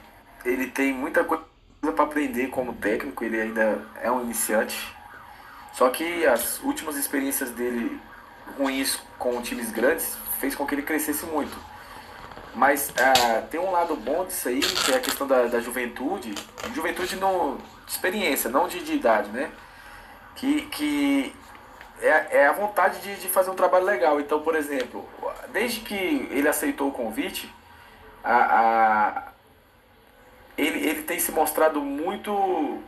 ele 0.45 0.67
tem 0.69 0.93
muita 0.93 1.23
coisa 1.23 1.45
para 1.81 2.05
aprender 2.05 2.49
como 2.49 2.75
técnico, 2.75 3.25
ele 3.25 3.41
ainda 3.41 3.87
é 4.03 4.11
um 4.11 4.23
iniciante. 4.23 4.77
Só 5.73 5.89
que 5.91 6.27
as 6.27 6.61
últimas 6.63 6.97
experiências 6.97 7.51
dele 7.51 8.01
ruins 8.59 8.99
com 9.19 9.41
times 9.41 9.71
grandes 9.71 10.17
fez 10.39 10.55
com 10.55 10.67
que 10.67 10.75
ele 10.75 10.83
crescesse 10.83 11.25
muito. 11.27 11.57
Mas 12.55 12.93
ah, 12.99 13.43
tem 13.51 13.61
um 13.61 13.71
lado 13.71 13.95
bom 13.97 14.25
disso 14.25 14.49
aí, 14.49 14.61
que 14.61 14.93
é 14.93 14.97
a 14.97 15.01
questão 15.01 15.27
da, 15.27 15.47
da 15.47 15.61
juventude. 15.61 16.35
Juventude 16.75 17.17
no, 17.17 17.59
de 17.87 17.93
experiência, 17.93 18.51
não 18.51 18.67
de, 18.67 18.83
de 18.83 18.95
idade, 18.95 19.31
né? 19.31 19.51
Que, 20.35 20.63
que 20.63 21.35
é, 22.01 22.39
é 22.39 22.47
a 22.47 22.53
vontade 22.53 23.01
de, 23.01 23.17
de 23.17 23.29
fazer 23.29 23.51
um 23.51 23.55
trabalho 23.55 23.85
legal. 23.85 24.21
Então, 24.21 24.43
por 24.43 24.57
exemplo, 24.57 25.09
desde 25.53 25.81
que 25.81 26.29
ele 26.31 26.49
aceitou 26.49 26.89
o 26.89 26.93
convite, 26.93 27.53
a, 28.25 28.37
a, 28.37 29.33
ele, 30.59 30.89
ele 30.89 31.03
tem 31.03 31.19
se 31.19 31.31
mostrado 31.31 31.81
muito 31.81 32.83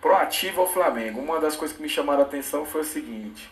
proativo 0.00 0.62
ao 0.62 0.66
Flamengo. 0.66 1.20
Uma 1.20 1.38
das 1.40 1.54
coisas 1.56 1.76
que 1.76 1.82
me 1.82 1.88
chamaram 1.88 2.20
a 2.20 2.24
atenção 2.24 2.66
foi 2.66 2.80
o 2.80 2.84
seguinte: 2.84 3.50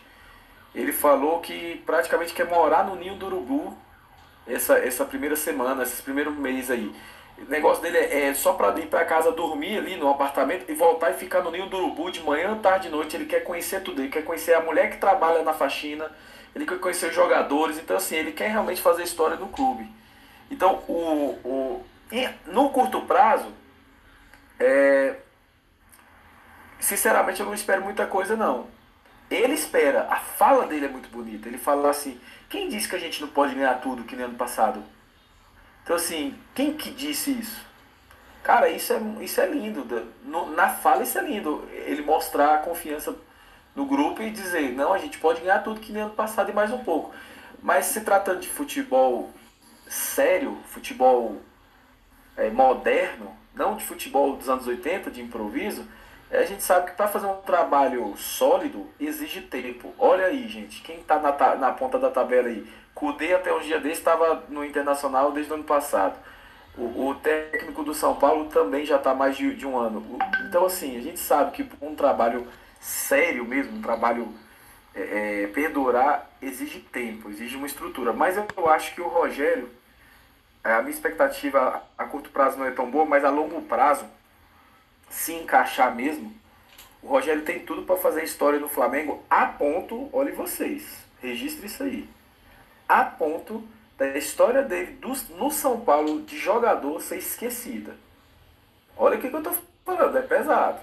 ele 0.75 0.91
falou 0.91 1.39
que 1.39 1.81
praticamente 1.85 2.33
quer 2.33 2.47
morar 2.47 2.83
no 2.83 2.95
ninho 2.95 3.15
do 3.15 3.27
urubu 3.27 3.77
essa, 4.53 4.77
essa 4.77 5.05
primeira 5.05 5.35
semana, 5.35 5.83
esses 5.83 6.01
primeiros 6.01 6.35
meses 6.35 6.69
aí. 6.71 6.93
O 7.37 7.49
negócio 7.49 7.81
dele 7.81 7.97
é, 7.97 8.27
é 8.27 8.33
só 8.33 8.53
para 8.53 8.77
ir 8.79 8.87
para 8.87 9.03
casa 9.05 9.31
dormir 9.31 9.77
ali 9.77 9.95
no 9.95 10.09
apartamento 10.09 10.69
e 10.69 10.73
voltar 10.73 11.11
e 11.11 11.13
ficar 11.15 11.41
no 11.41 11.51
ninho 11.51 11.67
do 11.69 11.77
urubu 11.77 12.11
de 12.11 12.21
manhã, 12.21 12.57
tarde 12.59 12.87
e 12.87 12.91
noite. 12.91 13.15
Ele 13.15 13.25
quer 13.25 13.41
conhecer 13.41 13.81
tudo, 13.81 14.01
ele 14.01 14.09
quer 14.09 14.23
conhecer 14.23 14.53
a 14.53 14.61
mulher 14.61 14.91
que 14.91 14.97
trabalha 14.97 15.41
na 15.41 15.53
faxina, 15.53 16.11
ele 16.55 16.65
quer 16.65 16.79
conhecer 16.79 17.07
os 17.07 17.15
jogadores. 17.15 17.77
Então, 17.77 17.97
assim, 17.97 18.15
ele 18.15 18.31
quer 18.31 18.49
realmente 18.49 18.81
fazer 18.81 19.03
história 19.03 19.37
no 19.37 19.47
clube. 19.47 19.87
Então, 20.51 20.83
o, 20.87 21.39
o, 21.43 21.85
no 22.45 22.69
curto 22.69 23.01
prazo, 23.01 23.47
é, 24.59 25.15
sinceramente, 26.79 27.39
eu 27.39 27.45
não 27.45 27.53
espero 27.53 27.81
muita 27.81 28.05
coisa, 28.05 28.35
não. 28.35 28.67
Ele 29.29 29.53
espera, 29.53 30.07
a 30.09 30.17
fala 30.17 30.67
dele 30.67 30.85
é 30.85 30.89
muito 30.89 31.09
bonita. 31.09 31.47
Ele 31.47 31.57
fala 31.57 31.89
assim: 31.89 32.19
quem 32.51 32.67
disse 32.67 32.87
que 32.87 32.95
a 32.95 32.99
gente 32.99 33.21
não 33.21 33.29
pode 33.29 33.55
ganhar 33.55 33.75
tudo 33.75 34.03
que 34.03 34.15
nem 34.15 34.25
ano 34.25 34.37
passado? 34.37 34.83
Então, 35.83 35.95
assim, 35.95 36.35
quem 36.53 36.73
que 36.73 36.91
disse 36.91 37.31
isso? 37.31 37.65
Cara, 38.43 38.69
isso 38.69 38.91
é, 38.91 38.99
isso 39.21 39.39
é 39.39 39.47
lindo. 39.47 39.85
No, 40.23 40.51
na 40.51 40.69
fala, 40.69 41.03
isso 41.03 41.17
é 41.17 41.21
lindo. 41.21 41.67
Ele 41.71 42.01
mostrar 42.01 42.55
a 42.55 42.57
confiança 42.57 43.15
no 43.73 43.85
grupo 43.85 44.21
e 44.21 44.29
dizer: 44.29 44.73
não, 44.73 44.91
a 44.93 44.97
gente 44.97 45.17
pode 45.17 45.41
ganhar 45.41 45.59
tudo 45.59 45.79
que 45.79 45.93
nem 45.93 46.03
ano 46.03 46.13
passado 46.13 46.51
e 46.51 46.53
mais 46.53 46.71
um 46.71 46.83
pouco. 46.83 47.15
Mas 47.63 47.85
se 47.85 48.01
tratando 48.01 48.41
de 48.41 48.49
futebol 48.49 49.31
sério, 49.87 50.57
futebol 50.65 51.41
é, 52.35 52.49
moderno, 52.49 53.33
não 53.55 53.77
de 53.77 53.85
futebol 53.85 54.35
dos 54.35 54.49
anos 54.49 54.67
80, 54.67 55.09
de 55.09 55.21
improviso, 55.21 55.87
a 56.31 56.45
gente 56.45 56.63
sabe 56.63 56.87
que 56.91 56.95
para 56.95 57.07
fazer 57.07 57.27
um 57.27 57.41
trabalho 57.41 58.15
sólido 58.17 58.87
exige 58.99 59.41
tempo. 59.41 59.93
Olha 59.99 60.25
aí, 60.25 60.47
gente, 60.47 60.81
quem 60.81 60.97
está 60.97 61.19
na, 61.19 61.55
na 61.55 61.71
ponta 61.71 61.99
da 61.99 62.09
tabela 62.09 62.47
aí? 62.47 62.65
Cudê 62.93 63.33
até 63.33 63.53
um 63.53 63.59
dia 63.59 63.79
desse 63.79 63.99
estava 63.99 64.43
no 64.49 64.63
Internacional 64.63 65.31
desde 65.31 65.51
o 65.51 65.55
ano 65.55 65.63
passado. 65.63 66.17
O, 66.77 67.07
o 67.07 67.15
técnico 67.15 67.83
do 67.83 67.93
São 67.93 68.15
Paulo 68.15 68.45
também 68.45 68.85
já 68.85 68.95
está 68.95 69.13
mais 69.13 69.35
de, 69.35 69.53
de, 69.55 69.67
um 69.67 69.77
ano. 69.77 70.17
Então, 70.47 70.65
assim, 70.65 70.97
a 70.97 71.01
gente 71.01 71.19
sabe 71.19 71.51
que 71.51 71.69
um 71.81 71.95
trabalho 71.95 72.47
sério 72.79 73.43
mesmo, 73.43 73.77
um 73.77 73.81
trabalho 73.81 74.33
é, 74.95 75.43
é, 75.43 75.47
perdurar, 75.47 76.29
exige 76.41 76.79
tempo, 76.79 77.29
exige 77.29 77.57
uma 77.57 77.67
estrutura. 77.67 78.13
Mas 78.13 78.37
eu, 78.37 78.45
eu 78.55 78.69
acho 78.69 78.95
que 78.95 79.01
o 79.01 79.07
Rogério 79.07 79.69
a 80.63 80.81
minha 80.81 80.93
expectativa 80.93 81.81
a 81.97 82.05
curto 82.05 82.29
prazo 82.29 82.57
não 82.57 82.65
é 82.65 82.71
tão 82.71 82.89
boa, 82.89 83.05
mas 83.05 83.25
a 83.25 83.29
longo 83.29 83.61
prazo, 83.63 84.05
se 85.11 85.33
encaixar 85.33 85.93
mesmo, 85.93 86.33
o 87.03 87.07
Rogério 87.07 87.43
tem 87.43 87.59
tudo 87.59 87.83
para 87.83 87.97
fazer 87.97 88.23
história 88.23 88.59
no 88.59 88.69
Flamengo 88.69 89.23
a 89.29 89.45
ponto, 89.45 90.09
olhe 90.11 90.31
vocês, 90.31 90.83
registre 91.21 91.67
isso 91.67 91.83
aí, 91.83 92.09
a 92.87 93.03
ponto 93.03 93.63
da 93.97 94.17
história 94.17 94.63
dele 94.63 94.93
do, 94.93 95.13
no 95.35 95.51
São 95.51 95.81
Paulo 95.81 96.21
de 96.21 96.37
jogador 96.37 96.99
ser 97.01 97.17
esquecida. 97.17 97.95
Olha 98.97 99.17
o 99.17 99.21
que, 99.21 99.29
que 99.29 99.35
eu 99.35 99.43
tô 99.43 99.51
falando, 99.85 100.17
é 100.17 100.21
pesado. 100.21 100.79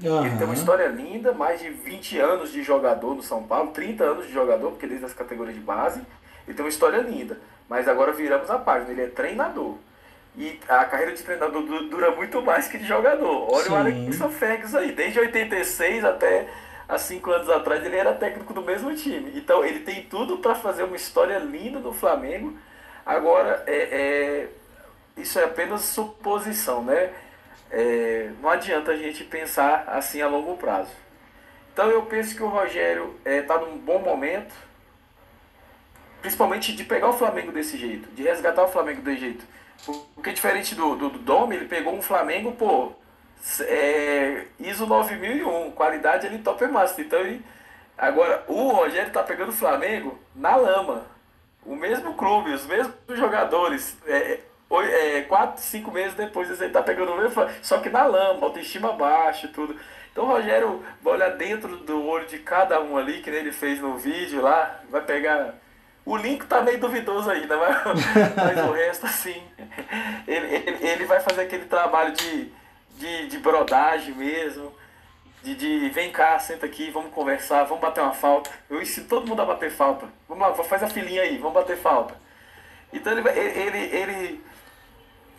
Uhum. 0.00 0.24
Ele 0.24 0.36
tem 0.36 0.46
uma 0.46 0.54
história 0.54 0.86
linda, 0.88 1.32
mais 1.32 1.60
de 1.60 1.68
20 1.68 2.18
anos 2.18 2.50
de 2.50 2.62
jogador 2.62 3.14
no 3.14 3.22
São 3.22 3.42
Paulo, 3.42 3.72
30 3.72 4.04
anos 4.04 4.26
de 4.26 4.32
jogador, 4.32 4.70
porque 4.70 4.86
ele 4.86 4.96
é 4.96 4.98
das 4.98 5.12
categorias 5.12 5.54
de 5.54 5.60
base. 5.60 6.00
Ele 6.46 6.56
tem 6.56 6.64
uma 6.64 6.70
história 6.70 6.98
linda. 6.98 7.38
Mas 7.68 7.86
agora 7.88 8.12
viramos 8.12 8.50
a 8.50 8.58
página, 8.58 8.90
ele 8.90 9.02
é 9.02 9.06
treinador. 9.06 9.76
E 10.36 10.58
a 10.68 10.84
carreira 10.84 11.12
de 11.12 11.22
treinador 11.22 11.62
dura 11.62 12.10
muito 12.12 12.40
mais 12.40 12.66
que 12.66 12.78
de 12.78 12.86
jogador. 12.86 13.52
Olha 13.52 13.64
Sim. 13.64 13.72
o 13.72 13.76
Alex 13.76 14.18
Ferguson 14.38 14.78
aí, 14.78 14.92
desde 14.92 15.20
86 15.20 16.04
até 16.04 16.48
há 16.88 16.96
5 16.96 17.30
anos 17.30 17.50
atrás 17.50 17.84
ele 17.84 17.96
era 17.96 18.14
técnico 18.14 18.54
do 18.54 18.62
mesmo 18.62 18.94
time. 18.94 19.32
Então 19.34 19.64
ele 19.64 19.80
tem 19.80 20.04
tudo 20.04 20.38
para 20.38 20.54
fazer 20.54 20.84
uma 20.84 20.96
história 20.96 21.38
linda 21.38 21.80
do 21.80 21.92
Flamengo. 21.92 22.56
Agora, 23.04 23.62
é, 23.66 23.76
é 23.76 24.48
isso 25.16 25.38
é 25.38 25.44
apenas 25.44 25.82
suposição, 25.82 26.82
né? 26.82 27.12
É, 27.70 28.30
não 28.40 28.48
adianta 28.48 28.92
a 28.92 28.96
gente 28.96 29.24
pensar 29.24 29.84
assim 29.86 30.22
a 30.22 30.28
longo 30.28 30.56
prazo. 30.56 30.92
Então 31.72 31.88
eu 31.90 32.02
penso 32.02 32.34
que 32.34 32.42
o 32.42 32.48
Rogério 32.48 33.14
está 33.24 33.54
é, 33.54 33.58
num 33.58 33.78
bom 33.78 33.98
momento 33.98 34.54
principalmente 36.22 36.72
de 36.72 36.84
pegar 36.84 37.08
o 37.08 37.12
Flamengo 37.12 37.50
desse 37.50 37.76
jeito, 37.76 38.08
de 38.14 38.22
resgatar 38.22 38.62
o 38.62 38.68
Flamengo 38.68 39.02
desse 39.02 39.20
jeito. 39.20 39.44
Porque 39.84 40.32
diferente 40.32 40.74
do, 40.74 40.94
do, 40.96 41.10
do 41.10 41.52
ele 41.52 41.66
pegou 41.66 41.94
um 41.94 42.02
Flamengo, 42.02 42.52
pô, 42.52 42.92
é, 43.62 44.46
ISO 44.60 44.86
9001, 44.86 45.72
qualidade 45.72 46.26
ele 46.26 46.38
top 46.38 46.66
master. 46.68 47.04
Então 47.04 47.18
ele, 47.20 47.44
agora 47.98 48.44
o 48.46 48.68
Rogério 48.70 49.12
tá 49.12 49.22
pegando 49.22 49.50
o 49.50 49.56
Flamengo 49.56 50.18
na 50.34 50.54
lama. 50.56 51.06
O 51.64 51.76
mesmo 51.76 52.14
clube, 52.14 52.52
os 52.52 52.66
mesmos 52.66 52.94
jogadores. 53.08 53.96
É, 54.06 54.40
é, 54.80 55.22
quatro, 55.22 55.62
cinco 55.62 55.90
meses 55.90 56.14
depois 56.14 56.48
ele 56.60 56.72
tá 56.72 56.82
pegando 56.82 57.12
o 57.12 57.16
mesmo, 57.18 57.46
só 57.60 57.78
que 57.78 57.90
na 57.90 58.04
lama, 58.06 58.46
autoestima 58.46 58.92
baixa 58.92 59.48
tudo. 59.48 59.76
Então 60.10 60.24
o 60.24 60.28
Rogério 60.28 60.82
vai 61.02 61.14
olhar 61.14 61.30
dentro 61.30 61.76
do 61.78 62.06
olho 62.06 62.26
de 62.26 62.38
cada 62.38 62.80
um 62.80 62.96
ali, 62.96 63.20
que 63.20 63.28
ele 63.28 63.52
fez 63.52 63.80
no 63.80 63.98
vídeo 63.98 64.40
lá, 64.40 64.80
vai 64.90 65.02
pegar 65.02 65.54
o 66.04 66.16
link 66.16 66.46
tá 66.46 66.60
meio 66.62 66.80
duvidoso 66.80 67.30
ainda, 67.30 67.56
mas, 67.56 67.76
mas 68.36 68.68
o 68.68 68.72
resto, 68.72 69.06
assim, 69.06 69.42
ele, 70.26 70.46
ele, 70.46 70.86
ele, 70.86 71.04
vai 71.04 71.20
fazer 71.20 71.42
aquele 71.42 71.66
trabalho 71.66 72.12
de, 72.12 72.52
de, 72.98 73.28
de 73.28 73.38
brodagem 73.38 74.14
mesmo, 74.14 74.72
de, 75.42 75.54
de 75.54 75.88
vem 75.90 76.10
cá, 76.10 76.38
senta 76.38 76.66
aqui, 76.66 76.90
vamos 76.90 77.12
conversar, 77.12 77.64
vamos 77.64 77.80
bater 77.80 78.00
uma 78.00 78.12
falta. 78.12 78.50
Eu 78.68 78.80
ensino 78.80 79.06
todo 79.06 79.26
mundo 79.26 79.42
a 79.42 79.46
bater 79.46 79.70
falta. 79.70 80.06
Vamos 80.28 80.46
lá, 80.46 80.64
faz 80.64 80.82
a 80.82 80.88
filinha 80.88 81.22
aí, 81.22 81.36
vamos 81.38 81.54
bater 81.54 81.76
falta. 81.76 82.14
Então 82.92 83.12
ele, 83.12 83.28
ele, 83.28 83.78
ele, 83.78 84.44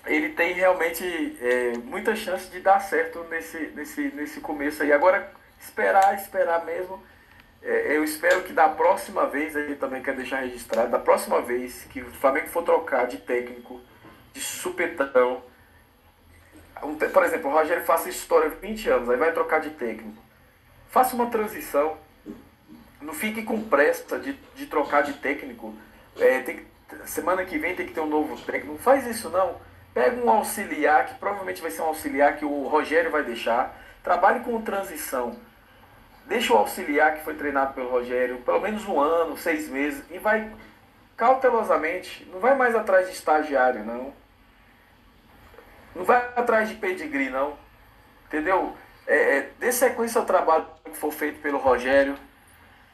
ele 0.05 0.30
tem 0.30 0.53
realmente 0.53 1.38
é, 1.41 1.78
muita 1.78 2.16
chance 2.16 2.49
de 2.49 2.59
dar 2.59 2.80
certo 2.80 3.24
nesse, 3.30 3.57
nesse, 3.76 4.01
nesse 4.14 4.41
começo 4.41 4.84
aí. 4.84 4.91
Agora, 4.91 5.32
esperar, 5.59 6.16
esperar 6.16 6.66
mesmo 6.66 7.01
é, 7.64 7.95
eu 7.95 8.03
espero 8.03 8.43
que 8.43 8.51
da 8.51 8.68
próxima 8.68 9.26
vez, 9.26 9.55
aí 9.55 9.76
também 9.76 10.01
quero 10.01 10.18
deixar 10.18 10.41
registrado, 10.41 10.91
da 10.91 10.99
próxima 10.99 11.41
vez 11.41 11.86
que 11.89 12.01
o 12.01 12.11
Flamengo 12.14 12.47
for 12.47 12.64
trocar 12.64 13.07
de 13.07 13.18
técnico, 13.18 13.80
de 14.34 14.41
supetão, 14.41 15.41
um, 16.84 16.95
por 16.95 17.24
exemplo, 17.24 17.49
o 17.49 17.53
Rogério 17.53 17.84
faça 17.86 18.09
história 18.09 18.49
20 18.49 18.89
anos, 18.89 19.09
aí 19.09 19.18
vai 19.18 19.32
trocar 19.32 19.59
de 19.59 19.70
técnico. 19.72 20.22
Faça 20.89 21.16
uma 21.16 21.28
transição. 21.28 21.97
Não 23.01 23.14
fique 23.14 23.43
com 23.43 23.61
pressa 23.64 24.20
de, 24.20 24.34
de 24.55 24.66
trocar 24.66 25.01
de 25.01 25.14
técnico. 25.14 25.74
É, 26.20 26.39
tem, 26.41 26.66
semana 27.05 27.45
que 27.45 27.57
vem 27.57 27.76
tem 27.76 27.88
que 27.88 27.93
ter 27.93 28.01
um 28.01 28.07
novo 28.07 28.36
técnico. 28.41 28.74
Não 28.74 28.78
faz 28.78 29.07
isso 29.07 29.30
não. 29.30 29.55
Pega 29.93 30.22
um 30.22 30.30
auxiliar, 30.30 31.05
que 31.05 31.16
provavelmente 31.16 31.61
vai 31.61 31.72
ser 31.72 31.82
um 31.82 31.86
auxiliar 31.86 32.36
que 32.38 32.45
o 32.45 32.68
Rogério 32.68 33.11
vai 33.11 33.24
deixar. 33.24 33.80
Trabalhe 34.03 34.41
com 34.41 34.61
transição 34.61 35.38
Deixa 36.34 36.51
o 36.51 36.57
auxiliar 36.57 37.13
que 37.13 37.23
foi 37.23 37.36
treinado 37.36 37.75
pelo 37.75 37.91
Rogério 37.91 38.39
pelo 38.39 38.59
menos 38.59 38.88
um 38.88 38.99
ano, 38.99 39.38
seis 39.38 39.69
meses, 39.69 40.03
e 40.09 40.17
vai 40.17 40.51
cautelosamente, 41.15 42.27
não 42.34 42.39
vai 42.39 42.55
mais 42.55 42.73
atrás 42.73 43.05
de 43.05 43.13
estagiário, 43.13 43.86
não. 43.86 44.11
Não 45.93 46.03
vai 46.03 46.17
atrás 46.36 46.69
de 46.69 46.73
pedigree, 46.73 47.29
não. 47.29 47.55
Entendeu? 48.25 48.75
É, 49.05 49.38
é, 49.38 49.49
dê 49.59 49.71
sequência 49.71 50.19
ao 50.19 50.25
trabalho 50.25 50.65
que 50.86 50.97
for 50.97 51.11
feito 51.11 51.39
pelo 51.39 51.59
Rogério, 51.59 52.17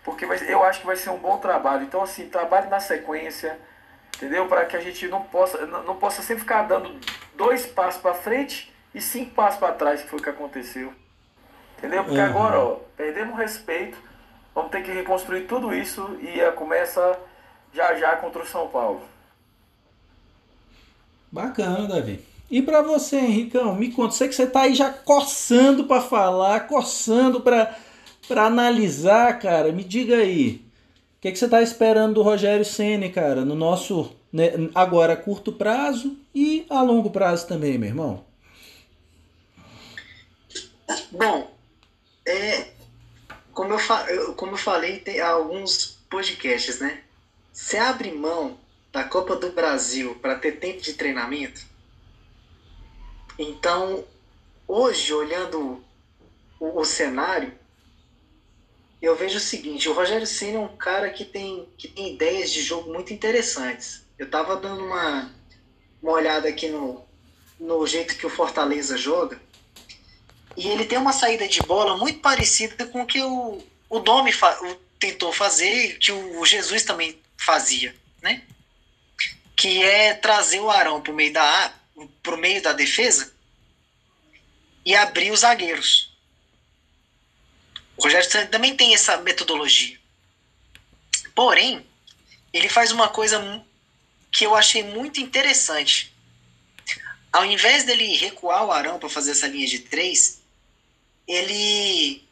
porque 0.03 0.25
vai, 0.25 0.37
eu 0.51 0.61
acho 0.61 0.81
que 0.81 0.85
vai 0.85 0.97
ser 0.97 1.09
um 1.09 1.17
bom 1.17 1.37
trabalho. 1.37 1.83
Então, 1.83 2.03
assim, 2.03 2.27
trabalhe 2.27 2.67
na 2.67 2.81
sequência, 2.81 3.57
entendeu? 4.17 4.49
Para 4.49 4.65
que 4.65 4.75
a 4.75 4.81
gente 4.81 5.07
não 5.07 5.21
possa, 5.21 5.65
não 5.65 5.95
possa 5.95 6.21
sempre 6.21 6.41
ficar 6.41 6.63
dando 6.63 6.99
dois 7.35 7.65
passos 7.65 8.01
para 8.01 8.13
frente 8.13 8.75
e 8.93 8.99
cinco 8.99 9.33
passos 9.33 9.61
para 9.61 9.73
trás, 9.75 10.01
que 10.01 10.09
foi 10.09 10.19
o 10.19 10.21
que 10.21 10.29
aconteceu. 10.29 10.93
Entendeu? 11.80 12.03
Porque 12.03 12.19
Uhum. 12.19 12.25
agora, 12.25 12.59
ó, 12.59 12.75
perdemos 12.97 13.34
o 13.34 13.38
respeito, 13.38 13.97
vamos 14.53 14.69
ter 14.69 14.84
que 14.84 14.91
reconstruir 14.91 15.47
tudo 15.47 15.73
isso 15.73 16.17
e 16.21 16.39
começa 16.51 17.17
já 17.73 17.95
já 17.95 18.17
contra 18.17 18.43
o 18.43 18.45
São 18.45 18.67
Paulo. 18.67 19.01
Bacana, 21.32 21.88
Davi. 21.88 22.19
E 22.51 22.61
pra 22.61 22.82
você, 22.82 23.17
Henricão, 23.17 23.75
me 23.75 23.91
conta, 23.91 24.13
sei 24.15 24.27
que 24.27 24.36
você 24.36 24.45
tá 24.45 24.61
aí 24.63 24.73
já 24.75 24.91
coçando 24.91 25.86
pra 25.86 26.01
falar, 26.01 26.67
coçando 26.67 27.39
pra, 27.39 27.75
pra 28.27 28.45
analisar, 28.45 29.39
cara. 29.39 29.71
Me 29.71 29.84
diga 29.84 30.17
aí, 30.17 30.55
o 31.17 31.21
que, 31.21 31.32
que 31.32 31.38
você 31.39 31.47
tá 31.47 31.61
esperando 31.61 32.15
do 32.15 32.23
Rogério 32.23 32.65
Ceni, 32.65 33.09
cara, 33.09 33.45
no 33.45 33.55
nosso 33.55 34.11
né, 34.34 34.51
agora 34.75 35.15
curto 35.15 35.53
prazo 35.53 36.17
e 36.36 36.65
a 36.69 36.82
longo 36.82 37.09
prazo 37.11 37.47
também, 37.47 37.77
meu 37.77 37.89
irmão? 37.89 38.23
Bom, 41.11 41.47
é, 42.30 42.69
como, 43.53 43.73
eu 43.73 43.80
fa- 43.80 44.05
como 44.36 44.53
eu 44.53 44.57
falei 44.57 44.99
tem 44.99 45.19
alguns 45.19 45.97
podcasts, 46.09 46.80
né? 46.80 47.03
Você 47.51 47.77
abre 47.77 48.11
mão 48.11 48.57
da 48.91 49.03
Copa 49.03 49.36
do 49.36 49.51
Brasil 49.51 50.15
para 50.21 50.36
ter 50.36 50.53
tempo 50.53 50.82
de 50.82 50.93
treinamento. 50.93 51.65
Então, 53.38 54.03
hoje, 54.67 55.13
olhando 55.13 55.82
o, 56.59 56.80
o 56.80 56.86
cenário, 56.86 57.53
eu 59.01 59.15
vejo 59.15 59.38
o 59.38 59.41
seguinte: 59.41 59.88
o 59.89 59.93
Rogério 59.93 60.27
Ceni 60.27 60.55
é 60.55 60.59
um 60.59 60.75
cara 60.75 61.09
que 61.09 61.23
tem, 61.25 61.67
que 61.77 61.88
tem 61.88 62.13
ideias 62.13 62.51
de 62.51 62.61
jogo 62.61 62.91
muito 62.91 63.13
interessantes. 63.13 64.01
Eu 64.17 64.25
estava 64.25 64.55
dando 64.57 64.84
uma, 64.84 65.32
uma 66.01 66.11
olhada 66.11 66.49
aqui 66.49 66.67
no, 66.67 67.01
no 67.59 67.86
jeito 67.88 68.15
que 68.17 68.25
o 68.25 68.30
Fortaleza 68.30 68.97
joga. 68.97 69.39
E 70.58 70.68
ele 70.68 70.86
tem 70.86 70.97
uma 70.97 71.14
saída 71.14 71.47
de 71.47 71.62
bola 71.62 71.97
muito 71.97 72.20
parecida 72.20 72.86
com 72.88 73.02
o 73.04 73.06
que 73.06 73.22
o, 73.22 73.64
o 73.89 74.00
Domi 74.00 74.32
fa- 74.32 74.60
tentou 75.00 75.32
fazer, 75.32 75.97
que 75.97 76.12
o 76.12 76.45
Jesus 76.45 76.84
também 76.84 77.20
fazia, 77.38 77.95
né? 78.22 78.43
Que 79.56 79.84
é 79.84 80.14
trazer 80.14 80.60
o 80.60 80.70
Arão 80.70 81.02
para 81.02 81.12
o 81.12 81.16
meio 81.16 81.34
da 81.34 81.74
pro 82.24 82.38
meio 82.38 82.62
da 82.62 82.72
defesa 82.72 83.34
e 84.86 84.95
abrir 84.95 85.32
os 85.32 85.41
zagueiros. 85.41 86.14
O 87.97 88.04
Rogério 88.04 88.50
também 88.50 88.76
tem 88.76 88.93
essa 88.93 89.18
metodologia. 89.18 90.00
Porém, 91.36 91.86
ele 92.54 92.70
faz 92.70 92.91
uma 92.93 93.10
coisa 93.10 93.66
que 94.32 94.45
eu 94.45 94.56
achei 94.56 94.84
muito 94.84 95.20
interessante. 95.20 96.14
Ao 97.32 97.45
invés 97.45 97.84
dele 97.84 98.16
recuar 98.16 98.66
o 98.66 98.72
Arão 98.72 98.97
para 98.97 99.10
fazer 99.10 99.32
essa 99.32 99.47
linha 99.47 99.68
de 99.68 99.80
três, 99.80 100.38
ele 101.30 102.27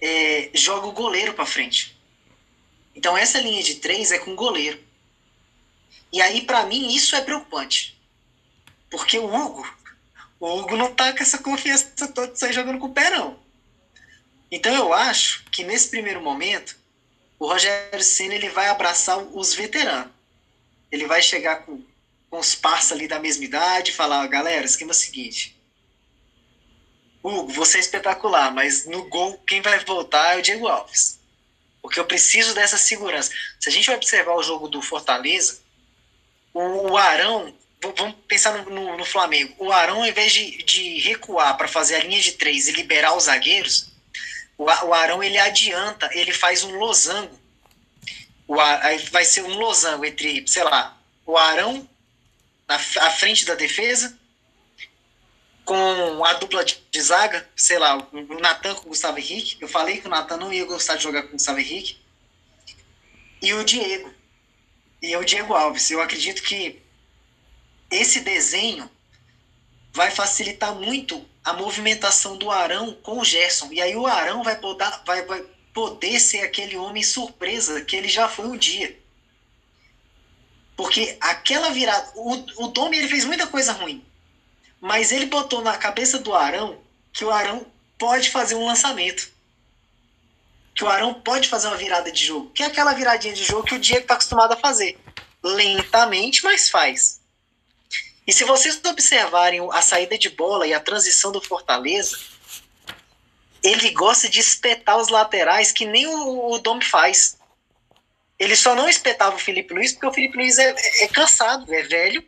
é, 0.00 0.48
joga 0.54 0.86
o 0.86 0.92
goleiro 0.92 1.34
para 1.34 1.44
frente. 1.44 1.94
Então 2.96 3.14
essa 3.14 3.38
linha 3.38 3.62
de 3.62 3.74
três 3.76 4.10
é 4.10 4.18
com 4.18 4.34
goleiro. 4.34 4.82
E 6.10 6.22
aí 6.22 6.40
para 6.40 6.64
mim 6.64 6.94
isso 6.94 7.14
é 7.14 7.20
preocupante, 7.20 8.00
porque 8.90 9.18
o 9.18 9.26
Hugo, 9.26 9.68
o 10.40 10.58
Hugo 10.58 10.76
não 10.76 10.94
tá 10.94 11.12
com 11.12 11.22
essa 11.22 11.38
confiança 11.38 12.08
toda 12.08 12.32
de 12.32 12.38
sair 12.38 12.54
jogando 12.54 12.78
com 12.78 12.86
o 12.86 12.94
pé 12.94 13.10
não. 13.10 13.38
Então 14.50 14.74
eu 14.74 14.94
acho 14.94 15.44
que 15.50 15.62
nesse 15.62 15.90
primeiro 15.90 16.22
momento 16.22 16.78
o 17.38 17.46
Rogério 17.46 18.02
Senna 18.02 18.34
ele 18.34 18.48
vai 18.48 18.68
abraçar 18.68 19.18
os 19.18 19.52
veteranos. 19.52 20.12
Ele 20.90 21.06
vai 21.06 21.20
chegar 21.20 21.56
com, 21.66 21.82
com 22.30 22.38
os 22.38 22.54
parceiros 22.54 22.92
ali 22.92 23.08
da 23.08 23.18
mesma 23.18 23.44
idade 23.44 23.90
e 23.90 23.94
falar, 23.94 24.26
galera, 24.28 24.64
esquema 24.64 24.92
é 24.92 24.94
o 24.94 24.96
seguinte, 24.96 25.54
Hugo, 27.24 27.52
você 27.52 27.78
é 27.78 27.80
espetacular, 27.80 28.52
mas 28.52 28.84
no 28.86 29.04
gol 29.08 29.38
quem 29.46 29.60
vai 29.62 29.78
voltar 29.84 30.34
é 30.34 30.38
o 30.38 30.42
Diego 30.42 30.68
Alves. 30.68 31.18
Porque 31.80 31.98
eu 31.98 32.04
preciso 32.04 32.54
dessa 32.54 32.76
segurança. 32.78 33.30
Se 33.58 33.68
a 33.68 33.72
gente 33.72 33.90
observar 33.90 34.34
o 34.34 34.42
jogo 34.42 34.68
do 34.68 34.80
Fortaleza, 34.82 35.58
o, 36.52 36.96
Arão, 36.96 37.54
vamos 37.96 38.14
pensar 38.28 38.52
no, 38.62 38.70
no- 38.70 38.96
no 38.96 39.04
Flamengo, 39.04 39.54
o 39.58 39.72
Arão, 39.72 39.98
ao 40.02 40.06
invés 40.06 40.32
de, 40.32 40.62
de 40.62 40.98
recuar 41.00 41.56
para 41.56 41.66
fazer 41.68 41.96
a 41.96 42.04
linha 42.04 42.20
de 42.20 42.32
três 42.32 42.68
e 42.68 42.72
liberar 42.72 43.14
os 43.16 43.24
zagueiros, 43.24 43.90
o, 44.56 44.64
o 44.64 44.94
Arão 44.94 45.22
ele 45.22 45.38
adianta, 45.38 46.08
ele 46.12 46.32
faz 46.32 46.62
um 46.62 46.76
losango. 46.76 47.38
O, 48.46 48.54
vai 49.10 49.24
ser 49.24 49.42
um 49.42 49.54
losango 49.58 50.04
entre, 50.04 50.46
sei 50.46 50.62
lá, 50.64 50.96
o 51.26 51.36
Arão 51.36 51.88
na, 52.68 52.76
à 52.76 53.10
frente 53.10 53.44
da 53.46 53.54
defesa, 53.54 54.16
com 55.64 56.24
a 56.24 56.34
dupla 56.34 56.64
de, 56.64 57.00
zaga, 57.00 57.48
sei 57.56 57.78
lá, 57.78 57.96
o 57.96 58.40
Natan 58.40 58.74
com 58.74 58.86
o 58.86 58.88
Gustavo 58.88 59.18
Henrique. 59.18 59.56
Eu 59.60 59.68
falei 59.68 60.00
que 60.00 60.06
o 60.06 60.10
Natan 60.10 60.36
não 60.36 60.52
ia 60.52 60.64
gostar 60.64 60.96
de 60.96 61.02
jogar 61.02 61.22
com 61.22 61.28
o 61.28 61.32
Gustavo 61.32 61.58
Henrique. 61.58 61.98
E 63.40 63.52
o 63.54 63.64
Diego. 63.64 64.12
E 65.00 65.16
o 65.16 65.24
Diego 65.24 65.54
Alves. 65.54 65.90
Eu 65.90 66.02
acredito 66.02 66.42
que 66.42 66.80
esse 67.90 68.20
desenho 68.20 68.90
vai 69.92 70.10
facilitar 70.10 70.74
muito 70.74 71.24
a 71.42 71.52
movimentação 71.52 72.36
do 72.36 72.50
Arão 72.50 72.94
com 73.02 73.18
o 73.18 73.24
Gerson. 73.24 73.72
E 73.72 73.80
aí 73.80 73.96
o 73.96 74.06
Arão 74.06 74.42
vai 74.42 74.58
poder, 74.58 74.90
vai, 75.06 75.24
vai 75.24 75.44
poder 75.72 76.20
ser 76.20 76.40
aquele 76.40 76.76
homem 76.76 77.02
surpresa 77.02 77.80
que 77.82 77.96
ele 77.96 78.08
já 78.08 78.28
foi 78.28 78.46
um 78.46 78.56
dia. 78.56 78.98
Porque 80.76 81.16
aquela 81.20 81.70
virada. 81.70 82.12
O, 82.16 82.64
o 82.64 82.68
Domi 82.68 82.98
ele 82.98 83.08
fez 83.08 83.24
muita 83.24 83.46
coisa 83.46 83.72
ruim. 83.72 84.04
Mas 84.84 85.10
ele 85.10 85.24
botou 85.24 85.62
na 85.62 85.78
cabeça 85.78 86.18
do 86.18 86.34
Arão 86.34 86.78
que 87.10 87.24
o 87.24 87.30
Arão 87.30 87.66
pode 87.98 88.30
fazer 88.30 88.54
um 88.54 88.66
lançamento. 88.66 89.32
Que 90.74 90.84
o 90.84 90.88
Arão 90.90 91.14
pode 91.14 91.48
fazer 91.48 91.68
uma 91.68 91.76
virada 91.78 92.12
de 92.12 92.22
jogo. 92.22 92.50
Que 92.50 92.62
é 92.62 92.66
aquela 92.66 92.92
viradinha 92.92 93.32
de 93.32 93.42
jogo 93.42 93.66
que 93.66 93.74
o 93.74 93.78
Diego 93.78 94.02
está 94.02 94.12
acostumado 94.12 94.52
a 94.52 94.58
fazer. 94.58 94.98
Lentamente, 95.42 96.44
mas 96.44 96.68
faz. 96.68 97.18
E 98.26 98.32
se 98.34 98.44
vocês 98.44 98.78
observarem 98.84 99.66
a 99.72 99.80
saída 99.80 100.18
de 100.18 100.28
bola 100.28 100.66
e 100.66 100.74
a 100.74 100.80
transição 100.80 101.32
do 101.32 101.40
Fortaleza, 101.40 102.18
ele 103.62 103.88
gosta 103.88 104.28
de 104.28 104.38
espetar 104.38 104.98
os 104.98 105.08
laterais 105.08 105.72
que 105.72 105.86
nem 105.86 106.06
o, 106.06 106.50
o 106.52 106.58
Dom 106.58 106.78
faz. 106.82 107.38
Ele 108.38 108.54
só 108.54 108.74
não 108.74 108.86
espetava 108.86 109.34
o 109.34 109.38
Felipe 109.40 109.72
Luiz 109.72 109.92
porque 109.92 110.08
o 110.08 110.12
Felipe 110.12 110.36
Luiz 110.36 110.58
é, 110.58 110.74
é 111.00 111.08
cansado, 111.08 111.72
é 111.72 111.82
velho 111.84 112.22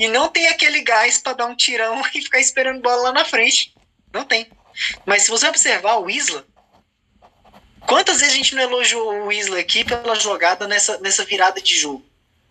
e 0.00 0.08
não 0.08 0.30
tem 0.30 0.48
aquele 0.48 0.80
gás 0.80 1.18
para 1.18 1.34
dar 1.34 1.46
um 1.46 1.54
tirão 1.54 2.00
e 2.14 2.22
ficar 2.22 2.40
esperando 2.40 2.80
bola 2.80 3.02
lá 3.02 3.12
na 3.12 3.24
frente. 3.26 3.74
Não 4.10 4.24
tem. 4.24 4.50
Mas 5.04 5.24
se 5.24 5.30
você 5.30 5.46
observar 5.46 5.98
o 5.98 6.08
Isla, 6.08 6.46
quantas 7.86 8.20
vezes 8.20 8.32
a 8.32 8.36
gente 8.38 8.54
não 8.54 8.62
elogiou 8.62 9.26
o 9.26 9.30
Isla 9.30 9.58
aqui 9.58 9.84
pela 9.84 10.14
jogada 10.14 10.66
nessa, 10.66 10.98
nessa 11.00 11.22
virada 11.26 11.60
de 11.60 11.76
jogo? 11.78 12.02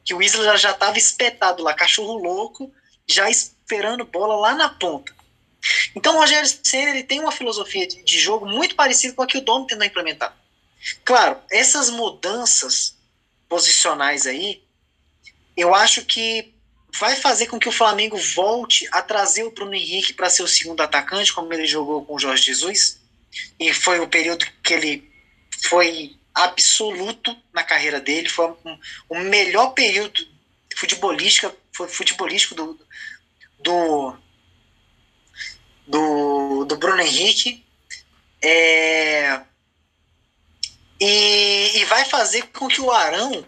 Que 0.06 0.14
o 0.14 0.22
Isla 0.22 0.58
já 0.58 0.72
estava 0.72 0.98
espetado 0.98 1.64
lá, 1.64 1.74
cachorro 1.74 2.20
louco, 2.20 2.72
já 3.08 3.28
esperando 3.32 4.06
bola 4.06 4.36
lá 4.36 4.54
na 4.54 4.70
ponta. 4.70 5.12
Então 5.96 6.16
o 6.16 6.20
Rogério 6.20 6.48
Senna 6.64 6.92
ele 6.92 7.04
tem 7.04 7.20
uma 7.20 7.32
filosofia 7.32 7.88
de, 7.88 8.04
de 8.04 8.20
jogo 8.20 8.46
muito 8.46 8.76
parecida 8.76 9.16
com 9.16 9.24
a 9.24 9.28
que 9.28 9.40
o 9.40 9.42
Dom 9.42 9.66
tentou 9.66 9.86
implementar. 9.86 10.38
Claro, 11.04 11.40
essas 11.50 11.90
mudanças 11.90 12.96
posicionais 13.50 14.28
aí, 14.28 14.64
eu 15.58 15.74
acho 15.74 16.06
que 16.06 16.54
vai 16.98 17.16
fazer 17.16 17.48
com 17.48 17.60
que 17.60 17.70
o 17.70 17.74
Flamengo 17.74 18.18
volte 18.18 18.88
a 18.92 19.02
trazer 19.02 19.44
o 19.44 19.52
Bruno 19.52 19.74
Henrique 19.74 20.14
para 20.14 20.30
ser 20.30 20.44
o 20.44 20.48
segundo 20.48 20.82
atacante, 20.82 21.34
como 21.34 21.54
ele 21.54 21.66
jogou 21.66 22.06
com 22.06 22.16
o 22.16 22.20
Jorge 22.20 22.44
Jesus. 22.44 23.00
E 23.60 23.74
foi 23.74 24.00
o 24.00 24.08
período 24.08 24.46
que 24.64 24.74
ele 24.74 25.12
foi 25.64 26.16
absoluto 26.34 27.36
na 27.54 27.64
carreira 27.64 28.00
dele, 28.00 28.30
foi 28.30 28.48
um, 28.66 28.80
o 29.10 29.20
melhor 29.20 29.74
período 29.74 30.26
futebolístico, 30.76 31.54
foi 31.76 31.88
futebolístico 31.88 32.56
do, 32.56 32.80
do, 33.60 34.16
do, 35.88 36.66
do 36.66 36.78
Bruno 36.78 37.02
Henrique. 37.02 37.66
É, 38.42 39.42
e, 41.00 41.80
e 41.80 41.86
vai 41.86 42.06
fazer 42.06 42.44
com 42.48 42.68
que 42.68 42.82
o 42.82 42.92
Arão 42.92 43.46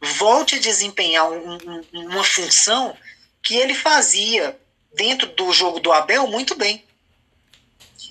volte 0.00 0.56
a 0.56 0.60
desempenhar 0.60 1.30
um, 1.30 1.54
um, 1.54 1.84
uma 1.92 2.24
função 2.24 2.96
que 3.42 3.56
ele 3.56 3.74
fazia 3.74 4.58
dentro 4.94 5.26
do 5.28 5.52
jogo 5.52 5.80
do 5.80 5.92
Abel 5.92 6.26
muito 6.26 6.54
bem. 6.54 6.84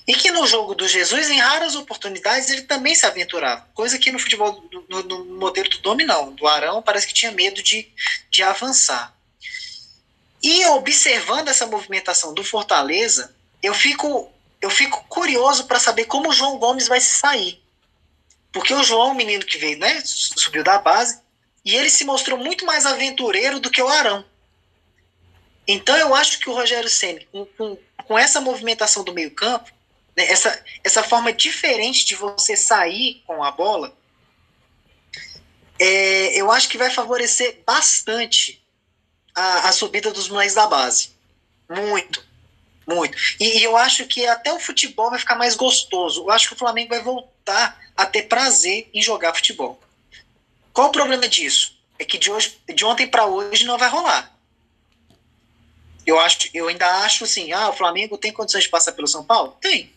E 0.07 0.13
que 0.13 0.31
no 0.31 0.47
jogo 0.47 0.73
do 0.73 0.87
Jesus, 0.87 1.29
em 1.29 1.39
raras 1.39 1.75
oportunidades, 1.75 2.49
ele 2.49 2.63
também 2.63 2.95
se 2.95 3.05
aventurava. 3.05 3.67
Coisa 3.73 3.97
que 3.99 4.11
no 4.11 4.17
futebol, 4.17 4.63
no, 4.89 5.03
no 5.03 5.25
modelo 5.37 5.69
do 5.69 5.77
Domi, 5.79 6.03
não. 6.03 6.33
Do 6.33 6.47
Arão, 6.47 6.81
parece 6.81 7.05
que 7.05 7.13
tinha 7.13 7.31
medo 7.31 7.61
de, 7.61 7.87
de 8.31 8.41
avançar. 8.41 9.15
E 10.41 10.65
observando 10.67 11.49
essa 11.49 11.67
movimentação 11.67 12.33
do 12.33 12.43
Fortaleza, 12.43 13.35
eu 13.61 13.73
fico, 13.73 14.31
eu 14.61 14.69
fico 14.69 15.03
curioso 15.07 15.65
para 15.65 15.79
saber 15.79 16.05
como 16.05 16.29
o 16.29 16.33
João 16.33 16.57
Gomes 16.57 16.87
vai 16.87 16.99
se 16.99 17.17
sair. 17.17 17.61
Porque 18.51 18.73
o 18.73 18.83
João, 18.83 19.11
o 19.11 19.15
menino 19.15 19.45
que 19.45 19.57
veio, 19.57 19.77
né, 19.77 20.01
subiu 20.05 20.63
da 20.63 20.79
base, 20.79 21.19
e 21.64 21.76
ele 21.76 21.89
se 21.89 22.05
mostrou 22.05 22.38
muito 22.38 22.66
mais 22.66 22.86
aventureiro 22.86 23.60
do 23.60 23.70
que 23.70 23.82
o 23.82 23.88
Arão. 23.88 24.26
Então 25.68 25.95
eu 25.97 26.16
acho 26.16 26.39
que 26.39 26.49
o 26.49 26.53
Rogério 26.53 26.89
Ceni, 26.89 27.28
com, 27.32 27.45
com, 27.45 27.78
com, 28.05 28.18
essa 28.18 28.41
movimentação 28.41 29.03
do 29.03 29.14
meio 29.14 29.32
campo, 29.32 29.72
né, 30.18 30.26
essa, 30.26 30.64
essa 30.84 31.03
forma 31.03 31.32
diferente 31.32 32.05
de 32.05 32.16
você 32.16 32.55
sair 32.55 33.22
com 33.28 33.43
a 33.43 33.51
bola, 33.51 33.95
é, 35.78 36.39
eu 36.39 36.51
acho 36.51 36.68
que 36.68 36.78
vai 36.78 36.89
favorecer 36.89 37.62
bastante 37.66 38.62
a, 39.36 39.70
a 39.70 39.72
subida 39.72 40.12
dos 40.12 40.28
moleques 40.28 40.55
da 40.55 40.68
base. 40.68 41.12
Muito, 41.70 42.26
muito. 42.88 43.18
E, 43.39 43.60
e, 43.60 43.64
eu 43.64 43.78
acho 43.78 44.05
que 44.07 44.26
até 44.26 44.51
o 44.51 44.60
futebol 44.60 45.12
vai 45.12 45.20
ficar 45.20 45.36
mais 45.36 45.55
gostoso. 45.55 46.24
Eu 46.24 46.32
acho 46.32 46.47
que 46.47 46.55
o 46.55 46.57
Flamengo 46.57 46.89
vai 46.89 47.01
voltar 47.01 47.80
a 47.95 48.05
ter 48.05 48.24
prazer 48.24 48.89
em 48.93 49.01
jogar 49.01 49.36
futebol. 49.36 49.80
Qual 50.80 50.88
o 50.88 50.93
problema 50.93 51.27
disso? 51.27 51.77
É 51.99 52.05
que 52.05 52.17
de, 52.17 52.32
hoje, 52.32 52.57
de 52.73 52.86
ontem 52.86 53.05
para 53.05 53.25
hoje 53.25 53.65
não 53.65 53.77
vai 53.77 53.89
rolar. 53.89 54.34
Eu, 56.05 56.17
acho, 56.17 56.49
eu 56.53 56.69
ainda 56.69 57.03
acho 57.03 57.25
assim, 57.25 57.51
ah, 57.51 57.67
o 57.67 57.73
Flamengo 57.73 58.17
tem 58.17 58.32
condições 58.32 58.63
de 58.63 58.69
passar 58.69 58.93
pelo 58.93 59.05
São 59.05 59.25
Paulo? 59.25 59.57
Tem. 59.59 59.93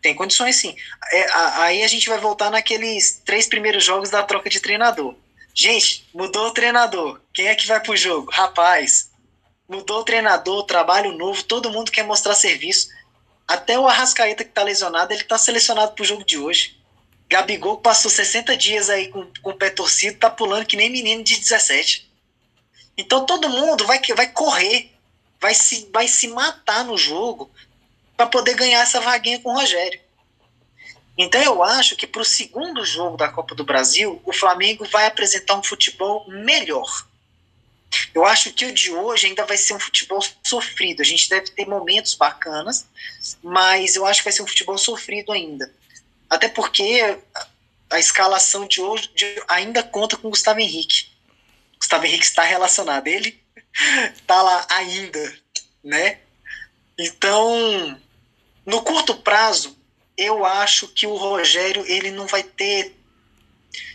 Tem 0.00 0.14
condições 0.14 0.56
sim. 0.56 0.74
É, 1.12 1.26
aí 1.60 1.84
a 1.84 1.86
gente 1.86 2.08
vai 2.08 2.16
voltar 2.16 2.48
naqueles 2.50 3.20
três 3.26 3.46
primeiros 3.46 3.84
jogos 3.84 4.08
da 4.08 4.22
troca 4.22 4.48
de 4.48 4.58
treinador. 4.58 5.14
Gente, 5.52 6.08
mudou 6.14 6.46
o 6.46 6.54
treinador. 6.54 7.20
Quem 7.34 7.48
é 7.48 7.54
que 7.54 7.66
vai 7.66 7.78
pro 7.78 7.94
jogo? 7.94 8.30
Rapaz, 8.30 9.10
mudou 9.68 10.00
o 10.00 10.04
treinador, 10.04 10.64
trabalho 10.64 11.12
novo, 11.12 11.42
todo 11.42 11.70
mundo 11.70 11.92
quer 11.92 12.04
mostrar 12.04 12.34
serviço. 12.34 12.88
Até 13.46 13.78
o 13.78 13.86
Arrascaeta 13.86 14.44
que 14.44 14.50
tá 14.50 14.62
lesionado, 14.62 15.12
ele 15.12 15.24
tá 15.24 15.36
selecionado 15.36 15.92
pro 15.92 16.06
jogo 16.06 16.24
de 16.24 16.38
hoje. 16.38 16.77
Gabigol 17.28 17.78
passou 17.78 18.10
60 18.10 18.56
dias 18.56 18.88
aí 18.88 19.08
com, 19.08 19.30
com 19.42 19.50
o 19.50 19.54
pé 19.54 19.70
torcido, 19.70 20.18
tá 20.18 20.30
pulando 20.30 20.66
que 20.66 20.76
nem 20.76 20.88
menino 20.88 21.22
de 21.22 21.36
17. 21.36 22.08
Então 22.96 23.26
todo 23.26 23.48
mundo 23.48 23.86
vai, 23.86 24.00
vai 24.16 24.28
correr, 24.28 24.90
vai 25.40 25.54
se, 25.54 25.88
vai 25.92 26.08
se 26.08 26.28
matar 26.28 26.84
no 26.84 26.96
jogo 26.96 27.50
para 28.16 28.26
poder 28.26 28.54
ganhar 28.54 28.80
essa 28.80 29.00
vaguinha 29.00 29.40
com 29.40 29.50
o 29.50 29.54
Rogério. 29.54 30.00
Então 31.16 31.42
eu 31.42 31.62
acho 31.62 31.96
que 31.96 32.06
para 32.06 32.22
o 32.22 32.24
segundo 32.24 32.84
jogo 32.84 33.16
da 33.16 33.28
Copa 33.28 33.54
do 33.54 33.64
Brasil, 33.64 34.22
o 34.24 34.32
Flamengo 34.32 34.84
vai 34.86 35.06
apresentar 35.06 35.56
um 35.56 35.62
futebol 35.62 36.24
melhor. 36.28 37.06
Eu 38.14 38.24
acho 38.24 38.52
que 38.52 38.66
o 38.66 38.72
de 38.72 38.92
hoje 38.92 39.26
ainda 39.26 39.44
vai 39.44 39.56
ser 39.56 39.74
um 39.74 39.80
futebol 39.80 40.20
sofrido. 40.42 41.00
A 41.00 41.04
gente 41.04 41.28
deve 41.28 41.50
ter 41.50 41.66
momentos 41.66 42.14
bacanas, 42.14 42.86
mas 43.42 43.96
eu 43.96 44.06
acho 44.06 44.20
que 44.20 44.24
vai 44.24 44.32
ser 44.32 44.42
um 44.42 44.46
futebol 44.46 44.78
sofrido 44.78 45.32
ainda. 45.32 45.72
Até 46.28 46.48
porque 46.48 47.18
a 47.90 47.98
escalação 47.98 48.66
de 48.66 48.80
hoje 48.80 49.10
ainda 49.48 49.82
conta 49.82 50.16
com 50.16 50.30
Gustavo 50.30 50.60
Henrique. 50.60 51.10
Gustavo 51.78 52.04
Henrique 52.04 52.24
está 52.24 52.42
relacionado. 52.42 53.06
Ele 53.06 53.40
está 54.14 54.42
lá 54.42 54.66
ainda, 54.68 55.38
né? 55.82 56.20
Então, 56.98 57.98
no 58.66 58.82
curto 58.82 59.14
prazo, 59.14 59.78
eu 60.16 60.44
acho 60.44 60.88
que 60.88 61.06
o 61.06 61.14
Rogério 61.14 61.84
ele 61.86 62.10
não 62.10 62.26
vai 62.26 62.42
ter 62.42 62.94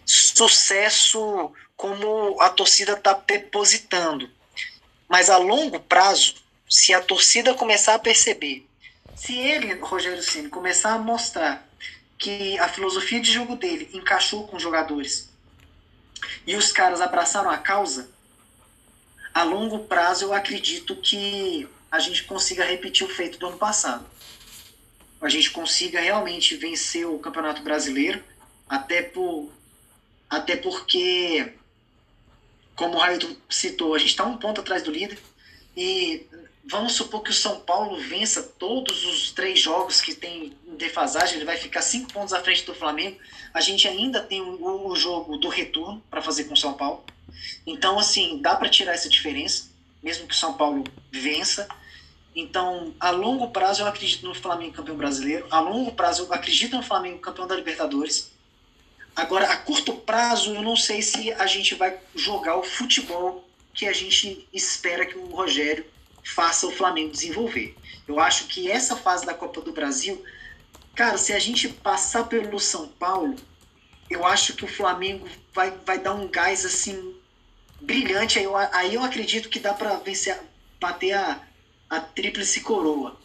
sucesso 0.06 1.52
como 1.76 2.40
a 2.42 2.50
torcida 2.50 2.94
está 2.94 3.14
depositando. 3.14 4.30
Mas 5.08 5.30
a 5.30 5.38
longo 5.38 5.80
prazo, 5.80 6.36
se 6.70 6.94
a 6.94 7.02
torcida 7.02 7.54
começar 7.54 7.94
a 7.94 8.00
perceber, 8.00 8.66
se 9.16 9.38
ele, 9.38 9.74
Rogério 9.76 10.24
Ceni, 10.24 10.50
começar 10.50 10.94
a 10.94 10.98
mostrar 10.98 11.68
que 12.24 12.58
a 12.58 12.70
filosofia 12.70 13.20
de 13.20 13.30
jogo 13.30 13.58
dele 13.58 13.90
encaixou 13.94 14.48
com 14.48 14.56
os 14.56 14.64
jogadores, 14.64 15.30
e 16.48 16.56
os 16.56 16.72
caras 16.72 17.02
abraçaram 17.02 17.50
a 17.50 17.58
causa, 17.58 18.10
a 19.34 19.44
longo 19.44 19.80
prazo 19.80 20.24
eu 20.24 20.34
acredito 20.34 20.96
que 20.96 21.68
a 21.92 22.00
gente 22.00 22.24
consiga 22.24 22.64
repetir 22.64 23.06
o 23.06 23.10
feito 23.10 23.38
do 23.38 23.48
ano 23.48 23.58
passado. 23.58 24.06
A 25.20 25.28
gente 25.28 25.52
consiga 25.52 26.00
realmente 26.00 26.56
vencer 26.56 27.06
o 27.06 27.20
Campeonato 27.20 27.62
Brasileiro, 27.62 28.24
até, 28.70 29.02
por, 29.02 29.52
até 30.30 30.56
porque, 30.56 31.54
como 32.74 32.96
o 32.96 33.00
Raio 33.00 33.38
citou, 33.50 33.96
a 33.96 34.00
gente 34.00 34.12
está 34.12 34.24
um 34.24 34.38
ponto 34.38 34.62
atrás 34.62 34.82
do 34.82 34.92
líder. 34.92 35.20
E 35.76 36.26
vamos 36.64 36.94
supor 36.94 37.22
que 37.22 37.32
o 37.32 37.34
São 37.34 37.60
Paulo 37.60 37.98
vença 38.00 38.44
todos 38.44 39.06
os 39.06 39.32
três 39.32 39.60
jogos 39.60 40.02
que 40.02 40.14
tem 40.14 40.54
em 40.68 40.76
defasagem, 40.76 41.36
ele 41.36 41.46
vai 41.46 41.58
ficar 41.58 41.82
cinco 41.82 42.12
pontos 42.12 42.34
à 42.34 42.42
frente 42.42 42.66
do 42.66 42.74
Flamengo 42.74 43.18
a 43.54 43.62
gente 43.62 43.88
ainda 43.88 44.22
tem 44.22 44.42
o, 44.42 44.88
o 44.88 44.96
jogo 44.96 45.38
do 45.38 45.48
retorno 45.48 46.02
para 46.10 46.22
fazer 46.22 46.46
com 46.46 46.56
o 46.56 46.58
São 46.58 46.74
Paulo. 46.74 47.04
Então, 47.68 48.00
assim, 48.00 48.42
dá 48.42 48.56
para 48.56 48.68
tirar 48.68 48.94
essa 48.94 49.08
diferença, 49.08 49.70
mesmo 50.02 50.28
que 50.28 50.34
o 50.34 50.38
São 50.38 50.54
Paulo 50.54 50.84
vença. 51.12 51.68
Então, 52.36 52.96
a 53.00 53.12
longo 53.12 53.52
prazo, 53.52 53.84
eu 53.84 53.88
acredito 53.88 54.26
no 54.26 54.34
Flamengo 54.34 54.74
campeão 54.74 54.98
brasileiro. 54.98 55.46
A 55.52 55.60
longo 55.60 55.92
prazo, 55.92 56.24
eu 56.24 56.34
acredito 56.34 56.76
no 56.76 56.82
Flamengo 56.82 57.20
campeão 57.20 57.46
da 57.46 57.56
Libertadores. 57.56 58.32
Agora, 59.16 59.52
a 59.52 59.58
curto 59.58 59.94
prazo, 59.94 60.56
eu 60.56 60.64
não 60.64 60.76
sei 60.76 61.04
se 61.04 61.32
a 61.34 61.46
gente 61.46 61.76
vai 61.76 62.00
jogar 62.16 62.58
o 62.58 62.64
futebol 62.64 63.48
que 63.72 63.86
a 63.86 63.94
gente 63.94 64.48
espera 64.52 65.06
que 65.06 65.18
o 65.18 65.28
Rogério 65.28 65.86
faça 66.24 66.68
o 66.68 66.72
Flamengo 66.72 67.12
desenvolver. 67.12 67.76
Eu 68.08 68.20
acho 68.20 68.48
que 68.48 68.70
essa 68.70 68.96
fase 68.96 69.26
da 69.26 69.34
Copa 69.34 69.62
do 69.62 69.72
Brasil 69.72 70.24
Cara, 70.96 71.18
se 71.18 71.34
a 71.34 71.40
gente 71.40 71.68
passar 71.68 72.26
pelo 72.26 72.60
São 72.60 72.88
Paulo, 72.88 73.36
eu 74.10 74.26
acho 74.26 74.54
que 74.54 74.64
o 74.64 74.68
Flamengo 74.68 75.28
vai, 75.52 75.72
vai 75.84 75.98
dar 75.98 76.14
um 76.14 76.28
gás 76.28 76.64
assim 76.66 77.16
brilhante. 77.82 78.38
Aí 78.38 78.46
eu, 78.46 78.56
aí 78.56 78.94
eu 78.94 79.04
acredito 79.04 79.50
que 79.50 79.60
dá 79.60 79.74
para 79.74 79.96
vencer, 79.98 80.40
bater 80.80 81.14
a, 81.14 81.42
a 81.90 82.00
tríplice 82.00 82.62
coroa. 82.62 83.18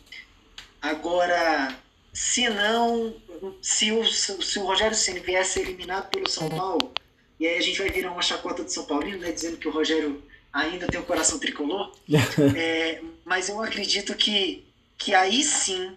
Agora, 0.80 1.76
se 2.12 2.48
não, 2.48 3.14
se 3.60 3.92
o, 3.92 4.02
se 4.06 4.58
o 4.58 4.64
Rogério 4.64 4.96
Ceni 4.96 5.20
vier 5.20 5.44
ser 5.44 5.60
eliminado 5.60 6.08
pelo 6.08 6.28
São 6.28 6.48
Paulo, 6.48 6.94
e 7.38 7.46
aí 7.46 7.58
a 7.58 7.62
gente 7.62 7.78
vai 7.78 7.90
virar 7.90 8.12
uma 8.12 8.22
chacota 8.22 8.64
do 8.64 8.70
São 8.70 8.86
Paulino, 8.86 9.18
né, 9.18 9.30
dizendo 9.30 9.58
que 9.58 9.68
o 9.68 9.72
Rogério 9.72 10.22
ainda 10.58 10.86
tem 10.86 11.00
o 11.00 11.04
coração 11.04 11.38
tricolor. 11.38 11.94
é, 12.56 13.00
mas 13.24 13.48
eu 13.48 13.62
acredito 13.62 14.14
que, 14.14 14.64
que 14.96 15.14
aí 15.14 15.42
sim 15.42 15.96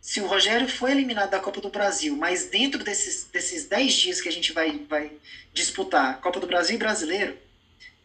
se 0.00 0.20
o 0.20 0.26
Rogério 0.26 0.68
foi 0.68 0.92
eliminado 0.92 1.30
da 1.30 1.40
Copa 1.40 1.60
do 1.60 1.68
Brasil, 1.68 2.16
mas 2.16 2.46
dentro 2.46 2.82
desses, 2.82 3.24
desses 3.24 3.66
10 3.66 3.92
dias 3.92 4.20
que 4.20 4.28
a 4.28 4.32
gente 4.32 4.52
vai, 4.52 4.78
vai 4.88 5.12
disputar 5.52 6.20
Copa 6.20 6.40
do 6.40 6.46
Brasil 6.46 6.76
e 6.76 6.78
Brasileiro, 6.78 7.36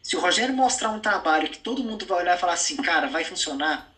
se 0.02 0.14
o 0.14 0.20
Rogério 0.20 0.54
mostrar 0.54 0.90
um 0.90 1.00
trabalho 1.00 1.48
que 1.48 1.58
todo 1.58 1.82
mundo 1.82 2.04
vai 2.04 2.22
olhar 2.22 2.36
e 2.36 2.40
falar 2.40 2.52
assim, 2.52 2.76
cara, 2.76 3.06
vai 3.06 3.24
funcionar, 3.24 3.90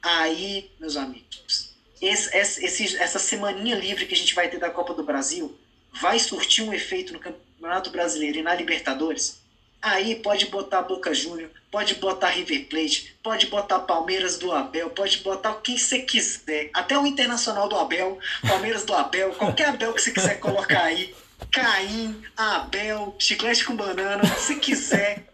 aí, 0.00 0.70
meus 0.80 0.96
amigos, 0.96 1.74
esse, 2.00 2.34
esse, 2.34 2.96
essa 2.96 3.18
semaninha 3.18 3.76
livre 3.76 4.06
que 4.06 4.14
a 4.14 4.16
gente 4.16 4.34
vai 4.34 4.48
ter 4.48 4.58
da 4.58 4.70
Copa 4.70 4.94
do 4.94 5.04
Brasil 5.04 5.58
vai 5.92 6.18
surtir 6.18 6.64
um 6.64 6.72
efeito 6.72 7.12
no 7.12 7.18
Campeonato 7.18 7.90
Brasileiro 7.90 8.38
e 8.38 8.42
na 8.42 8.54
Libertadores 8.54 9.42
Aí 9.80 10.16
pode 10.16 10.46
botar 10.46 10.82
Boca 10.82 11.14
Júnior, 11.14 11.50
pode 11.70 11.94
botar 11.96 12.30
River 12.30 12.66
Plate, 12.68 13.14
pode 13.22 13.46
botar 13.46 13.80
Palmeiras 13.80 14.38
do 14.38 14.52
Abel, 14.52 14.90
pode 14.90 15.18
botar 15.18 15.54
quem 15.62 15.76
você 15.76 16.00
quiser. 16.00 16.70
Até 16.74 16.98
o 16.98 17.06
Internacional 17.06 17.68
do 17.68 17.76
Abel, 17.76 18.18
Palmeiras 18.46 18.84
do 18.84 18.94
Abel, 18.94 19.32
qualquer 19.34 19.68
Abel 19.68 19.92
que 19.92 20.02
você 20.02 20.10
quiser 20.10 20.40
colocar 20.40 20.84
aí. 20.84 21.14
Caim, 21.52 22.20
Abel, 22.36 23.14
chiclete 23.18 23.64
com 23.64 23.76
banana, 23.76 24.24
se 24.36 24.56
quiser, 24.56 25.24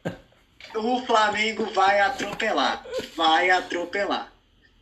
o 0.75 1.01
Flamengo 1.07 1.67
vai 1.67 2.01
atropelar. 2.01 2.85
Vai 3.17 3.51
atropelar. 3.51 4.33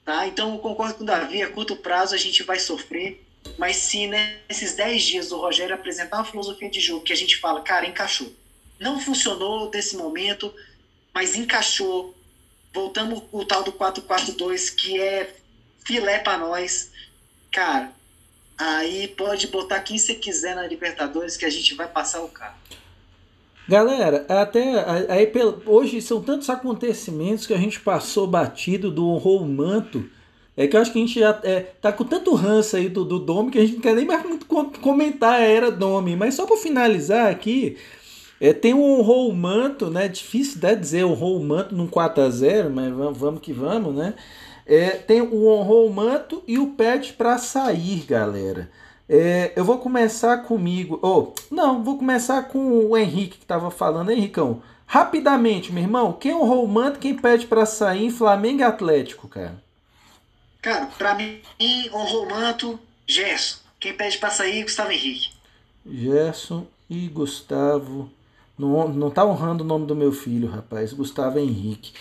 Tá? 0.04 0.26
Então 0.26 0.52
eu 0.54 0.58
concordo 0.58 0.94
com 0.94 1.04
o 1.04 1.06
Davi, 1.06 1.42
a 1.42 1.50
curto 1.50 1.76
prazo 1.76 2.14
a 2.14 2.18
gente 2.18 2.42
vai 2.42 2.58
sofrer, 2.58 3.24
mas 3.58 3.76
se 3.76 4.06
nesses 4.06 4.74
10 4.74 5.02
dias 5.02 5.32
o 5.32 5.38
Rogério 5.38 5.74
apresentar 5.74 6.16
uma 6.16 6.24
filosofia 6.24 6.70
de 6.70 6.80
jogo 6.80 7.04
que 7.04 7.12
a 7.12 7.16
gente 7.16 7.36
fala, 7.36 7.60
cara, 7.60 7.86
encaixou 7.86 8.32
não 8.80 8.98
funcionou 8.98 9.70
desse 9.70 9.96
momento, 9.96 10.52
mas 11.14 11.36
encaixou. 11.36 12.14
Voltamos 12.72 13.22
o 13.30 13.44
tal 13.44 13.62
do 13.62 13.72
4-4-2, 13.72 14.74
que 14.74 14.98
é 14.98 15.34
filé 15.84 16.20
para 16.20 16.38
nós. 16.38 16.90
Cara, 17.52 17.92
aí 18.56 19.08
pode 19.08 19.48
botar 19.48 19.80
quem 19.80 19.98
você 19.98 20.14
quiser 20.14 20.56
na 20.56 20.66
Libertadores 20.66 21.36
que 21.36 21.44
a 21.44 21.50
gente 21.50 21.74
vai 21.74 21.86
passar 21.86 22.22
o 22.22 22.28
carro. 22.28 22.58
Galera, 23.68 24.26
até 24.28 24.84
aí, 25.08 25.30
hoje 25.66 26.00
são 26.00 26.20
tantos 26.20 26.50
acontecimentos 26.50 27.46
que 27.46 27.54
a 27.54 27.58
gente 27.58 27.78
passou 27.78 28.26
batido 28.26 28.90
do 28.90 29.08
honrou 29.08 29.42
o 29.42 29.46
manto. 29.46 30.08
É 30.56 30.66
que 30.66 30.76
eu 30.76 30.80
acho 30.80 30.92
que 30.92 30.98
a 30.98 31.06
gente 31.06 31.20
já 31.20 31.40
é, 31.44 31.60
tá 31.80 31.92
com 31.92 32.04
tanto 32.04 32.34
ranço 32.34 32.76
aí 32.76 32.88
do, 32.88 33.04
do 33.04 33.18
Dome 33.18 33.50
que 33.50 33.58
a 33.58 33.60
gente 33.60 33.74
não 33.74 33.80
quer 33.80 33.94
nem 33.94 34.04
mais 34.04 34.24
muito 34.24 34.44
comentar 34.46 35.34
a 35.34 35.44
era 35.44 35.70
Dome. 35.70 36.16
Mas 36.16 36.34
só 36.34 36.46
para 36.46 36.56
finalizar 36.56 37.30
aqui, 37.30 37.78
é, 38.40 38.52
tem 38.52 38.72
um 38.74 39.32
manto, 39.32 39.90
né? 39.90 40.08
Difícil 40.08 40.58
até 40.58 40.74
dizer 40.74 41.04
o 41.04 41.38
manto 41.40 41.74
num 41.74 41.86
4x0, 41.86 42.70
mas 42.70 43.16
vamos, 43.16 43.40
que 43.40 43.52
vamos, 43.52 43.94
né? 43.94 44.14
É, 44.66 44.90
tem 44.90 45.20
o 45.20 45.62
roll 45.62 45.90
manto 45.90 46.42
e 46.46 46.58
o 46.58 46.68
pet 46.68 47.12
para 47.12 47.38
sair, 47.38 48.04
galera. 48.06 48.70
É, 49.08 49.52
eu 49.56 49.64
vou 49.64 49.78
começar 49.78 50.38
comigo. 50.38 50.98
Oh, 51.02 51.32
não, 51.50 51.82
vou 51.82 51.98
começar 51.98 52.44
com 52.44 52.86
o 52.86 52.96
Henrique 52.96 53.38
que 53.38 53.44
estava 53.44 53.70
falando. 53.70 54.10
Henricão, 54.10 54.62
Rapidamente, 54.92 55.72
meu 55.72 55.84
irmão, 55.84 56.12
quem 56.12 56.34
honrou 56.34 56.64
o 56.64 56.68
manto, 56.68 56.98
quem 56.98 57.16
pede 57.16 57.46
para 57.46 57.64
sair 57.64 58.06
em 58.06 58.10
Flamengo 58.10 58.58
e 58.58 58.64
Atlético, 58.64 59.28
cara? 59.28 59.62
Cara, 60.60 60.86
pra 60.98 61.14
mim, 61.14 61.40
honrou 61.94 62.26
o 62.26 62.28
manto, 62.28 62.80
Gerson. 63.06 63.60
Quem 63.78 63.96
pede 63.96 64.18
pra 64.18 64.30
sair, 64.30 64.64
Gustavo 64.64 64.90
Henrique. 64.90 65.28
Gerson 65.86 66.66
e 66.90 67.06
Gustavo. 67.06 68.10
Não, 68.60 68.88
não 68.88 69.10
tá 69.10 69.24
honrando 69.24 69.64
o 69.64 69.66
nome 69.66 69.86
do 69.86 69.96
meu 69.96 70.12
filho, 70.12 70.50
rapaz. 70.50 70.92
Gustavo 70.92 71.38
Henrique. 71.38 71.94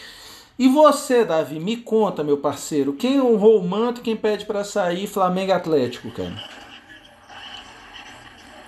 E 0.58 0.68
você, 0.68 1.24
Davi, 1.24 1.58
me 1.58 1.78
conta, 1.78 2.22
meu 2.22 2.38
parceiro, 2.38 2.92
quem 2.92 3.22
honrou 3.22 3.62
o 3.62 3.66
manto, 3.66 4.02
quem 4.02 4.18
pede 4.18 4.46
para 4.46 4.66
sair, 4.66 5.08
Flamengo 5.08 5.54
Atlético, 5.54 6.12
cara? 6.12 6.36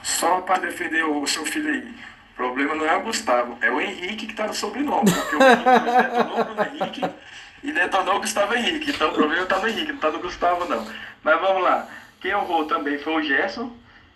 Só 0.02 0.40
para 0.40 0.60
defender 0.60 1.04
o 1.04 1.28
seu 1.28 1.46
filho 1.46 1.70
aí. 1.70 1.94
O 2.34 2.36
problema 2.38 2.76
não 2.76 2.86
é 2.86 2.96
o 2.96 3.04
Gustavo, 3.04 3.58
é 3.62 3.70
o 3.70 3.82
Henrique 3.82 4.26
que 4.26 4.34
tá 4.34 4.48
no 4.48 4.54
sobrenome. 4.54 5.12
Porque 5.12 5.36
o 5.36 5.44
Henrique 5.44 5.92
detonou 6.02 6.56
o 6.56 6.64
Henrique 6.64 7.16
e 7.62 7.72
detonou 7.74 8.16
o 8.16 8.20
Gustavo 8.22 8.54
Henrique. 8.56 8.92
Então 8.92 9.10
o 9.10 9.14
problema 9.14 9.46
tá 9.46 9.60
no 9.60 9.68
Henrique, 9.68 9.92
não 9.92 10.00
tá 10.00 10.12
no 10.12 10.20
Gustavo, 10.20 10.66
não. 10.66 10.88
Mas 11.22 11.42
vamos 11.42 11.62
lá. 11.62 11.90
Quem 12.22 12.34
honrou 12.34 12.66
também 12.66 12.98
foi 13.00 13.16
o 13.16 13.22
Gerson. 13.22 13.70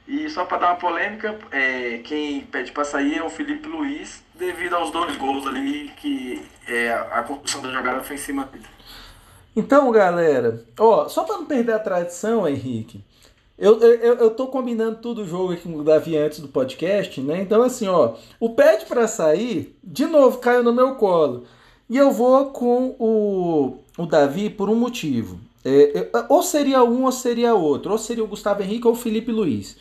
E 0.08 0.30
só 0.30 0.46
para 0.46 0.60
dar 0.60 0.68
uma 0.68 0.76
polêmica, 0.76 1.38
é, 1.52 2.00
quem 2.04 2.42
pede 2.42 2.72
para 2.72 2.86
sair 2.86 3.18
é 3.18 3.24
o 3.24 3.30
Felipe 3.30 3.68
Luiz, 3.68 4.24
devido 4.36 4.76
aos 4.76 4.92
dois 4.92 5.16
gols 5.18 5.48
ali 5.48 5.92
que 5.98 6.46
é, 6.68 6.94
a 6.94 7.24
construção 7.24 7.62
da 7.62 7.72
jogada 7.72 8.04
foi 8.04 8.16
em 8.16 8.20
cima 8.20 8.46
dele. 8.46 8.66
Então, 9.56 9.90
galera, 9.92 10.64
ó, 10.78 11.08
só 11.08 11.24
para 11.24 11.38
não 11.38 11.46
perder 11.46 11.74
a 11.74 11.80
tradição, 11.80 12.48
Henrique, 12.48 13.04
eu, 13.58 13.80
eu, 13.80 14.16
eu 14.16 14.30
tô 14.32 14.48
combinando 14.48 14.98
tudo 14.98 15.22
o 15.22 15.28
jogo 15.28 15.54
aqui 15.54 15.64
com 15.64 15.80
o 15.80 15.84
Davi 15.84 16.18
antes 16.18 16.40
do 16.40 16.50
podcast, 16.50 17.22
né? 17.22 17.42
Então, 17.42 17.64
assim, 17.64 17.88
ó, 17.88 18.16
o 18.38 18.50
pede 18.50 18.86
para 18.86 19.08
sair, 19.08 19.78
de 19.82 20.06
novo, 20.06 20.40
caiu 20.40 20.62
no 20.62 20.74
meu 20.74 20.96
colo. 20.96 21.46
E 21.90 21.96
eu 21.96 22.12
vou 22.12 22.48
com 22.48 22.96
o, 23.00 23.78
o 23.98 24.06
Davi 24.06 24.50
por 24.50 24.70
um 24.70 24.76
motivo. 24.76 25.40
É, 25.68 26.12
ou 26.30 26.44
seria 26.44 26.84
um 26.84 27.06
ou 27.06 27.12
seria 27.12 27.56
outro, 27.56 27.92
ou 27.92 27.98
seria 27.98 28.24
o 28.24 28.28
Gustavo 28.28 28.62
Henrique 28.62 28.86
ou 28.86 28.94
o 28.94 28.96
Felipe 28.96 29.32
Luiz. 29.32 29.76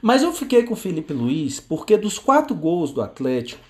Mas 0.00 0.22
eu 0.22 0.32
fiquei 0.32 0.62
com 0.62 0.74
o 0.74 0.76
Felipe 0.76 1.12
Luiz 1.12 1.58
porque 1.58 1.96
dos 1.96 2.20
quatro 2.20 2.54
gols 2.54 2.92
do 2.92 3.02
Atlético, 3.02 3.60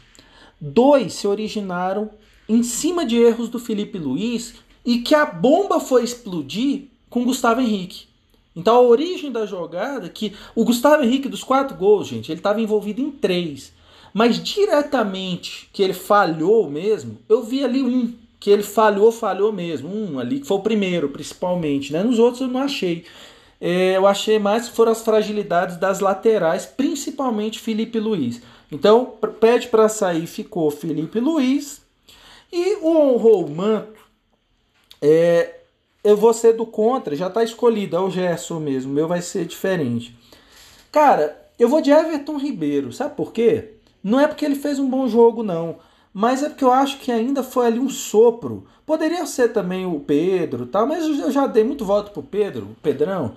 dois 0.61 1.15
se 1.15 1.27
originaram 1.27 2.11
em 2.47 2.63
cima 2.63 3.07
de 3.07 3.17
erros 3.17 3.49
do 3.49 3.59
Felipe 3.59 3.99
Luiz 3.99 4.57
e 4.85 4.99
que 4.99 5.15
a 5.15 5.25
bomba 5.25 5.81
foi 5.81 6.05
explodir 6.05 6.89
com 7.09 7.23
o 7.23 7.25
Gustavo 7.25 7.63
Henrique. 7.63 8.09
Então 8.55 8.77
a 8.77 8.81
origem 8.83 9.33
da 9.33 9.47
jogada, 9.47 10.09
que 10.09 10.35
o 10.55 10.65
Gustavo 10.65 11.03
Henrique 11.03 11.29
dos 11.29 11.43
quatro 11.43 11.77
gols, 11.77 12.07
gente, 12.07 12.31
ele 12.31 12.41
estava 12.41 12.61
envolvido 12.61 13.01
em 13.01 13.11
três. 13.11 13.73
Mas 14.13 14.41
diretamente 14.43 15.69
que 15.73 15.83
ele 15.83 15.95
falhou 15.95 16.71
mesmo, 16.71 17.19
eu 17.29 17.43
vi 17.43 17.65
ali 17.65 17.83
um 17.83 18.13
que 18.45 18.51
ele 18.51 18.63
falhou, 18.63 19.11
falhou 19.11 19.51
mesmo. 19.51 19.89
Um 19.89 20.19
ali, 20.19 20.39
que 20.39 20.47
foi 20.47 20.59
o 20.59 20.63
primeiro, 20.63 21.09
principalmente. 21.09 21.91
Né? 21.91 22.03
Nos 22.03 22.19
outros 22.19 22.43
eu 22.43 22.49
não 22.49 22.61
achei. 22.61 23.07
É, 23.59 23.97
eu 23.97 24.07
achei 24.07 24.39
mais 24.39 24.69
que 24.69 24.77
foram 24.77 24.93
as 24.93 25.01
fragilidades 25.01 25.79
das 25.79 26.01
laterais, 26.01 26.67
principalmente 26.67 27.59
Felipe 27.59 27.99
Luiz. 27.99 28.43
Então, 28.71 29.15
pede 29.41 29.69
para 29.69 29.89
sair, 29.89 30.27
ficou 30.27 30.71
Felipe 30.71 31.19
Luiz. 31.21 31.81
E 32.53 32.77
o 32.83 32.91
honrou 32.91 33.47
o 33.47 33.51
manto, 33.51 33.99
é, 35.01 35.61
eu 36.05 36.15
vou 36.15 36.35
ser 36.35 36.53
do 36.53 36.67
contra, 36.67 37.17
já 37.17 37.29
está 37.29 37.43
escolhido, 37.43 37.97
é 37.97 38.01
o 38.01 38.11
Gerson 38.11 38.61
mesmo, 38.61 38.93
o 38.93 38.95
meu 38.95 39.09
vai 39.09 39.23
ser 39.23 39.47
diferente. 39.47 40.15
Cara, 40.93 41.35
eu 41.59 41.67
vou 41.67 41.81
de 41.81 41.91
Everton 41.91 42.37
Ribeiro, 42.37 42.93
sabe 42.93 43.17
por 43.17 43.33
quê? 43.33 43.71
Não 44.03 44.21
é 44.21 44.29
porque 44.29 44.45
ele 44.45 44.55
fez 44.55 44.79
um 44.79 44.91
bom 44.91 45.09
jogo, 45.09 45.43
não 45.43 45.79
mas 46.15 46.45
é 46.45 46.49
porque 46.49 46.63
eu 46.63 46.71
acho 46.71 47.01
que 47.01 47.11
ainda 47.11 47.43
foi 47.43 47.67
ali 47.67 47.81
um 47.81 47.91
sopro. 47.91 48.65
Poderia 48.87 49.27
ser 49.27 49.53
também 49.53 49.85
o 49.85 49.99
Pedro, 49.99 50.65
tá? 50.65 50.87
mas 50.87 51.05
eu 51.05 51.33
já 51.33 51.49
dei 51.49 51.65
muito 51.65 51.85
voto 51.85 52.13
pro 52.13 52.23
Pedro, 52.23 52.67
o 52.67 52.77
Pedrão. 52.81 53.35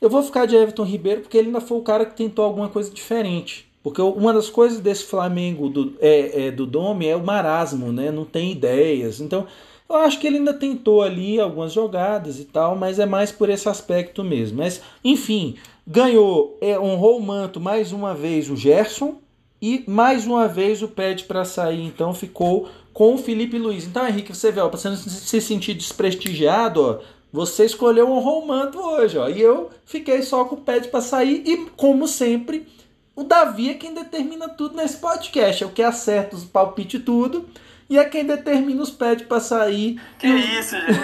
Eu 0.00 0.08
vou 0.08 0.22
ficar 0.22 0.46
de 0.46 0.54
Everton 0.54 0.84
Ribeiro 0.84 1.22
porque 1.22 1.36
ele 1.36 1.48
ainda 1.48 1.60
foi 1.60 1.76
o 1.76 1.82
cara 1.82 2.06
que 2.06 2.16
tentou 2.16 2.44
alguma 2.44 2.68
coisa 2.68 2.88
diferente. 2.88 3.68
Porque 3.82 4.00
uma 4.00 4.32
das 4.32 4.48
coisas 4.48 4.78
desse 4.78 5.04
Flamengo 5.04 5.68
do, 5.68 5.94
é, 6.00 6.46
é, 6.46 6.50
do 6.50 6.66
Dome 6.66 7.06
é 7.06 7.16
o 7.16 7.24
marasmo, 7.24 7.90
né? 7.90 8.10
Não 8.12 8.24
tem 8.24 8.52
ideias. 8.52 9.20
Então, 9.20 9.46
eu 9.88 9.96
acho 9.96 10.20
que 10.20 10.26
ele 10.26 10.36
ainda 10.36 10.54
tentou 10.54 11.02
ali 11.02 11.40
algumas 11.40 11.72
jogadas 11.72 12.38
e 12.38 12.44
tal, 12.44 12.76
mas 12.76 12.98
é 12.98 13.06
mais 13.06 13.32
por 13.32 13.48
esse 13.48 13.68
aspecto 13.68 14.22
mesmo. 14.22 14.58
Mas, 14.58 14.80
enfim, 15.02 15.56
ganhou, 15.86 16.56
é, 16.60 16.78
honrou 16.78 17.18
o 17.18 17.22
manto 17.22 17.58
mais 17.58 17.90
uma 17.90 18.14
vez 18.14 18.48
o 18.48 18.56
Gerson, 18.56 19.16
e 19.60 19.84
mais 19.86 20.26
uma 20.26 20.48
vez 20.48 20.82
o 20.82 20.88
pede 20.88 21.24
para 21.24 21.44
sair, 21.44 21.84
então 21.84 22.14
ficou 22.14 22.68
com 22.92 23.14
o 23.14 23.18
Felipe 23.18 23.58
Luiz. 23.58 23.84
Então, 23.84 24.06
Henrique, 24.06 24.34
você 24.34 24.50
vê, 24.50 24.60
para 24.60 24.70
você 24.70 24.88
não 24.88 24.96
se 24.96 25.40
sentir 25.40 25.74
desprestigiado, 25.74 26.82
ó, 26.82 26.98
você 27.32 27.64
escolheu 27.64 28.10
um 28.10 28.18
romance 28.18 28.76
hoje, 28.76 29.18
ó, 29.18 29.28
e 29.28 29.40
eu 29.40 29.70
fiquei 29.84 30.22
só 30.22 30.44
com 30.44 30.56
o 30.56 30.60
pede 30.60 30.88
para 30.88 31.00
sair 31.00 31.42
e, 31.46 31.66
como 31.76 32.08
sempre, 32.08 32.66
o 33.14 33.22
Davi 33.22 33.70
é 33.70 33.74
quem 33.74 33.92
determina 33.94 34.48
tudo 34.48 34.76
nesse 34.76 34.96
podcast, 34.96 35.62
é 35.62 35.66
o 35.66 35.70
que 35.70 35.82
acerta 35.82 36.34
os 36.34 36.44
palpites 36.44 37.02
tudo 37.04 37.46
e 37.88 37.98
é 37.98 38.04
quem 38.04 38.24
determina 38.24 38.82
os 38.82 38.90
pede 38.90 39.24
para 39.24 39.40
sair. 39.40 40.00
Que 40.18 40.26
isso, 40.26 40.76
gente? 40.76 41.00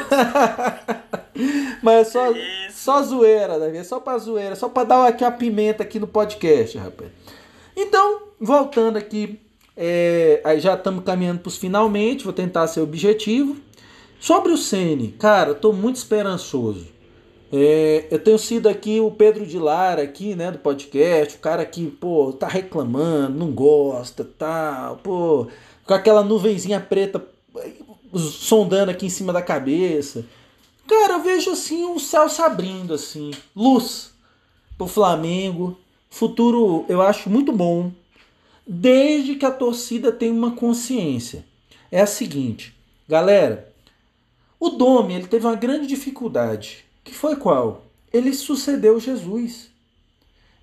Mas 1.83 2.09
é 2.09 2.11
só, 2.11 2.35
só 2.71 3.03
zoeira, 3.03 3.59
Davi, 3.59 3.77
é 3.77 3.85
só 3.85 4.01
para 4.01 4.19
zoeira, 4.19 4.57
só 4.57 4.69
para 4.69 4.85
dar 4.85 5.07
aqui 5.07 5.25
a 5.25 5.31
pimenta 5.31 5.83
aqui 5.83 5.99
no 5.99 6.07
podcast, 6.07 6.79
rapaz. 6.79 7.11
Então, 7.77 8.23
voltando 8.41 8.97
aqui, 8.97 9.39
é, 9.77 10.41
já 10.59 10.75
estamos 10.75 11.05
caminhando 11.05 11.41
para 11.41 11.49
os 11.49 11.59
finalmente, 11.59 12.25
vou 12.25 12.33
tentar 12.33 12.67
ser 12.69 12.81
objetivo. 12.81 13.57
Sobre 14.19 14.51
o 14.51 14.57
Sene, 14.57 15.09
cara, 15.19 15.53
estou 15.53 15.75
muito 15.75 15.97
esperançoso. 15.97 16.89
É, 17.53 18.07
eu 18.11 18.19
tenho 18.19 18.39
sido 18.39 18.69
aqui 18.69 18.99
o 18.99 19.11
Pedro 19.11 19.47
de 19.47 19.59
Lara 19.59 20.03
aqui, 20.03 20.35
né, 20.35 20.51
do 20.51 20.59
podcast, 20.59 21.37
o 21.37 21.41
cara 21.41 21.65
que, 21.67 21.87
pô, 21.87 22.33
tá 22.33 22.49
reclamando, 22.49 23.39
não 23.39 23.53
gosta, 23.53 24.25
tal, 24.25 24.97
pô, 24.97 25.47
com 25.85 25.95
aquela 25.95 26.25
nuvenzinha 26.25 26.81
preta 26.81 27.25
sondando 28.15 28.91
aqui 28.91 29.07
em 29.07 29.11
cima 29.11 29.33
da 29.33 29.43
cabeça. 29.43 30.25
Cara, 30.89 31.15
eu 31.15 31.23
vejo 31.23 31.51
assim 31.51 31.85
o 31.85 31.99
céu 32.01 32.29
se 32.29 32.41
abrindo 32.41 32.95
assim, 32.95 33.33
luz 33.55 34.13
pro 34.79 34.87
Flamengo. 34.87 35.79
Futuro 36.09 36.85
eu 36.89 37.03
acho 37.03 37.29
muito 37.29 37.53
bom, 37.53 37.93
desde 38.67 39.35
que 39.35 39.47
a 39.47 39.51
torcida 39.51 40.11
tenha 40.11 40.33
uma 40.33 40.53
consciência. 40.53 41.45
É 41.91 42.01
a 42.01 42.07
seguinte, 42.07 42.75
galera, 43.09 43.73
o 44.59 44.71
Dome 44.71 45.15
ele 45.15 45.27
teve 45.27 45.47
uma 45.47 45.55
grande 45.55 45.87
dificuldade, 45.87 46.85
que 47.05 47.15
foi 47.15 47.37
qual? 47.37 47.85
Ele 48.13 48.33
sucedeu 48.33 48.99
Jesus. 48.99 49.71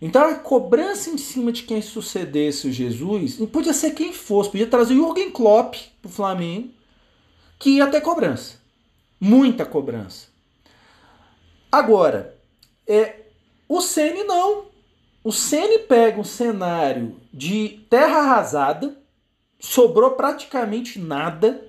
Então 0.02 0.22
a 0.22 0.36
cobrança 0.36 1.10
em 1.10 1.18
cima 1.18 1.52
de 1.52 1.64
quem 1.64 1.82
sucedesse 1.82 2.68
o 2.68 2.72
Jesus, 2.74 3.40
não 3.40 3.48
podia 3.48 3.74
ser 3.74 3.92
quem 3.92 4.12
fosse, 4.12 4.50
podia 4.50 4.68
trazer 4.68 4.94
o 4.96 4.98
Jürgen 4.98 5.32
Klopp 5.32 5.76
para 6.02 6.10
o 6.10 6.12
Flamengo, 6.12 6.70
que 7.58 7.78
ia 7.78 7.88
ter 7.88 8.02
cobrança. 8.02 8.58
Muita 9.18 9.66
cobrança. 9.66 10.28
Agora, 11.72 12.38
é, 12.86 13.28
o 13.70 13.80
Ceni 13.80 14.24
não. 14.24 14.66
O 15.24 15.32
Ceni 15.32 15.80
pega 15.80 16.20
um 16.20 16.24
cenário 16.24 17.16
de 17.34 17.80
terra 17.90 18.18
arrasada, 18.18 18.94
sobrou 19.58 20.12
praticamente 20.12 21.00
nada 21.00 21.66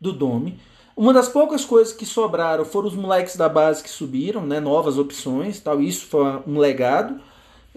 do 0.00 0.14
Dome. 0.14 0.58
Uma 0.96 1.12
das 1.12 1.28
poucas 1.28 1.62
coisas 1.62 1.92
que 1.92 2.06
sobraram 2.06 2.64
foram 2.64 2.88
os 2.88 2.94
moleques 2.94 3.36
da 3.36 3.50
base 3.50 3.82
que 3.82 3.90
subiram, 3.90 4.46
né, 4.46 4.60
novas 4.60 4.96
opções, 4.96 5.60
tal. 5.60 5.78
Isso 5.78 6.06
foi 6.06 6.24
um 6.46 6.58
legado 6.58 7.20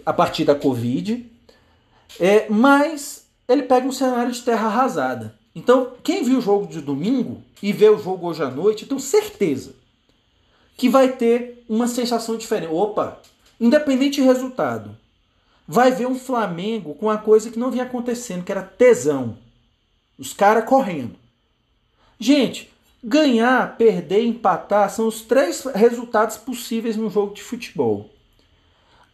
a 0.05 0.13
partir 0.13 0.45
da 0.45 0.55
Covid. 0.55 1.30
É, 2.17 2.49
mas 2.49 3.28
ele 3.45 3.63
pega 3.63 3.86
um 3.86 3.91
cenário 3.91 4.32
de 4.32 4.41
terra 4.41 4.67
arrasada. 4.67 5.36
Então, 5.53 5.95
quem 6.01 6.24
viu 6.24 6.38
o 6.38 6.41
jogo 6.41 6.65
de 6.65 6.80
domingo 6.80 7.43
e 7.61 7.74
vê 7.74 7.89
o 7.89 7.99
jogo 7.99 8.28
hoje 8.28 8.41
à 8.41 8.49
noite, 8.49 8.84
eu 8.84 8.88
tenho 8.88 9.01
certeza 9.01 9.76
que 10.78 10.88
vai 10.88 11.11
ter 11.11 11.65
uma 11.67 11.89
sensação 11.89 12.38
diferente. 12.38 12.72
Opa, 12.72 13.22
independente 13.59 14.22
de 14.22 14.22
resultado, 14.22 14.97
vai 15.72 15.91
ver 15.91 16.07
um 16.07 16.17
Flamengo 16.17 16.95
com 16.95 17.05
uma 17.05 17.20
coisa 17.20 17.51
que 17.51 17.59
não 17.59 17.70
vinha 17.70 17.84
acontecendo, 17.84 18.43
que 18.43 18.51
era 18.51 18.63
tesão. 18.63 19.38
Os 20.17 20.34
caras 20.34 20.67
correndo. 20.67 21.15
Gente, 22.20 22.74
ganhar, 23.03 23.78
perder, 23.78 24.26
empatar 24.26 24.89
são 24.89 25.07
os 25.07 25.22
três 25.22 25.63
resultados 25.76 26.38
possíveis 26.38 26.97
no 26.97 27.07
jogo 27.07 27.36
de 27.36 27.43
futebol. 27.43 28.09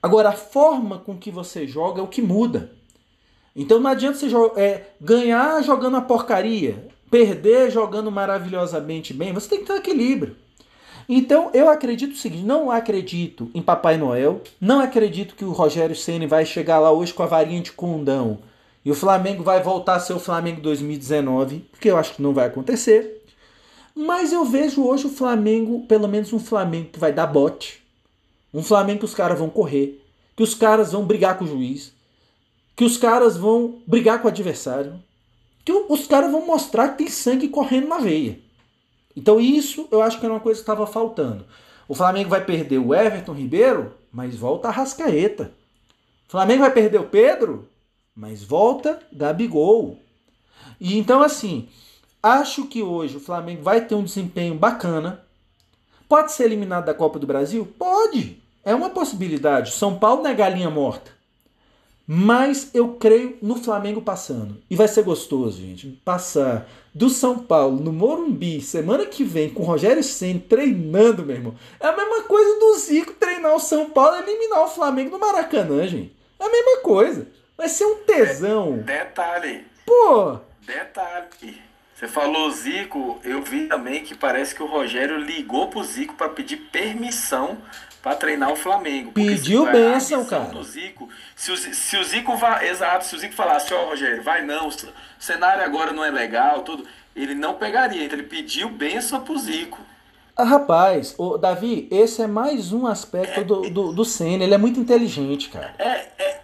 Agora, 0.01 0.29
a 0.29 0.33
forma 0.33 0.97
com 0.99 1.17
que 1.17 1.29
você 1.29 1.67
joga 1.67 1.99
é 1.99 2.03
o 2.03 2.07
que 2.07 2.21
muda. 2.21 2.71
Então 3.53 3.77
não 3.77 3.89
adianta 3.89 4.17
você 4.17 4.33
é, 4.55 4.91
ganhar 5.01 5.61
jogando 5.61 5.97
a 5.97 6.01
porcaria, 6.01 6.87
perder 7.11 7.69
jogando 7.69 8.09
maravilhosamente 8.09 9.13
bem. 9.13 9.33
Você 9.33 9.49
tem 9.49 9.59
que 9.59 9.65
ter 9.65 9.73
um 9.73 9.77
equilíbrio. 9.77 10.37
Então 11.07 11.51
eu 11.53 11.69
acredito 11.69 12.13
o 12.13 12.17
seguinte: 12.17 12.43
não 12.43 12.71
acredito 12.71 13.49
em 13.53 13.61
Papai 13.61 13.97
Noel, 13.97 14.41
não 14.59 14.79
acredito 14.79 15.35
que 15.35 15.45
o 15.45 15.51
Rogério 15.51 15.95
Ceni 15.95 16.25
vai 16.25 16.45
chegar 16.45 16.79
lá 16.79 16.91
hoje 16.91 17.13
com 17.13 17.23
a 17.23 17.27
varinha 17.27 17.61
de 17.61 17.71
condão 17.71 18.39
E 18.83 18.91
o 18.91 18.95
Flamengo 18.95 19.43
vai 19.43 19.61
voltar 19.61 19.95
a 19.95 19.99
ser 19.99 20.13
o 20.13 20.19
Flamengo 20.19 20.61
2019, 20.61 21.65
porque 21.71 21.89
eu 21.89 21.97
acho 21.97 22.15
que 22.15 22.21
não 22.21 22.33
vai 22.33 22.47
acontecer. 22.47 23.23
Mas 23.95 24.33
eu 24.33 24.43
vejo 24.43 24.83
hoje 24.83 25.07
o 25.07 25.09
Flamengo, 25.09 25.85
pelo 25.87 26.07
menos 26.07 26.33
um 26.33 26.39
Flamengo 26.39 26.89
que 26.91 26.99
vai 26.99 27.13
dar 27.13 27.27
bote. 27.27 27.81
Um 28.53 28.61
Flamengo 28.61 28.99
que 28.99 29.05
os 29.05 29.13
caras 29.13 29.39
vão 29.39 29.49
correr, 29.49 30.01
que 30.35 30.43
os 30.43 30.53
caras 30.53 30.91
vão 30.91 31.05
brigar 31.05 31.37
com 31.37 31.45
o 31.45 31.47
juiz, 31.47 31.93
que 32.75 32.83
os 32.83 32.97
caras 32.97 33.37
vão 33.37 33.79
brigar 33.87 34.19
com 34.19 34.27
o 34.27 34.31
adversário, 34.31 35.01
que 35.63 35.71
os 35.71 36.07
caras 36.07 36.31
vão 36.31 36.45
mostrar 36.45 36.89
que 36.89 36.99
tem 36.99 37.07
sangue 37.07 37.47
correndo 37.47 37.87
na 37.87 37.97
veia. 37.97 38.39
Então 39.15 39.39
isso 39.39 39.87
eu 39.91 40.01
acho 40.01 40.19
que 40.19 40.25
era 40.25 40.33
uma 40.33 40.39
coisa 40.39 40.59
que 40.59 40.63
estava 40.63 40.85
faltando. 40.85 41.45
O 41.87 41.95
Flamengo 41.95 42.29
vai 42.29 42.43
perder 42.43 42.79
o 42.79 42.93
Everton 42.93 43.33
Ribeiro, 43.33 43.93
mas 44.11 44.35
volta 44.35 44.67
a 44.67 44.71
Rascaeta. 44.71 45.51
O 46.27 46.31
Flamengo 46.31 46.61
vai 46.61 46.71
perder 46.71 46.99
o 46.99 47.07
Pedro, 47.09 47.69
mas 48.15 48.43
volta 48.43 48.99
Gabigol. 49.13 49.99
E 50.79 50.97
então 50.97 51.21
assim, 51.21 51.69
acho 52.21 52.65
que 52.65 52.81
hoje 52.81 53.17
o 53.17 53.21
Flamengo 53.21 53.61
vai 53.61 53.85
ter 53.85 53.95
um 53.95 54.03
desempenho 54.03 54.55
bacana. 54.55 55.23
Pode 56.09 56.31
ser 56.31 56.45
eliminado 56.45 56.85
da 56.85 56.93
Copa 56.93 57.19
do 57.19 57.27
Brasil? 57.27 57.65
Pode. 57.77 58.41
É 58.63 58.73
uma 58.73 58.89
possibilidade. 58.89 59.71
São 59.71 59.97
Paulo 59.97 60.23
não 60.23 60.29
é 60.29 60.33
galinha 60.33 60.69
morta. 60.69 61.14
Mas 62.07 62.69
eu 62.73 62.93
creio 62.93 63.37
no 63.41 63.55
Flamengo 63.55 64.01
passando. 64.01 64.61
E 64.69 64.75
vai 64.75 64.87
ser 64.87 65.03
gostoso, 65.03 65.59
gente. 65.59 65.87
Passar 66.05 66.67
do 66.93 67.09
São 67.09 67.39
Paulo 67.39 67.79
no 67.79 67.91
Morumbi 67.91 68.61
semana 68.61 69.05
que 69.05 69.23
vem 69.23 69.49
com 69.49 69.63
o 69.63 69.65
Rogério 69.65 70.03
Senna 70.03 70.41
treinando, 70.47 71.25
meu 71.25 71.35
irmão. 71.35 71.55
É 71.79 71.87
a 71.87 71.95
mesma 71.95 72.23
coisa 72.23 72.59
do 72.59 72.77
Zico 72.77 73.13
treinar 73.13 73.55
o 73.55 73.59
São 73.59 73.89
Paulo 73.89 74.17
e 74.17 74.19
eliminar 74.21 74.63
o 74.63 74.67
Flamengo 74.67 75.11
no 75.11 75.19
Maracanã, 75.19 75.85
gente. 75.87 76.15
É 76.39 76.45
a 76.45 76.49
mesma 76.49 76.77
coisa. 76.81 77.27
Vai 77.57 77.69
ser 77.69 77.85
um 77.85 77.95
tesão. 78.03 78.77
Detalhe. 78.77 79.65
Pô! 79.85 80.37
Detalhe. 80.65 81.61
Você 81.95 82.09
falou 82.09 82.51
Zico, 82.51 83.19
eu 83.23 83.41
vi 83.41 83.67
também 83.67 84.03
que 84.03 84.13
parece 84.13 84.53
que 84.53 84.61
o 84.61 84.67
Rogério 84.67 85.17
ligou 85.17 85.69
pro 85.69 85.83
Zico 85.83 86.13
para 86.15 86.27
pedir 86.27 86.57
permissão 86.57 87.57
para 88.05 88.15
treinar 88.15 88.51
o 88.51 88.55
Flamengo. 88.55 89.13
Pediu 89.13 89.65
bênção, 89.65 90.23
cara. 90.25 90.49
Do 90.49 90.63
Zico, 90.63 91.09
se, 91.35 91.51
o, 91.51 91.57
se 91.57 91.97
o 91.97 92.03
Zico 92.03 92.33
exato, 92.61 93.03
se 93.03 93.15
o 93.15 93.17
Zico 93.17 93.33
falasse, 93.33 93.73
ó, 93.73 93.81
oh, 93.81 93.89
Rogério, 93.89 94.21
vai 94.21 94.45
não, 94.45 94.67
o 94.67 94.73
cenário 95.17 95.63
agora 95.63 95.91
não 95.91 96.05
é 96.05 96.11
legal, 96.11 96.61
tudo, 96.61 96.85
ele 97.15 97.33
não 97.33 97.55
pegaria, 97.55 98.03
então 98.03 98.15
ele 98.15 98.27
pediu 98.27 98.69
bênção 98.69 99.21
pro 99.21 99.35
Zico. 99.39 99.79
Ah, 100.37 100.43
rapaz, 100.43 101.15
o 101.17 101.35
Davi, 101.35 101.87
esse 101.89 102.21
é 102.21 102.27
mais 102.27 102.71
um 102.71 102.85
aspecto 102.85 103.39
é, 103.39 103.43
do, 103.43 103.71
do, 103.71 103.91
do 103.91 104.05
Senna, 104.05 104.43
ele 104.43 104.53
é 104.53 104.59
muito 104.59 104.79
inteligente, 104.79 105.49
cara. 105.49 105.73
É, 105.79 106.05
é, 106.19 106.41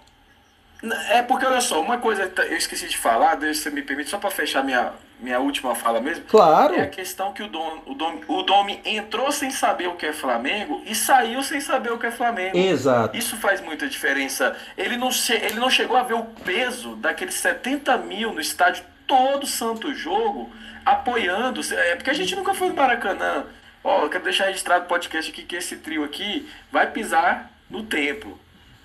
é 1.11 1.21
porque, 1.21 1.45
olha 1.45 1.61
só, 1.61 1.79
uma 1.79 1.99
coisa 1.99 2.23
eu 2.37 2.57
esqueci 2.57 2.87
de 2.87 2.97
falar, 2.97 3.35
deixa 3.35 3.61
você 3.61 3.69
me 3.69 3.83
permite, 3.83 4.09
só 4.09 4.17
para 4.17 4.31
fechar 4.31 4.63
minha, 4.63 4.93
minha 5.21 5.39
última 5.39 5.75
fala 5.75 6.01
mesmo. 6.01 6.25
Claro. 6.25 6.73
É 6.73 6.81
a 6.81 6.87
questão 6.87 7.31
que 7.31 7.43
o 7.43 7.47
Domi, 7.47 7.81
o, 7.85 7.93
Domi, 7.93 8.21
o 8.27 8.41
Domi 8.41 8.81
entrou 8.83 9.31
sem 9.31 9.51
saber 9.51 9.87
o 9.87 9.95
que 9.95 10.07
é 10.07 10.13
Flamengo 10.13 10.81
e 10.85 10.95
saiu 10.95 11.43
sem 11.43 11.61
saber 11.61 11.91
o 11.91 11.97
que 11.97 12.07
é 12.07 12.11
Flamengo. 12.11 12.57
Exato. 12.57 13.15
Isso 13.15 13.37
faz 13.37 13.61
muita 13.61 13.87
diferença. 13.87 14.55
Ele 14.75 14.97
não, 14.97 15.09
ele 15.29 15.59
não 15.59 15.69
chegou 15.69 15.95
a 15.95 16.03
ver 16.03 16.15
o 16.15 16.23
peso 16.23 16.95
daqueles 16.95 17.35
70 17.35 17.97
mil 17.99 18.33
no 18.33 18.41
estádio 18.41 18.83
todo 19.05 19.45
santo 19.45 19.93
jogo 19.93 20.51
apoiando. 20.83 21.61
É 21.71 21.95
porque 21.95 22.09
a 22.09 22.15
gente 22.15 22.35
nunca 22.35 22.53
foi 22.53 22.69
no 22.69 22.75
Maracanã. 22.75 23.45
Ó, 23.83 24.03
eu 24.03 24.09
quero 24.09 24.23
deixar 24.23 24.45
registrado 24.45 24.85
o 24.85 24.87
podcast 24.87 25.31
aqui 25.31 25.43
que 25.43 25.55
esse 25.55 25.77
trio 25.77 26.03
aqui 26.03 26.49
vai 26.71 26.89
pisar 26.89 27.51
no 27.69 27.83
templo 27.83 28.39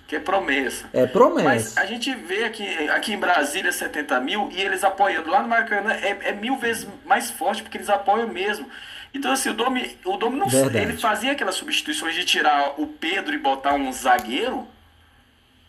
que 0.07 0.15
é 0.17 0.21
promessa. 0.21 0.89
É 0.93 1.07
promessa. 1.07 1.45
Mas 1.45 1.77
a 1.77 1.85
gente 1.85 2.15
vê 2.15 2.45
aqui, 2.45 2.65
aqui 2.91 3.13
em 3.13 3.19
Brasília 3.19 3.73
70 3.73 4.21
mil 4.21 4.49
e 4.53 4.61
eles 4.61 4.85
apoiando. 4.85 5.31
Lá 5.31 5.43
no 5.43 5.49
Maracanã 5.49 5.93
é, 5.93 6.29
é 6.29 6.33
mil 6.33 6.57
vezes 6.57 6.87
mais 7.05 7.31
forte 7.31 7.63
porque 7.63 7.77
eles 7.77 7.91
apoiam 7.91 8.29
mesmo. 8.29 8.69
Então, 9.13 9.33
assim, 9.33 9.49
o 9.49 9.55
Domi, 9.55 9.99
o 10.05 10.17
Domi 10.17 10.39
não 10.39 10.47
Verdade. 10.47 10.79
ele 10.79 10.97
fazia 10.97 11.33
aquelas 11.33 11.55
substituições 11.55 12.15
de 12.15 12.25
tirar 12.25 12.75
o 12.79 12.87
Pedro 12.87 13.35
e 13.35 13.39
botar 13.39 13.73
um 13.73 13.91
zagueiro, 13.91 14.69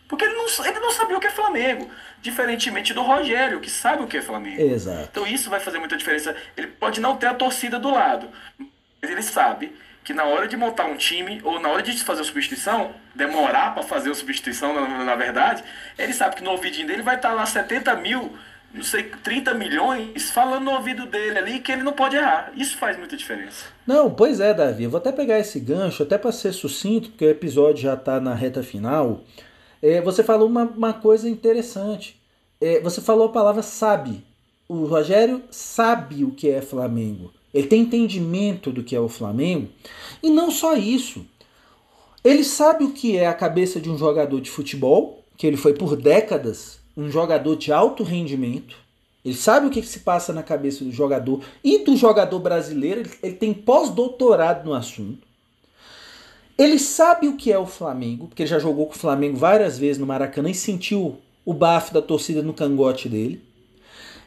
porque 0.06 0.24
ele 0.24 0.34
não, 0.34 0.46
ele 0.66 0.80
não 0.80 0.90
sabia 0.90 1.16
o 1.16 1.20
que 1.20 1.26
é 1.26 1.30
Flamengo. 1.30 1.90
Diferentemente 2.20 2.92
do 2.92 3.02
Rogério, 3.02 3.60
que 3.60 3.70
sabe 3.70 4.02
o 4.02 4.06
que 4.06 4.18
é 4.18 4.22
Flamengo. 4.22 4.60
Exato. 4.60 5.08
Então, 5.10 5.26
isso 5.26 5.48
vai 5.48 5.60
fazer 5.60 5.78
muita 5.78 5.96
diferença. 5.96 6.36
Ele 6.56 6.66
pode 6.66 7.00
não 7.00 7.16
ter 7.16 7.26
a 7.26 7.34
torcida 7.34 7.78
do 7.78 7.90
lado, 7.90 8.28
mas 9.00 9.10
ele 9.10 9.22
sabe 9.22 9.72
que 10.08 10.14
na 10.14 10.24
hora 10.24 10.48
de 10.48 10.56
montar 10.56 10.86
um 10.86 10.96
time, 10.96 11.38
ou 11.44 11.60
na 11.60 11.68
hora 11.68 11.82
de 11.82 11.92
fazer 12.02 12.22
a 12.22 12.24
substituição, 12.24 12.92
demorar 13.14 13.74
para 13.74 13.82
fazer 13.82 14.10
a 14.10 14.14
substituição, 14.14 14.72
na, 14.72 15.04
na, 15.04 15.14
verdade, 15.14 15.62
ele 15.98 16.14
sabe 16.14 16.36
que 16.36 16.42
no 16.42 16.52
ouvidinho 16.52 16.86
dele 16.86 17.02
vai 17.02 17.16
estar 17.16 17.28
tá 17.28 17.34
lá 17.34 17.44
70 17.44 17.94
mil, 17.96 18.32
não 18.72 18.82
sei, 18.82 19.02
30 19.02 19.52
milhões, 19.52 20.30
falando 20.30 20.64
no 20.64 20.70
ouvido 20.70 21.04
dele 21.04 21.38
ali 21.38 21.60
que 21.60 21.70
ele 21.70 21.82
não 21.82 21.92
pode 21.92 22.16
errar. 22.16 22.50
Isso 22.56 22.78
faz 22.78 22.96
muita 22.96 23.18
diferença. 23.18 23.66
Não, 23.86 24.10
pois 24.10 24.40
é, 24.40 24.54
Davi. 24.54 24.84
Eu 24.84 24.90
vou 24.90 24.96
até 24.96 25.12
pegar 25.12 25.38
esse 25.38 25.60
gancho, 25.60 26.04
até 26.04 26.16
para 26.16 26.32
ser 26.32 26.52
sucinto, 26.54 27.10
porque 27.10 27.26
o 27.26 27.30
episódio 27.30 27.82
já 27.82 27.92
está 27.92 28.18
na 28.18 28.34
reta 28.34 28.62
final. 28.62 29.24
É, 29.82 30.00
você 30.00 30.24
falou 30.24 30.48
uma, 30.48 30.62
uma 30.62 30.94
coisa 30.94 31.28
interessante. 31.28 32.18
É, 32.58 32.80
você 32.80 33.02
falou 33.02 33.26
a 33.26 33.32
palavra 33.32 33.60
sabe. 33.60 34.24
O 34.66 34.86
Rogério 34.86 35.42
sabe 35.50 36.24
o 36.24 36.30
que 36.30 36.48
é 36.48 36.62
Flamengo. 36.62 37.30
Ele 37.52 37.66
tem 37.66 37.82
entendimento 37.82 38.70
do 38.70 38.84
que 38.84 38.94
é 38.94 39.00
o 39.00 39.08
Flamengo. 39.08 39.68
E 40.22 40.30
não 40.30 40.50
só 40.50 40.76
isso. 40.76 41.24
Ele 42.24 42.44
sabe 42.44 42.84
o 42.84 42.92
que 42.92 43.16
é 43.16 43.26
a 43.26 43.34
cabeça 43.34 43.80
de 43.80 43.88
um 43.88 43.96
jogador 43.96 44.40
de 44.40 44.50
futebol, 44.50 45.24
que 45.36 45.46
ele 45.46 45.56
foi 45.56 45.72
por 45.72 45.96
décadas 45.96 46.78
um 46.96 47.08
jogador 47.08 47.56
de 47.56 47.72
alto 47.72 48.02
rendimento. 48.02 48.76
Ele 49.24 49.34
sabe 49.34 49.66
o 49.66 49.70
que, 49.70 49.82
se 49.82 50.00
passa 50.00 50.32
na 50.32 50.42
cabeça 50.42 50.84
do 50.84 50.90
jogador 50.90 51.42
e 51.62 51.84
do 51.84 51.96
jogador 51.96 52.38
brasileiro. 52.40 53.08
Ele, 53.22 53.34
tem 53.34 53.54
pós-doutorado 53.54 54.64
no 54.64 54.74
assunto. 54.74 55.26
Ele 56.56 56.78
sabe 56.78 57.28
o 57.28 57.36
que 57.36 57.52
é 57.52 57.58
o 57.58 57.66
Flamengo, 57.66 58.26
porque 58.26 58.42
ele 58.42 58.50
já 58.50 58.58
jogou 58.58 58.86
com 58.86 58.94
o 58.94 58.98
Flamengo 58.98 59.36
várias 59.36 59.78
vezes 59.78 59.98
no 59.98 60.06
Maracanã 60.06 60.50
e 60.50 60.54
sentiu 60.54 61.18
o 61.44 61.54
bafo 61.54 61.94
da 61.94 62.02
torcida 62.02 62.42
no 62.42 62.52
cangote 62.52 63.08
dele. 63.08 63.40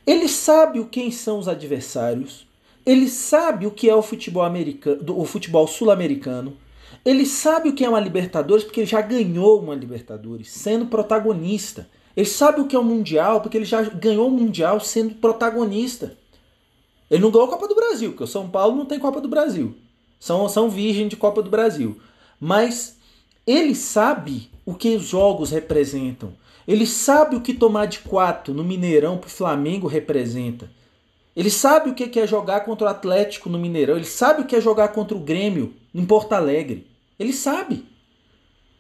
Ele 0.08 0.30
sabe 0.30 0.84
quem 0.86 1.12
são 1.12 1.40
os 1.40 1.48
adversários. 1.48 2.48
Ele 2.86 3.08
sabe 3.08 3.66
o 3.68 3.72
que 3.72 3.90
é 3.90 3.96
o 3.96 4.02
futebol 4.02 4.44
americano, 4.44 5.20
o 5.20 5.26
futebol 5.26 5.68
sul-americano. 5.68 6.58
Ele 7.04 7.26
sabe 7.26 7.70
o 7.70 7.74
que 7.74 7.86
é 7.86 7.90
uma 7.90 8.00
Libertadores 8.00 8.64
porque 8.64 8.82
ele 8.82 8.88
já 8.88 9.02
ganhou 9.02 9.60
uma 9.60 9.76
Libertadores 9.76 10.50
sendo 10.52 10.86
protagonista. 10.86 11.90
Ele 12.16 12.28
sabe 12.28 12.62
o 12.62 12.68
que 12.68 12.76
é 12.76 12.80
o 12.80 12.82
um 12.82 12.86
Mundial 12.86 13.42
porque 13.42 13.58
ele 13.58 13.66
já 13.66 13.82
ganhou 13.82 14.30
o 14.30 14.34
um 14.34 14.38
Mundial 14.38 14.80
sendo 14.80 15.16
protagonista. 15.16 16.18
Ele 17.10 17.22
não 17.22 17.32
ganhou 17.32 17.48
a 17.48 17.52
Copa 17.52 17.68
do 17.68 17.76
Brasil, 17.76 18.12
porque 18.12 18.24
o 18.24 18.28
São 18.28 18.50
Paulo 18.50 18.76
não 18.76 18.86
tem 18.86 19.00
Copa 19.00 19.20
do 19.20 19.28
Brasil. 19.28 19.76
São, 20.20 20.48
são 20.48 20.70
virgem 20.70 21.08
de 21.08 21.18
Copa 21.18 21.42
do 21.42 21.50
Brasil. 21.50 22.00
Mas 22.40 22.98
ele 23.46 23.76
sabe 23.76 24.50
o 24.66 24.74
que 24.74 24.96
os 24.96 25.04
jogos 25.04 25.52
representam. 25.52 26.34
Ele 26.68 26.86
sabe 26.86 27.36
o 27.36 27.42
que 27.42 27.54
tomar 27.54 27.88
de 27.88 28.00
quatro 28.00 28.54
no 28.54 28.64
Mineirão 28.64 29.18
para 29.18 29.28
o 29.28 29.32
Flamengo 29.32 29.88
representa. 29.88 30.70
Ele 31.36 31.50
sabe 31.50 31.90
o 31.90 31.96
que 31.96 32.20
é 32.20 32.28
jogar 32.28 32.62
contra 32.62 32.88
o 32.88 32.90
Atlético 32.90 33.50
no 33.50 33.58
Mineirão. 33.58 33.96
Ele 33.96 34.06
sabe 34.06 34.42
o 34.42 34.46
que 34.46 34.56
é 34.56 34.62
jogar 34.62 34.90
contra 34.90 35.16
o 35.16 35.22
Grêmio 35.22 35.74
em 35.94 36.06
Porto 36.06 36.34
Alegre. 36.34 36.88
Ele 37.18 37.32
sabe. 37.32 37.86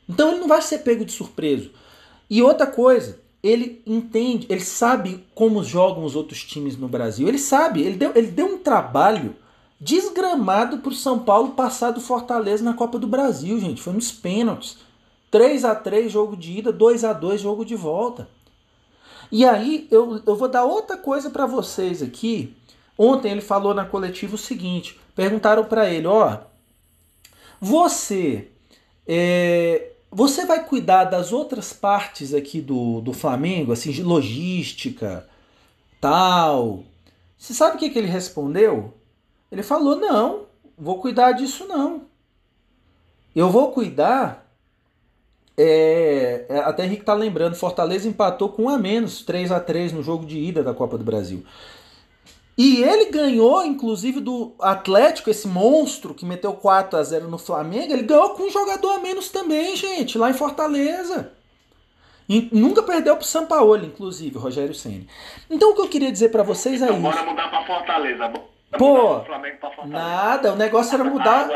Então 0.07 0.31
ele 0.31 0.39
não 0.39 0.47
vai 0.47 0.61
ser 0.61 0.79
pego 0.79 1.05
de 1.05 1.11
surpresa. 1.13 1.69
E 2.29 2.41
outra 2.41 2.67
coisa, 2.67 3.19
ele 3.41 3.81
entende, 3.85 4.45
ele 4.49 4.61
sabe 4.61 5.25
como 5.33 5.63
jogam 5.63 6.03
os 6.03 6.15
outros 6.15 6.43
times 6.43 6.77
no 6.77 6.87
Brasil. 6.87 7.27
Ele 7.27 7.37
sabe, 7.37 7.81
ele 7.81 7.95
deu, 7.95 8.11
ele 8.15 8.27
deu 8.27 8.47
um 8.47 8.57
trabalho 8.57 9.35
desgramado 9.79 10.77
para 10.79 10.91
o 10.91 10.95
São 10.95 11.19
Paulo 11.19 11.51
passar 11.51 11.91
do 11.91 12.01
Fortaleza 12.01 12.63
na 12.63 12.73
Copa 12.73 12.99
do 12.99 13.07
Brasil, 13.07 13.59
gente. 13.59 13.81
Foi 13.81 13.93
nos 13.93 14.11
pênaltis. 14.11 14.77
3 15.31 15.63
a 15.63 15.73
3 15.73 16.11
jogo 16.11 16.35
de 16.35 16.59
ida, 16.59 16.71
2 16.71 17.03
a 17.05 17.13
2 17.13 17.41
jogo 17.41 17.65
de 17.65 17.75
volta. 17.75 18.27
E 19.31 19.45
aí 19.45 19.87
eu, 19.89 20.21
eu 20.25 20.35
vou 20.35 20.47
dar 20.47 20.65
outra 20.65 20.97
coisa 20.97 21.29
para 21.29 21.45
vocês 21.45 22.01
aqui. 22.01 22.55
Ontem 22.97 23.31
ele 23.31 23.41
falou 23.41 23.73
na 23.73 23.85
coletiva 23.85 24.35
o 24.35 24.37
seguinte: 24.37 24.99
perguntaram 25.15 25.63
para 25.63 25.89
ele, 25.89 26.07
ó, 26.07 26.39
você 27.59 28.49
é, 29.07 29.91
você 30.11 30.45
vai 30.45 30.65
cuidar 30.65 31.05
das 31.05 31.31
outras 31.31 31.71
partes 31.71 32.33
aqui 32.33 32.59
do, 32.59 32.99
do 32.99 33.13
Flamengo, 33.13 33.71
assim, 33.71 33.91
de 33.91 34.03
logística, 34.03 35.27
tal. 36.01 36.83
Você 37.37 37.53
sabe 37.53 37.77
o 37.77 37.79
que, 37.79 37.89
que 37.89 37.97
ele 37.97 38.07
respondeu? 38.07 38.93
Ele 39.51 39.63
falou: 39.63 39.95
não, 39.95 40.43
vou 40.77 40.99
cuidar 40.99 41.31
disso 41.31 41.65
não. 41.65 42.03
Eu 43.33 43.49
vou 43.49 43.71
cuidar 43.71 44.40
é, 45.63 46.45
é, 46.49 46.57
até 46.59 46.85
Henrique 46.85 47.05
tá 47.05 47.13
lembrando, 47.13 47.55
Fortaleza 47.55 48.07
empatou 48.07 48.49
com 48.49 48.63
um 48.63 48.69
a 48.69 48.79
menos, 48.79 49.21
3 49.21 49.51
a 49.51 49.59
3 49.59 49.93
no 49.93 50.01
jogo 50.01 50.25
de 50.25 50.39
ida 50.39 50.63
da 50.63 50.73
Copa 50.73 50.97
do 50.97 51.03
Brasil. 51.03 51.43
E 52.57 52.83
ele 52.83 53.11
ganhou, 53.11 53.63
inclusive, 53.63 54.19
do 54.19 54.53
Atlético, 54.59 55.29
esse 55.29 55.47
monstro 55.47 56.13
que 56.13 56.25
meteu 56.25 56.53
4 56.53 56.97
a 56.97 57.03
0 57.03 57.27
no 57.27 57.37
Flamengo, 57.37 57.93
ele 57.93 58.03
ganhou 58.03 58.31
com 58.31 58.43
um 58.43 58.49
jogador 58.49 58.91
a 58.91 58.99
menos 58.99 59.29
também, 59.29 59.75
gente, 59.75 60.17
lá 60.17 60.29
em 60.29 60.33
Fortaleza. 60.33 61.31
E 62.27 62.49
nunca 62.51 62.81
perdeu 62.81 63.15
pro 63.15 63.25
Sampaoli, 63.25 63.87
inclusive, 63.87 64.37
Rogério 64.37 64.73
Ceni. 64.73 65.07
Então 65.49 65.71
o 65.71 65.75
que 65.75 65.81
eu 65.81 65.89
queria 65.89 66.11
dizer 66.11 66.29
para 66.29 66.43
vocês 66.43 66.81
é 66.81 66.85
então, 66.85 66.95
isso. 66.95 67.03
Bora 67.03 67.23
mudar 67.23 67.49
pra 67.49 67.65
Fortaleza. 67.65 68.33
Pô. 68.77 69.21
Nada, 69.85 70.53
o 70.53 70.55
negócio 70.55 70.95
era 70.95 71.03
mudar. 71.03 71.47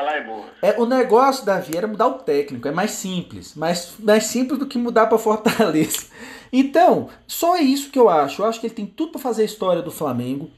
é. 0.62 0.70
É, 0.70 0.80
o 0.80 0.86
negócio, 0.86 1.46
Davi, 1.46 1.78
era 1.78 1.88
mudar 1.88 2.08
o 2.08 2.14
técnico. 2.14 2.68
É 2.68 2.72
mais 2.72 2.92
simples. 2.92 3.56
Mais, 3.56 3.94
mais 4.00 4.26
simples 4.26 4.60
do 4.60 4.66
que 4.66 4.78
mudar 4.78 5.08
para 5.08 5.18
Fortaleza. 5.18 6.08
Então, 6.54 7.10
só 7.28 7.58
é 7.58 7.62
isso 7.62 7.90
que 7.90 8.00
eu 8.00 8.08
acho. 8.08 8.42
Eu 8.42 8.46
acho 8.46 8.62
que 8.62 8.68
ele 8.68 8.74
tem 8.74 8.86
tudo 8.86 9.14
para 9.14 9.20
fazer 9.20 9.42
a 9.42 9.46
história 9.46 9.82
do 9.82 9.92
Flamengo. 9.92 10.50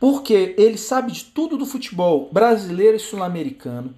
Porque 0.00 0.56
ele 0.58 0.76
sabe 0.76 1.12
de 1.12 1.24
tudo 1.24 1.56
do 1.56 1.64
futebol 1.64 2.28
brasileiro 2.32 2.96
e 2.96 2.98
sul-americano. 2.98 3.94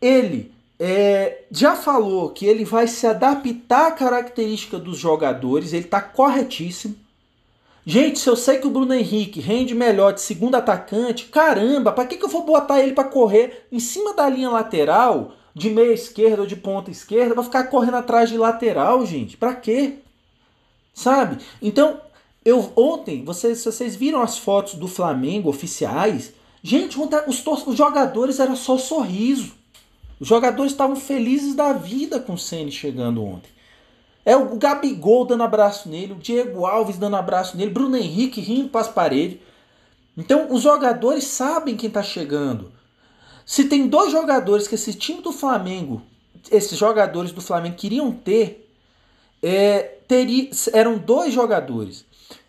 Ele 0.00 0.52
é, 0.78 1.46
já 1.50 1.74
falou 1.74 2.30
que 2.30 2.46
ele 2.46 2.64
vai 2.64 2.86
se 2.86 3.08
adaptar 3.08 3.88
à 3.88 3.90
característica 3.90 4.78
dos 4.78 4.96
jogadores. 4.96 5.72
Ele 5.72 5.86
está 5.86 6.00
corretíssimo. 6.00 6.94
Gente, 7.86 8.18
se 8.18 8.28
eu 8.28 8.36
sei 8.36 8.58
que 8.58 8.66
o 8.66 8.70
Bruno 8.70 8.94
Henrique 8.94 9.40
rende 9.40 9.74
melhor 9.74 10.14
de 10.14 10.22
segundo 10.22 10.54
atacante, 10.54 11.26
caramba, 11.26 11.92
para 11.92 12.06
que, 12.06 12.16
que 12.16 12.24
eu 12.24 12.30
vou 12.30 12.42
botar 12.42 12.80
ele 12.80 12.94
para 12.94 13.04
correr 13.04 13.66
em 13.70 13.78
cima 13.78 14.14
da 14.14 14.26
linha 14.28 14.48
lateral, 14.48 15.32
de 15.54 15.68
meia 15.68 15.92
esquerda 15.92 16.42
ou 16.42 16.46
de 16.46 16.56
ponta 16.56 16.90
esquerda, 16.90 17.34
para 17.34 17.42
ficar 17.42 17.64
correndo 17.64 17.98
atrás 17.98 18.30
de 18.30 18.38
lateral, 18.38 19.04
gente? 19.04 19.36
Para 19.36 19.54
quê? 19.54 19.98
Sabe? 20.94 21.44
Então, 21.60 22.00
eu 22.42 22.72
ontem, 22.74 23.22
vocês, 23.22 23.62
vocês 23.62 23.94
viram 23.94 24.22
as 24.22 24.38
fotos 24.38 24.74
do 24.74 24.88
Flamengo 24.88 25.50
oficiais? 25.50 26.32
Gente, 26.62 26.98
os, 26.98 27.46
os 27.66 27.76
jogadores 27.76 28.40
era 28.40 28.56
só 28.56 28.78
sorriso. 28.78 29.52
Os 30.18 30.26
jogadores 30.26 30.72
estavam 30.72 30.96
felizes 30.96 31.54
da 31.54 31.74
vida 31.74 32.18
com 32.18 32.32
o 32.32 32.38
Ceni 32.38 32.72
chegando 32.72 33.22
ontem. 33.22 33.53
É 34.24 34.36
o 34.36 34.56
Gabigol 34.56 35.26
dando 35.26 35.42
abraço 35.42 35.88
nele, 35.88 36.14
o 36.14 36.16
Diego 36.16 36.64
Alves 36.64 36.96
dando 36.96 37.16
abraço 37.16 37.56
nele, 37.56 37.70
Bruno 37.70 37.96
Henrique 37.96 38.40
rindo 38.40 38.70
para 38.70 38.80
as 38.80 38.88
paredes. 38.88 39.38
Então 40.16 40.52
os 40.52 40.62
jogadores 40.62 41.24
sabem 41.24 41.76
quem 41.76 41.88
está 41.88 42.02
chegando. 42.02 42.72
Se 43.44 43.64
tem 43.64 43.86
dois 43.86 44.10
jogadores 44.10 44.66
que 44.66 44.74
esse 44.74 44.94
time 44.94 45.20
do 45.20 45.32
Flamengo, 45.32 46.00
esses 46.50 46.78
jogadores 46.78 47.32
do 47.32 47.42
Flamengo 47.42 47.76
queriam 47.76 48.10
ter, 48.10 48.70
é, 49.42 49.98
eram 50.72 50.96
dois 50.96 51.34
jogadores, 51.34 52.06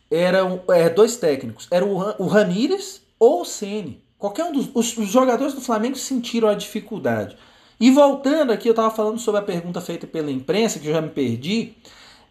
eram 0.10 0.62
é, 0.70 0.90
dois 0.90 1.18
técnicos, 1.18 1.68
era 1.70 1.84
o, 1.84 2.24
o 2.24 2.28
Ramírez 2.28 3.02
ou 3.20 3.42
o 3.42 3.46
Ceni. 3.46 4.02
Qualquer 4.18 4.46
um 4.46 4.54
dos 4.54 4.70
os, 4.74 4.98
os 4.98 5.10
jogadores 5.10 5.54
do 5.54 5.62
Flamengo 5.62 5.98
sentiram 5.98 6.48
a 6.48 6.54
dificuldade. 6.54 7.36
E 7.80 7.92
voltando 7.92 8.52
aqui, 8.52 8.68
eu 8.68 8.72
estava 8.72 8.90
falando 8.90 9.20
sobre 9.20 9.42
a 9.42 9.44
pergunta 9.44 9.82
feita 9.82 10.08
pela 10.08 10.32
imprensa, 10.32 10.80
que 10.80 10.88
eu 10.88 10.94
já 10.94 11.02
me 11.02 11.10
perdi. 11.10 11.74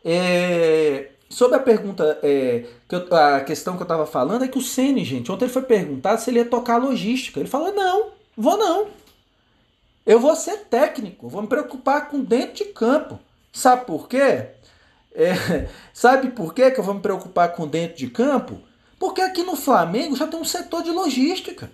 É, 0.05 1.11
sobre 1.29 1.57
a 1.57 1.61
pergunta, 1.61 2.19
é, 2.23 2.65
que 2.89 2.95
eu, 2.95 3.15
a 3.15 3.41
questão 3.41 3.75
que 3.77 3.83
eu 3.83 3.85
estava 3.85 4.07
falando 4.07 4.45
é 4.45 4.49
que 4.49 4.59
o 4.59 4.63
Ceni, 4.63 5.05
gente, 5.05 5.31
ontem 5.31 5.45
ele 5.45 5.53
foi 5.53 5.63
perguntado 5.63 6.21
se 6.21 6.31
ele 6.31 6.39
ia 6.39 6.45
tocar 6.45 6.79
logística. 6.79 7.41
Ele 7.41 7.49
falou: 7.49 7.73
não, 7.75 8.11
vou 8.37 8.57
não. 8.57 8.89
Eu 10.07 10.21
vou 10.21 10.37
ser 10.37 10.59
técnico, 10.67 11.29
vou 11.29 11.43
me 11.43 11.49
preocupar 11.49 12.09
com 12.09 12.21
dentro 12.21 12.57
de 12.57 12.67
campo. 12.67 13.19
Sabe 13.53 13.87
por 13.87 14.09
quê? 14.09 14.49
É, 15.15 15.69
sabe 15.93 16.31
por 16.31 16.53
quê 16.53 16.71
que 16.71 16.81
eu 16.81 16.85
vou 16.85 16.95
me 16.95 17.01
preocupar 17.01 17.53
com 17.55 17.67
dentro 17.67 17.97
de 17.97 18.09
campo? 18.09 18.61
Porque 18.99 19.21
aqui 19.21 19.43
no 19.43 19.57
Flamengo 19.57 20.17
já 20.17 20.27
tem 20.27 20.39
um 20.39 20.45
setor 20.45 20.83
de 20.83 20.91
logística. 20.91 21.71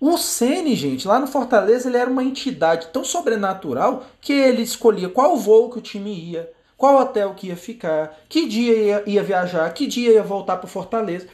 O 0.00 0.16
Ceni, 0.16 0.74
gente, 0.74 1.06
lá 1.06 1.20
no 1.20 1.26
Fortaleza, 1.26 1.86
ele 1.86 1.98
era 1.98 2.10
uma 2.10 2.24
entidade 2.24 2.86
tão 2.86 3.04
sobrenatural 3.04 4.06
que 4.18 4.32
ele 4.32 4.62
escolhia 4.62 5.10
qual 5.10 5.36
voo 5.36 5.68
que 5.68 5.78
o 5.78 5.82
time 5.82 6.10
ia, 6.10 6.50
qual 6.74 6.98
hotel 6.98 7.34
que 7.34 7.48
ia 7.48 7.56
ficar, 7.56 8.18
que 8.26 8.46
dia 8.46 8.74
ia, 8.74 9.02
ia 9.06 9.22
viajar, 9.22 9.70
que 9.74 9.86
dia 9.86 10.12
ia 10.12 10.22
voltar 10.22 10.56
para 10.56 10.66
Fortaleza. 10.66 11.28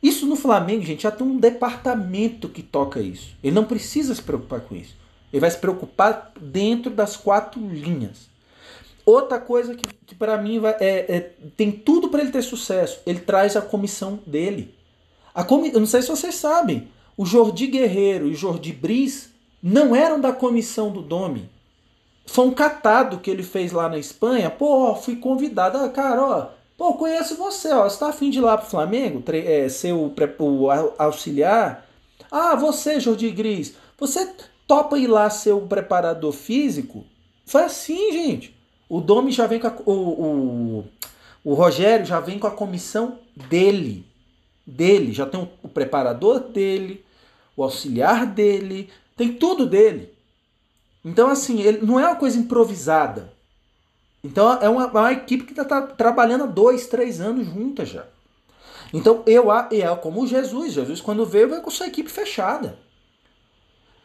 Isso 0.00 0.24
no 0.24 0.36
Flamengo, 0.36 0.84
gente, 0.84 1.02
já 1.02 1.10
tem 1.10 1.26
um 1.26 1.36
departamento 1.36 2.48
que 2.48 2.62
toca 2.62 3.00
isso. 3.00 3.34
Ele 3.42 3.54
não 3.54 3.64
precisa 3.64 4.14
se 4.14 4.22
preocupar 4.22 4.60
com 4.60 4.76
isso. 4.76 4.94
Ele 5.32 5.40
vai 5.40 5.50
se 5.50 5.58
preocupar 5.58 6.30
dentro 6.40 6.92
das 6.92 7.16
quatro 7.16 7.60
linhas. 7.60 8.28
Outra 9.04 9.40
coisa 9.40 9.74
que, 9.74 9.84
que 10.06 10.14
para 10.14 10.38
mim 10.38 10.60
vai, 10.60 10.76
é, 10.78 11.16
é, 11.16 11.20
tem 11.56 11.72
tudo 11.72 12.08
para 12.08 12.20
ele 12.20 12.30
ter 12.30 12.42
sucesso. 12.42 13.00
Ele 13.04 13.18
traz 13.18 13.56
a 13.56 13.62
comissão 13.62 14.20
dele. 14.24 14.72
A 15.34 15.42
comi 15.42 15.72
Eu 15.72 15.80
não 15.80 15.86
sei 15.86 16.02
se 16.02 16.08
vocês 16.08 16.36
sabem. 16.36 16.88
O 17.16 17.24
Jordi 17.24 17.66
Guerreiro 17.66 18.28
e 18.28 18.32
o 18.32 18.36
Jordi 18.36 18.72
Briz 18.72 19.30
não 19.62 19.96
eram 19.96 20.20
da 20.20 20.32
comissão 20.32 20.90
do 20.90 21.00
Domi. 21.00 21.48
Foi 22.26 22.46
um 22.46 22.52
catado 22.52 23.18
que 23.18 23.30
ele 23.30 23.42
fez 23.42 23.72
lá 23.72 23.88
na 23.88 23.98
Espanha. 23.98 24.50
Pô, 24.50 24.94
fui 24.96 25.16
convidado. 25.16 25.78
Ah, 25.78 25.88
cara, 25.88 26.22
ó, 26.22 26.46
pô, 26.76 26.94
conheço 26.94 27.36
você, 27.36 27.72
ó. 27.72 27.88
Você 27.88 27.98
tá 27.98 28.08
afim 28.08 28.30
de 28.30 28.38
ir 28.38 28.42
lá 28.42 28.58
pro 28.58 28.68
Flamengo? 28.68 29.22
É, 29.32 29.68
ser 29.68 29.92
o, 29.92 30.12
o 30.38 30.70
auxiliar? 30.98 31.86
Ah, 32.30 32.56
você, 32.56 32.98
Jordi 33.00 33.30
Gris, 33.30 33.74
você 33.98 34.28
topa 34.66 34.98
ir 34.98 35.06
lá 35.06 35.30
ser 35.30 35.52
o 35.52 35.62
preparador 35.62 36.32
físico? 36.32 37.04
Foi 37.44 37.62
assim, 37.62 38.12
gente. 38.12 38.54
O 38.88 39.00
Domi 39.00 39.30
já 39.32 39.46
vem 39.46 39.60
com 39.60 39.68
a, 39.68 39.74
o, 39.86 39.92
o, 39.92 40.84
o 41.44 41.54
Rogério 41.54 42.04
já 42.04 42.20
vem 42.20 42.38
com 42.38 42.46
a 42.46 42.52
comissão 42.52 43.18
dele. 43.48 44.04
Dele. 44.66 45.12
Já 45.12 45.26
tem 45.26 45.40
o, 45.40 45.48
o 45.62 45.68
preparador 45.68 46.40
dele, 46.40 47.04
o 47.56 47.62
auxiliar 47.64 48.26
dele, 48.26 48.90
tem 49.16 49.32
tudo 49.32 49.66
dele. 49.66 50.14
Então, 51.04 51.30
assim, 51.30 51.62
ele 51.62 51.86
não 51.86 51.98
é 51.98 52.06
uma 52.06 52.16
coisa 52.16 52.38
improvisada. 52.38 53.32
Então, 54.22 54.58
é 54.60 54.68
uma, 54.68 54.86
uma 54.86 55.12
equipe 55.12 55.44
que 55.44 55.58
está 55.58 55.82
trabalhando 55.82 56.44
há 56.44 56.46
dois, 56.46 56.88
três 56.88 57.20
anos 57.20 57.46
junta 57.46 57.86
já. 57.86 58.04
Então, 58.92 59.22
eu 59.26 59.46
e 59.70 59.82
é 59.82 59.96
como 59.96 60.26
Jesus. 60.26 60.72
Jesus, 60.72 61.00
quando 61.00 61.24
veio, 61.24 61.48
veio 61.48 61.62
com 61.62 61.70
sua 61.70 61.86
equipe 61.86 62.10
fechada. 62.10 62.78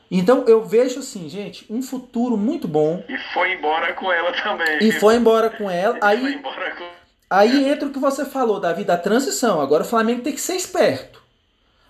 Então, 0.10 0.46
eu 0.48 0.64
vejo 0.64 1.00
assim, 1.00 1.30
gente, 1.30 1.66
um 1.70 1.82
futuro 1.82 2.38
muito 2.38 2.68
bom. 2.68 3.04
E 3.08 3.18
foi 3.34 3.54
embora 3.54 3.94
com 3.94 4.12
ela 4.12 4.32
também. 4.44 4.80
E 4.82 4.92
foi 4.92 5.16
embora 5.16 5.50
com 5.50 5.70
ela. 5.70 5.98
E 6.02 6.06
aí, 6.06 6.34
embora 6.36 6.76
com... 6.76 6.84
aí 7.30 7.70
entra 7.70 7.88
o 7.88 7.92
que 7.92 8.00
você 8.00 8.26
falou, 8.26 8.60
Davi, 8.60 8.84
da 8.84 8.98
transição. 8.98 9.62
Agora 9.62 9.84
o 9.84 9.88
Flamengo 9.88 10.22
tem 10.22 10.34
que 10.34 10.42
ser 10.42 10.56
esperto. 10.56 11.24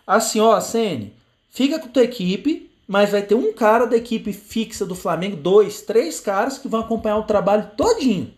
Assim, 0.06 0.40
ó, 0.40 0.60
Sene, 0.62 1.16
fica 1.52 1.78
com 1.78 1.90
tua 1.90 2.04
equipe, 2.04 2.72
mas 2.88 3.12
vai 3.12 3.22
ter 3.22 3.36
um 3.36 3.54
cara 3.54 3.86
da 3.86 3.96
equipe 3.96 4.34
fixa 4.34 4.86
do 4.86 4.96
Flamengo, 4.96 5.36
dois, 5.36 5.82
três 5.82 6.20
caras 6.20 6.58
que 6.58 6.68
vão 6.68 6.80
acompanhar 6.80 7.18
o 7.18 7.24
trabalho 7.24 7.70
todinho. 7.78 8.34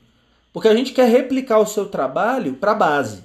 Porque 0.52 0.68
a 0.68 0.76
gente 0.76 0.92
quer 0.92 1.10
replicar 1.10 1.60
o 1.60 1.66
seu 1.66 1.88
trabalho 1.88 2.54
para 2.56 2.76
base. 2.76 3.24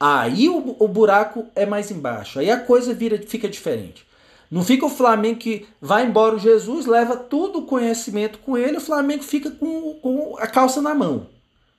Aí 0.00 0.48
o, 0.48 0.76
o, 0.78 0.88
buraco 0.88 1.46
é 1.54 1.66
mais 1.66 1.90
embaixo. 1.90 2.38
Aí 2.38 2.50
a 2.50 2.58
coisa 2.58 2.94
vira, 2.94 3.18
fica 3.18 3.48
diferente. 3.48 4.06
Não 4.50 4.64
fica 4.64 4.86
o 4.86 4.90
Flamengo 4.90 5.38
que 5.38 5.66
vai 5.80 6.06
embora 6.06 6.34
o 6.34 6.38
Jesus, 6.38 6.86
leva 6.86 7.16
todo 7.16 7.58
o 7.58 7.66
conhecimento 7.66 8.38
com 8.38 8.56
ele, 8.56 8.78
o 8.78 8.80
Flamengo 8.80 9.22
fica 9.22 9.50
com, 9.50 9.94
com 9.94 10.36
a 10.38 10.46
calça 10.46 10.80
na 10.80 10.94
mão. 10.94 11.26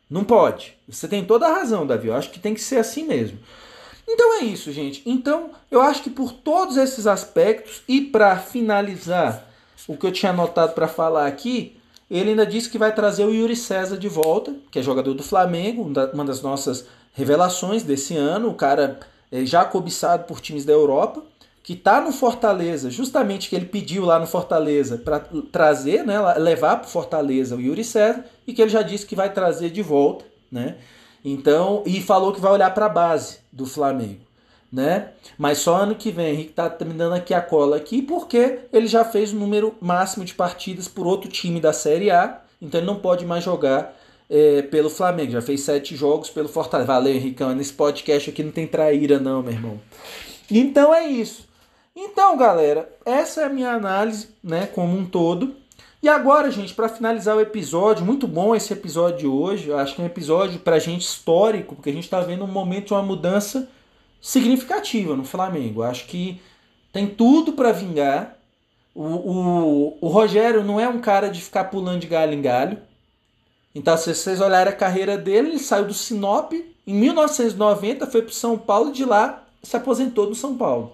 Não 0.10 0.24
pode. 0.24 0.76
Você 0.88 1.08
tem 1.08 1.26
toda 1.26 1.48
a 1.48 1.54
razão, 1.54 1.86
Davi. 1.86 2.08
Eu 2.08 2.16
acho 2.16 2.30
que 2.30 2.40
tem 2.40 2.54
que 2.54 2.62
ser 2.62 2.78
assim 2.78 3.04
mesmo. 3.04 3.40
Então 4.12 4.42
é 4.42 4.44
isso, 4.44 4.72
gente. 4.72 5.04
Então, 5.06 5.52
eu 5.70 5.80
acho 5.82 6.02
que 6.02 6.10
por 6.10 6.34
todos 6.34 6.78
esses 6.78 7.06
aspectos 7.06 7.84
e 7.88 8.02
para 8.02 8.38
finalizar 8.38 9.46
o 9.88 9.96
que 9.96 10.06
eu 10.06 10.12
tinha 10.12 10.32
anotado 10.32 10.74
para 10.74 10.88
falar 10.88 11.28
aqui, 11.28 11.78
ele 12.10 12.32
ainda 12.32 12.46
disse 12.46 12.70
que 12.70 12.78
vai 12.78 12.94
trazer 12.94 13.24
o 13.24 13.34
Yuri 13.34 13.56
César 13.56 13.98
de 13.98 14.10
volta, 14.10 14.56
que 14.72 14.80
é 14.80 14.82
jogador 14.82 15.14
do 15.14 15.22
Flamengo, 15.22 15.84
uma 16.14 16.26
das 16.26 16.42
nossas 16.42 16.88
revelações 17.14 17.84
desse 17.84 18.16
ano, 18.16 18.50
o 18.50 18.56
cara 18.56 19.00
é 19.32 19.46
já 19.46 19.64
cobiçado 19.64 20.24
por 20.24 20.42
times 20.42 20.66
da 20.66 20.74
Europa, 20.74 21.22
que 21.62 21.74
está 21.74 22.02
no 22.02 22.12
Fortaleza, 22.12 22.90
justamente 22.90 23.48
que 23.48 23.56
ele 23.56 23.66
pediu 23.66 24.06
lá 24.06 24.18
no 24.18 24.26
Fortaleza 24.26 24.98
para 24.98 25.20
trazer, 25.52 26.04
né, 26.04 26.20
levar 26.38 26.78
para 26.78 26.88
Fortaleza 26.88 27.56
o 27.56 27.62
Yuri 27.62 27.84
César, 27.84 28.26
e 28.48 28.54
que 28.54 28.62
ele 28.62 28.72
já 28.72 28.82
disse 28.82 29.06
que 29.06 29.16
vai 29.16 29.32
trazer 29.32 29.70
de 29.70 29.84
volta, 29.84 30.26
né? 30.52 30.78
Então, 31.24 31.84
e 31.86 32.02
falou 32.02 32.34
que 32.34 32.42
vai 32.42 32.52
olhar 32.52 32.74
para 32.74 32.86
a 32.86 32.90
base 32.90 33.40
do 33.52 33.66
Flamengo, 33.66 34.22
né? 34.72 35.10
Mas 35.38 35.60
só 35.60 35.76
ano 35.76 35.96
que 35.96 36.12
vem, 36.12 36.34
Henrique 36.34 36.54
tá 36.54 36.74
me 36.86 36.94
dando 36.94 37.16
aqui 37.16 37.34
a 37.34 37.42
cola 37.42 37.78
aqui, 37.78 38.02
porque 38.02 38.60
ele 38.72 38.88
já 38.88 39.04
fez 39.04 39.34
o 39.34 39.36
número 39.36 39.76
máximo 39.82 40.24
de 40.24 40.34
partidas 40.34 40.88
por 40.88 41.06
outro 41.06 41.30
time 41.30 41.60
da 41.60 41.74
Série 41.74 42.10
A, 42.10 42.42
então 42.62 42.80
ele 42.80 42.88
não 42.88 43.00
pode 43.00 43.26
mais 43.26 43.44
jogar 43.44 43.96
é, 44.30 44.62
pelo 44.62 44.90
Flamengo. 44.90 45.32
Já 45.32 45.42
fez 45.42 45.62
sete 45.62 45.96
jogos 45.96 46.30
pelo 46.30 46.48
Fortaleza. 46.48 46.88
Valeu, 46.88 47.14
Henricão. 47.14 47.54
Nesse 47.56 47.74
podcast 47.74 48.30
aqui 48.30 48.44
não 48.44 48.52
tem 48.52 48.68
traíra, 48.68 49.20
não, 49.20 49.42
meu 49.42 49.54
irmão. 49.54 49.82
Então 50.52 50.94
é 50.94 51.08
isso. 51.08 51.48
Então, 51.96 52.38
galera, 52.38 52.90
essa 53.06 53.42
é 53.42 53.46
a 53.46 53.50
minha 53.50 53.72
análise, 53.72 54.30
né, 54.44 54.68
como 54.68 54.96
um 54.96 55.06
todo. 55.06 55.56
E 56.02 56.08
agora, 56.08 56.50
gente, 56.50 56.74
para 56.74 56.88
finalizar 56.88 57.36
o 57.36 57.42
episódio, 57.42 58.06
muito 58.06 58.26
bom 58.26 58.56
esse 58.56 58.72
episódio 58.72 59.20
de 59.20 59.28
hoje. 59.28 59.68
Eu 59.68 59.78
acho 59.78 59.96
que 59.96 60.02
é 60.02 60.04
um 60.06 60.08
episódio 60.08 60.58
para 60.60 60.78
a 60.78 60.80
gente 60.80 61.02
histórico, 61.02 61.76
porque 61.76 61.90
a 61.90 61.94
gente 61.94 62.06
está 62.06 62.22
vendo 62.22 62.46
um 62.46 62.48
momento 62.48 62.88
de 62.88 62.94
uma 62.94 63.04
mudança 63.04 63.70
significativa 64.22 65.14
no 65.16 65.26
Flamengo. 65.26 65.82
Eu 65.82 65.88
acho 65.88 66.06
que 66.06 66.42
tem 66.94 67.06
tudo 67.06 67.52
para 67.52 67.74
vingar. 67.74 68.38
O, 68.96 69.04
o, 69.04 69.98
o 70.00 70.08
Rogério 70.08 70.64
não 70.64 70.80
é 70.80 70.88
um 70.88 71.00
cara 71.00 71.30
de 71.30 71.42
ficar 71.42 71.66
pulando 71.66 72.00
de 72.00 72.08
galho 72.08 72.34
em 72.34 72.42
galho. 72.42 72.78
Então, 73.76 73.98
se 73.98 74.16
vocês 74.16 74.40
olharem 74.40 74.72
a 74.72 74.76
carreira 74.76 75.18
dele, 75.18 75.50
ele 75.50 75.60
saiu 75.60 75.86
do 75.86 75.94
Sinop 75.94 76.54
em 76.54 76.94
1990, 76.94 78.08
foi 78.08 78.22
para 78.22 78.34
São 78.34 78.58
Paulo 78.58 78.90
e 78.90 78.94
de 78.94 79.04
lá 79.04 79.44
se 79.62 79.76
aposentou 79.76 80.30
no 80.30 80.36
São 80.36 80.58
Paulo. 80.58 80.94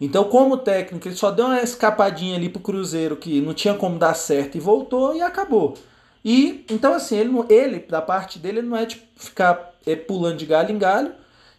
Então, 0.00 0.24
como 0.24 0.56
técnico, 0.56 1.08
ele 1.08 1.16
só 1.16 1.30
deu 1.30 1.46
uma 1.46 1.60
escapadinha 1.60 2.36
ali 2.36 2.48
pro 2.48 2.60
Cruzeiro 2.60 3.16
que 3.16 3.40
não 3.40 3.52
tinha 3.52 3.74
como 3.74 3.98
dar 3.98 4.14
certo 4.14 4.56
e 4.56 4.60
voltou 4.60 5.14
e 5.16 5.22
acabou. 5.22 5.76
E 6.24 6.64
então 6.68 6.94
assim, 6.94 7.16
ele, 7.16 7.32
ele 7.48 7.78
da 7.80 8.02
parte 8.02 8.38
dele, 8.38 8.58
ele 8.58 8.68
não 8.68 8.76
é 8.76 8.84
de 8.84 9.02
ficar 9.16 9.74
é, 9.86 9.96
pulando 9.96 10.36
de 10.36 10.46
galho 10.46 10.74
em 10.74 10.78
galho. 10.78 11.12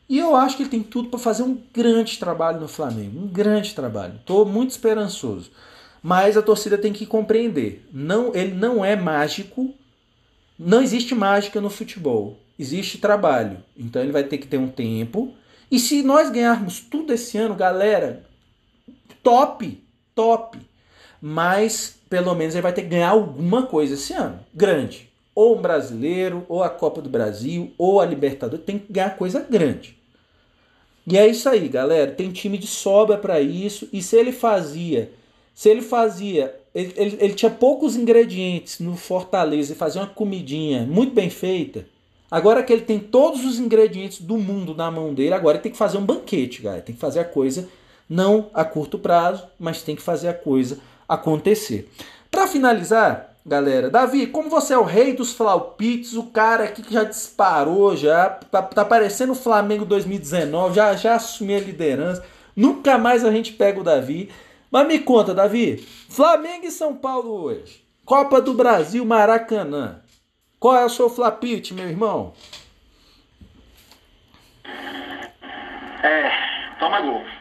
E 0.08 0.18
eu 0.18 0.36
acho 0.36 0.58
que 0.58 0.64
ele 0.64 0.70
tem 0.70 0.82
tudo 0.82 1.10
para 1.10 1.20
fazer 1.20 1.44
um 1.44 1.58
grande 1.74 2.18
trabalho 2.18 2.60
no 2.60 2.68
Flamengo, 2.68 3.20
um 3.20 3.28
grande 3.28 3.76
trabalho. 3.76 4.16
Estou 4.16 4.46
muito 4.46 4.72
esperançoso. 4.72 5.52
Mas 6.02 6.38
a 6.38 6.42
torcida 6.42 6.78
tem 6.78 6.94
que 6.94 7.06
compreender, 7.06 7.86
não, 7.92 8.34
ele 8.34 8.54
não 8.54 8.84
é 8.84 8.96
mágico. 8.96 9.74
Não 10.58 10.82
existe 10.82 11.14
mágica 11.14 11.62
no 11.62 11.70
futebol. 11.70 12.38
Existe 12.58 12.98
trabalho. 12.98 13.58
Então 13.78 14.02
ele 14.02 14.12
vai 14.12 14.24
ter 14.24 14.38
que 14.38 14.48
ter 14.48 14.58
um 14.58 14.68
tempo. 14.68 15.34
E 15.72 15.80
se 15.80 16.02
nós 16.04 16.30
ganharmos 16.30 16.80
tudo 16.80 17.14
esse 17.14 17.38
ano, 17.38 17.56
galera, 17.56 18.26
top, 19.30 19.84
top. 20.16 20.58
Mas 21.22 22.00
pelo 22.10 22.34
menos 22.34 22.56
ele 22.56 22.64
vai 22.64 22.74
ter 22.74 22.82
que 22.82 22.88
ganhar 22.88 23.10
alguma 23.10 23.68
coisa 23.68 23.94
esse 23.94 24.14
ano, 24.14 24.40
grande. 24.54 25.08
Ou 25.36 25.58
um 25.58 25.62
brasileiro, 25.62 26.44
ou 26.50 26.64
a 26.64 26.70
Copa 26.70 27.02
do 27.02 27.10
Brasil, 27.10 27.72
ou 27.78 28.02
a 28.02 28.06
Libertadores, 28.06 28.66
tem 28.66 28.80
que 28.80 28.92
ganhar 28.92 29.16
coisa 29.16 29.40
grande. 29.48 29.96
E 31.06 31.18
é 31.18 31.28
isso 31.28 31.48
aí, 31.48 31.68
galera. 31.70 32.12
Tem 32.12 32.32
time 32.32 32.58
de 32.58 32.66
sobra 32.66 33.18
para 33.18 33.40
isso. 33.40 33.88
E 33.94 34.02
se 34.02 34.16
ele 34.16 34.32
fazia, 34.32 35.12
se 35.54 35.70
ele 35.70 35.82
fazia, 35.82 36.56
ele, 36.74 36.94
ele, 36.98 37.18
ele, 37.20 37.34
tinha 37.34 37.52
poucos 37.52 37.96
ingredientes 37.96 38.80
no 38.80 38.98
Fortaleza 38.98 39.74
e 39.74 39.76
fazia 39.76 40.02
uma 40.02 40.08
comidinha 40.08 40.82
muito 40.86 41.14
bem 41.14 41.30
feita. 41.30 41.86
Agora 42.30 42.64
que 42.64 42.74
ele 42.74 42.84
tem 42.84 43.00
todos 43.00 43.46
os 43.46 43.60
ingredientes 43.60 44.22
do 44.22 44.38
mundo 44.38 44.76
na 44.76 44.92
mão 44.92 45.14
dele, 45.14 45.34
agora 45.34 45.58
ele 45.58 45.64
tem 45.64 45.72
que 45.72 45.78
fazer 45.78 45.98
um 45.98 46.06
banquete, 46.06 46.62
galera. 46.62 46.82
Tem 46.82 46.96
que 46.96 47.02
fazer 47.02 47.20
a 47.20 47.26
coisa 47.26 47.68
não 48.10 48.50
a 48.54 48.66
curto 48.66 48.98
prazo, 48.98 49.48
mas 49.60 49.84
tem 49.84 49.96
que 49.96 50.02
fazer 50.02 50.30
a 50.30 50.34
coisa 50.34 50.80
acontecer. 51.08 51.90
Para 52.32 52.48
finalizar, 52.48 53.36
galera, 53.46 53.90
Davi, 53.90 54.28
como 54.28 54.50
você 54.50 54.74
é 54.74 54.78
o 54.78 54.84
rei 54.84 55.14
dos 55.14 55.34
flaupites, 55.34 56.14
o 56.14 56.24
cara 56.24 56.66
aqui 56.66 56.82
que 56.82 56.94
já 56.94 57.04
disparou, 57.04 57.96
já 57.96 58.30
tá, 58.30 58.62
tá 58.62 58.84
parecendo 58.84 59.34
o 59.34 59.36
Flamengo 59.36 59.86
2019, 59.86 60.76
já, 60.76 60.96
já 60.96 61.16
assumiu 61.16 61.58
a 61.58 61.62
liderança, 61.62 62.26
nunca 62.56 62.98
mais 62.98 63.24
a 63.24 63.32
gente 63.32 63.54
pega 63.54 63.80
o 63.80 63.84
Davi. 63.84 64.30
Mas 64.72 64.88
me 64.88 65.00
conta, 65.00 65.34
Davi, 65.34 65.78
Flamengo 66.10 66.66
e 66.66 66.72
São 66.72 66.96
Paulo 66.96 67.32
hoje, 67.32 67.84
Copa 68.06 68.40
do 68.40 68.54
Brasil, 68.54 69.04
Maracanã. 69.04 70.02
Qual 70.60 70.76
é 70.76 70.86
o 70.86 70.90
seu 70.90 71.10
flapite, 71.10 71.74
meu 71.74 71.88
irmão? 71.88 72.34
É, 76.04 76.30
toma 76.80 77.02
gol. 77.02 77.39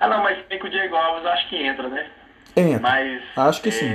Ah 0.00 0.08
não, 0.08 0.22
mas 0.22 0.44
tem 0.46 0.58
que 0.58 0.66
o 0.66 0.70
Diego 0.70 0.94
Alves 0.94 1.26
acho 1.26 1.48
que 1.48 1.56
entra, 1.56 1.88
né? 1.88 2.10
Entra. 2.56 2.80
Mas. 2.80 3.22
Acho 3.36 3.62
que 3.62 3.68
é, 3.68 3.72
sim. 3.72 3.88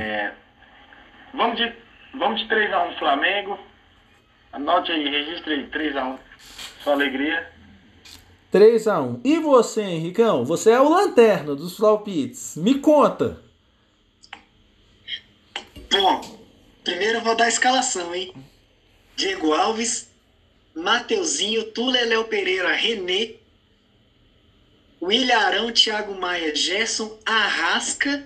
Vamos 1.33 1.57
de, 1.57 1.73
vamos 2.13 2.41
de 2.41 2.47
3x1 2.47 2.99
Flamengo. 2.99 3.59
Anote 4.51 4.91
aí, 4.91 5.09
registre 5.09 5.53
aí, 5.53 5.67
3x1. 5.67 6.19
Sua 6.83 6.93
alegria. 6.93 7.51
3x1. 8.53 9.21
E 9.23 9.39
você, 9.39 9.81
Henricão? 9.81 10.45
Você 10.45 10.71
é 10.71 10.79
o 10.79 10.89
lanterna 10.89 11.55
dos 11.55 11.75
Flaupites. 11.75 12.55
Me 12.55 12.79
conta. 12.79 13.41
Bom, 15.91 16.21
primeiro 16.83 17.17
eu 17.19 17.21
vou 17.21 17.35
dar 17.35 17.45
a 17.45 17.49
escalação, 17.49 18.13
hein? 18.13 18.33
Diego 19.15 19.53
Alves, 19.53 20.11
Mateuzinho, 20.75 21.71
Léo 21.77 22.25
Pereira, 22.25 22.73
René, 22.73 23.35
William 25.03 25.37
Arão, 25.37 25.71
Thiago 25.71 26.15
Maia, 26.15 26.55
Gerson, 26.55 27.19
Arrasca, 27.25 28.25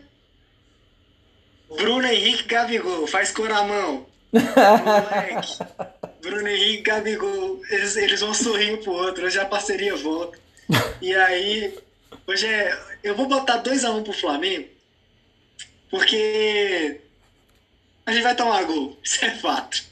Bruno 1.75 2.05
Henrique, 2.05 2.43
Gabigol. 2.43 3.07
Faz 3.07 3.31
coramão. 3.31 4.05
Moleque. 4.31 5.57
Bruno 6.21 6.47
Henrique, 6.47 6.83
Gabigol. 6.83 7.61
Eles, 7.69 7.97
eles 7.97 8.21
vão 8.21 8.33
sorrir 8.33 8.73
um 8.73 8.77
pro 8.77 8.91
outro. 8.91 9.25
Hoje 9.25 9.39
a 9.39 9.45
parceria 9.45 9.95
volta. 9.95 10.37
E 11.01 11.13
aí, 11.15 11.77
hoje 12.25 12.45
é. 12.45 12.79
Eu 13.03 13.15
vou 13.15 13.27
botar 13.27 13.63
2x1 13.63 13.99
um 13.99 14.03
pro 14.03 14.13
Flamengo. 14.13 14.67
Porque 15.89 17.01
a 18.05 18.11
gente 18.11 18.23
vai 18.23 18.35
tomar 18.35 18.63
gol. 18.65 18.97
Isso 19.03 19.25
é 19.25 19.31
fato. 19.31 19.83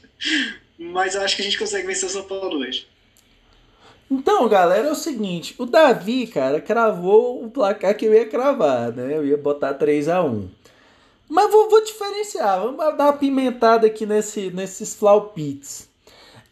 Mas 0.78 1.14
eu 1.14 1.22
acho 1.22 1.34
que 1.34 1.42
a 1.42 1.44
gente 1.44 1.58
consegue 1.58 1.86
vencer 1.86 2.08
o 2.08 2.12
São 2.12 2.22
Paulo 2.22 2.60
hoje. 2.60 2.86
Então, 4.10 4.48
galera, 4.48 4.86
é 4.86 4.92
o 4.92 4.96
seguinte, 4.96 5.54
o 5.58 5.66
Davi, 5.66 6.28
cara, 6.28 6.60
cravou 6.60 7.44
o 7.44 7.50
placar 7.50 7.96
que 7.96 8.04
eu 8.04 8.14
ia 8.14 8.26
cravar, 8.26 8.92
né? 8.92 9.16
Eu 9.16 9.26
ia 9.26 9.36
botar 9.36 9.74
3 9.74 10.08
a 10.08 10.22
1 10.22 10.48
Mas 11.28 11.50
vou, 11.50 11.68
vou 11.68 11.84
diferenciar, 11.84 12.60
vamos 12.60 12.76
dar 12.76 13.06
uma 13.06 13.12
pimentada 13.12 13.86
aqui 13.86 14.06
nesse, 14.06 14.50
nesses 14.50 14.94
flaupits. 14.94 15.88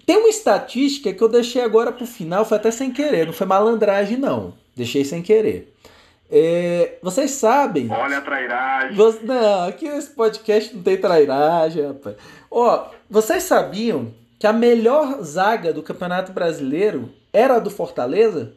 Tem 0.04 0.18
uma 0.18 0.28
estatística 0.28 1.12
que 1.12 1.22
eu 1.22 1.28
deixei 1.28 1.62
agora 1.62 1.92
pro 1.92 2.06
final, 2.06 2.44
foi 2.44 2.56
até 2.58 2.70
sem 2.72 2.90
querer, 2.90 3.26
não 3.26 3.32
foi 3.32 3.46
malandragem 3.46 4.18
não, 4.18 4.52
deixei 4.76 5.04
sem 5.04 5.22
querer. 5.22 5.72
É, 6.30 6.98
vocês 7.00 7.30
sabem... 7.30 7.88
Olha 7.88 8.18
a 8.18 8.20
trairagem. 8.20 8.96
Você, 8.96 9.20
não, 9.22 9.68
aqui 9.68 9.88
nesse 9.88 10.10
podcast 10.10 10.74
não 10.74 10.82
tem 10.82 10.96
trairagem, 10.96 11.86
rapaz. 11.86 12.16
Ó, 12.50 12.88
vocês 13.08 13.44
sabiam 13.44 14.12
que 14.40 14.46
a 14.46 14.52
melhor 14.52 15.22
zaga 15.22 15.72
do 15.72 15.82
Campeonato 15.82 16.32
Brasileiro 16.32 17.10
era 17.34 17.58
do 17.58 17.68
Fortaleza? 17.68 18.56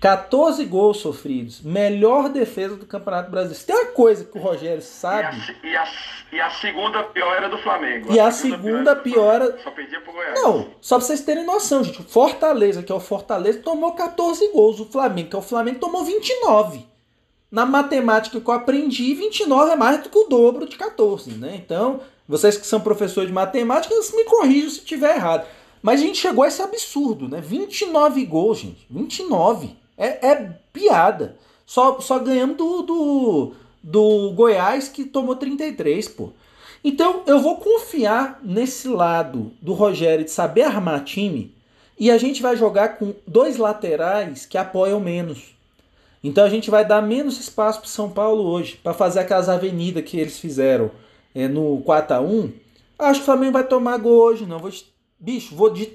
14 0.00 0.64
gols 0.64 0.96
sofridos. 0.96 1.60
Melhor 1.60 2.30
defesa 2.30 2.74
do 2.74 2.86
Campeonato 2.86 3.30
Brasileiro. 3.30 3.60
Se 3.60 3.66
tem 3.66 3.76
uma 3.76 3.92
coisa 3.92 4.24
que 4.24 4.38
o 4.38 4.40
Rogério 4.40 4.80
sabe. 4.80 5.36
E 5.62 5.68
a, 5.68 5.70
e 5.70 5.76
a, 5.76 5.88
e 6.32 6.40
a 6.40 6.50
segunda 6.50 7.02
pior 7.02 7.36
era 7.36 7.50
do 7.50 7.58
Flamengo. 7.58 8.10
E 8.10 8.18
a, 8.18 8.28
a 8.28 8.32
segunda, 8.32 8.96
pior 8.96 9.34
era. 9.34 9.58
Só 9.62 9.70
perdia 9.72 10.00
pro 10.00 10.12
Goiás. 10.12 10.40
Não, 10.40 10.70
só 10.80 10.96
pra 10.96 11.06
vocês 11.06 11.20
terem 11.20 11.44
noção, 11.44 11.84
gente. 11.84 12.00
O 12.00 12.04
Fortaleza, 12.04 12.82
que 12.82 12.90
é 12.90 12.94
o 12.94 13.00
Fortaleza, 13.00 13.58
tomou 13.58 13.92
14 13.92 14.50
gols. 14.52 14.80
O 14.80 14.86
Flamengo, 14.86 15.28
que 15.28 15.36
é 15.36 15.38
o 15.38 15.42
Flamengo, 15.42 15.78
tomou 15.78 16.02
29. 16.02 16.88
Na 17.50 17.66
matemática 17.66 18.40
que 18.40 18.48
eu 18.48 18.54
aprendi, 18.54 19.12
29 19.12 19.72
é 19.72 19.76
mais 19.76 20.02
do 20.02 20.08
que 20.08 20.16
o 20.16 20.28
dobro 20.28 20.66
de 20.66 20.76
14, 20.76 21.32
né? 21.32 21.56
Então, 21.56 22.00
vocês 22.26 22.56
que 22.56 22.66
são 22.66 22.80
professores 22.80 23.28
de 23.28 23.34
matemática, 23.34 23.92
me 24.14 24.24
corrijam 24.24 24.70
se 24.70 24.78
estiver 24.78 25.16
errado. 25.16 25.46
Mas 25.82 26.00
a 26.00 26.04
gente 26.04 26.18
chegou 26.18 26.44
a 26.44 26.48
esse 26.48 26.60
absurdo, 26.60 27.28
né? 27.28 27.40
29 27.40 28.24
gols, 28.26 28.58
gente. 28.58 28.86
29. 28.90 29.76
É, 29.96 30.28
é 30.28 30.56
piada. 30.72 31.36
Só, 31.64 32.00
só 32.00 32.18
ganhamos 32.18 32.56
do, 32.56 32.82
do, 32.82 33.52
do 33.82 34.32
Goiás, 34.32 34.88
que 34.88 35.04
tomou 35.04 35.36
33, 35.36 36.08
pô. 36.08 36.30
Então 36.82 37.22
eu 37.26 37.38
vou 37.38 37.56
confiar 37.58 38.40
nesse 38.42 38.88
lado 38.88 39.52
do 39.60 39.74
Rogério 39.74 40.24
de 40.24 40.30
saber 40.30 40.62
armar 40.62 41.04
time 41.04 41.54
e 41.98 42.10
a 42.10 42.16
gente 42.16 42.40
vai 42.40 42.56
jogar 42.56 42.96
com 42.96 43.14
dois 43.26 43.58
laterais 43.58 44.46
que 44.46 44.56
apoiam 44.56 44.98
menos. 44.98 45.54
Então 46.24 46.44
a 46.44 46.48
gente 46.48 46.70
vai 46.70 46.84
dar 46.84 47.02
menos 47.02 47.38
espaço 47.38 47.80
para 47.80 47.88
São 47.88 48.10
Paulo 48.10 48.44
hoje, 48.44 48.80
para 48.82 48.94
fazer 48.94 49.20
aquelas 49.20 49.48
avenidas 49.48 50.04
que 50.04 50.18
eles 50.18 50.38
fizeram 50.38 50.90
é, 51.34 51.46
no 51.46 51.80
4 51.82 52.16
a 52.16 52.20
1 52.20 52.52
Acho 52.98 53.20
que 53.20 53.22
o 53.22 53.26
Flamengo 53.26 53.52
vai 53.52 53.64
tomar 53.64 53.96
gol 53.98 54.18
hoje, 54.18 54.44
não. 54.44 54.58
Vou 54.58 54.70
Bicho, 55.20 55.54
vou 55.54 55.68
de 55.68 55.92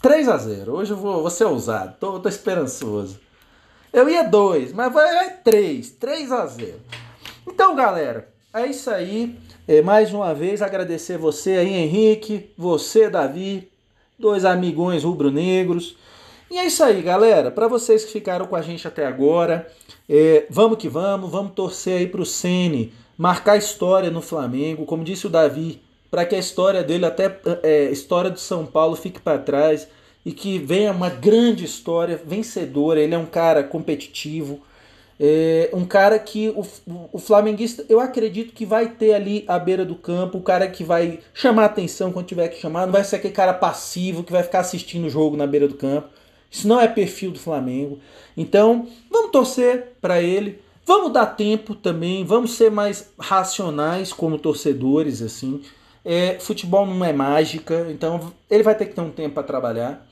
3 0.00 0.28
a 0.28 0.36
0 0.36 0.72
Hoje 0.72 0.92
eu 0.92 0.96
vou, 0.96 1.20
vou 1.20 1.30
ser 1.30 1.46
ousado, 1.46 1.96
tô, 1.98 2.20
tô 2.20 2.28
esperançoso. 2.28 3.18
Eu 3.92 4.08
ia 4.08 4.22
2, 4.22 4.72
mas 4.72 4.92
vai 4.92 5.36
3. 5.38 5.90
3 5.90 6.30
a 6.30 6.46
0 6.46 6.74
Então, 7.44 7.74
galera, 7.74 8.32
é 8.54 8.66
isso 8.66 8.88
aí. 8.88 9.36
É, 9.66 9.82
mais 9.82 10.14
uma 10.14 10.32
vez, 10.32 10.62
agradecer 10.62 11.18
você 11.18 11.56
aí, 11.56 11.74
Henrique, 11.74 12.52
você, 12.56 13.10
Davi, 13.10 13.68
dois 14.16 14.44
amigões 14.44 15.02
rubro-negros. 15.02 15.96
E 16.48 16.58
é 16.58 16.66
isso 16.66 16.84
aí, 16.84 17.02
galera. 17.02 17.50
Para 17.50 17.66
vocês 17.66 18.04
que 18.04 18.12
ficaram 18.12 18.46
com 18.46 18.54
a 18.54 18.62
gente 18.62 18.86
até 18.86 19.04
agora, 19.04 19.68
é, 20.08 20.46
vamos 20.48 20.78
que 20.78 20.88
vamos, 20.88 21.30
vamos 21.30 21.52
torcer 21.52 21.98
aí 21.98 22.06
pro 22.06 22.24
Sene 22.24 22.94
marcar 23.18 23.56
história 23.56 24.10
no 24.10 24.22
Flamengo. 24.22 24.86
Como 24.86 25.02
disse 25.02 25.26
o 25.26 25.30
Davi, 25.30 25.81
para 26.12 26.26
que 26.26 26.34
a 26.34 26.38
história 26.38 26.84
dele, 26.84 27.06
até 27.06 27.40
é, 27.62 27.84
história 27.84 28.30
do 28.30 28.38
São 28.38 28.66
Paulo, 28.66 28.94
fique 28.94 29.18
para 29.18 29.38
trás 29.38 29.88
e 30.26 30.30
que 30.30 30.58
venha 30.58 30.92
uma 30.92 31.08
grande 31.08 31.64
história 31.64 32.20
vencedora. 32.22 33.00
Ele 33.00 33.14
é 33.14 33.18
um 33.18 33.24
cara 33.24 33.64
competitivo, 33.64 34.60
é 35.18 35.70
um 35.72 35.86
cara 35.86 36.18
que 36.18 36.50
o, 36.50 36.66
o 37.14 37.18
flamenguista, 37.18 37.86
eu 37.88 37.98
acredito 37.98 38.52
que 38.52 38.66
vai 38.66 38.90
ter 38.90 39.14
ali 39.14 39.42
à 39.48 39.58
beira 39.58 39.86
do 39.86 39.94
campo, 39.94 40.36
o 40.36 40.42
cara 40.42 40.68
que 40.68 40.84
vai 40.84 41.20
chamar 41.32 41.64
atenção 41.64 42.12
quando 42.12 42.26
tiver 42.26 42.48
que 42.48 42.60
chamar, 42.60 42.84
não 42.84 42.92
vai 42.92 43.04
ser 43.04 43.16
aquele 43.16 43.32
cara 43.32 43.54
passivo 43.54 44.22
que 44.22 44.32
vai 44.32 44.42
ficar 44.42 44.60
assistindo 44.60 45.06
o 45.06 45.10
jogo 45.10 45.34
na 45.34 45.46
beira 45.46 45.66
do 45.66 45.76
campo. 45.76 46.10
Isso 46.50 46.68
não 46.68 46.78
é 46.78 46.88
perfil 46.88 47.30
do 47.30 47.38
Flamengo. 47.38 47.98
Então, 48.36 48.86
vamos 49.10 49.30
torcer 49.30 49.94
para 49.98 50.20
ele. 50.20 50.60
Vamos 50.84 51.10
dar 51.10 51.24
tempo 51.24 51.74
também, 51.74 52.22
vamos 52.22 52.52
ser 52.52 52.70
mais 52.70 53.10
racionais 53.18 54.12
como 54.12 54.36
torcedores 54.36 55.22
assim. 55.22 55.62
É, 56.04 56.38
futebol 56.40 56.84
não 56.86 57.04
é 57.04 57.12
mágica, 57.12 57.86
então 57.90 58.32
ele 58.50 58.62
vai 58.62 58.74
ter 58.74 58.86
que 58.86 58.94
ter 58.94 59.00
um 59.00 59.10
tempo 59.10 59.34
para 59.34 59.42
trabalhar. 59.42 60.06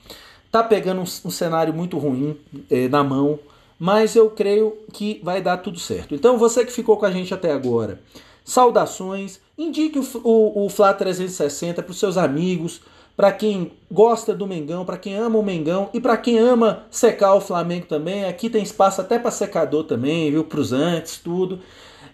Tá 0.51 0.63
pegando 0.63 1.01
um, 1.01 1.05
um 1.05 1.31
cenário 1.31 1.73
muito 1.73 1.99
ruim 1.99 2.37
é, 2.71 2.89
na 2.89 3.03
mão, 3.03 3.39
mas 3.79 4.15
eu 4.15 4.31
creio 4.31 4.77
que 4.93 5.21
vai 5.23 5.41
dar 5.41 5.59
tudo 5.59 5.79
certo. 5.79 6.15
Então 6.15 6.39
você 6.39 6.65
que 6.65 6.73
ficou 6.73 6.97
com 6.97 7.07
a 7.07 7.11
gente 7.11 7.33
até 7.33 7.53
agora, 7.53 8.01
saudações, 8.45 9.41
indique 9.57 9.99
o, 9.99 10.05
o, 10.25 10.67
o 10.67 10.69
Fla 10.69 10.93
360 10.93 11.83
para 11.83 11.91
os 11.91 11.99
seus 11.99 12.17
amigos, 12.17 12.81
para 13.17 13.33
quem 13.33 13.73
gosta 13.91 14.35
do 14.35 14.47
Mengão, 14.47 14.85
para 14.85 14.97
quem 14.97 15.15
ama 15.15 15.39
o 15.39 15.43
Mengão 15.43 15.91
e 15.93 16.01
para 16.01 16.17
quem 16.17 16.39
ama 16.39 16.85
secar 16.91 17.35
o 17.35 17.41
Flamengo 17.41 17.87
também. 17.87 18.25
Aqui 18.25 18.49
tem 18.49 18.63
espaço 18.63 19.01
até 19.01 19.19
para 19.19 19.31
secador 19.31 19.85
também, 19.85 20.31
viu? 20.31 20.45
Para 20.45 20.61
os 20.61 20.73
antes, 20.73 21.19
tudo. 21.19 21.61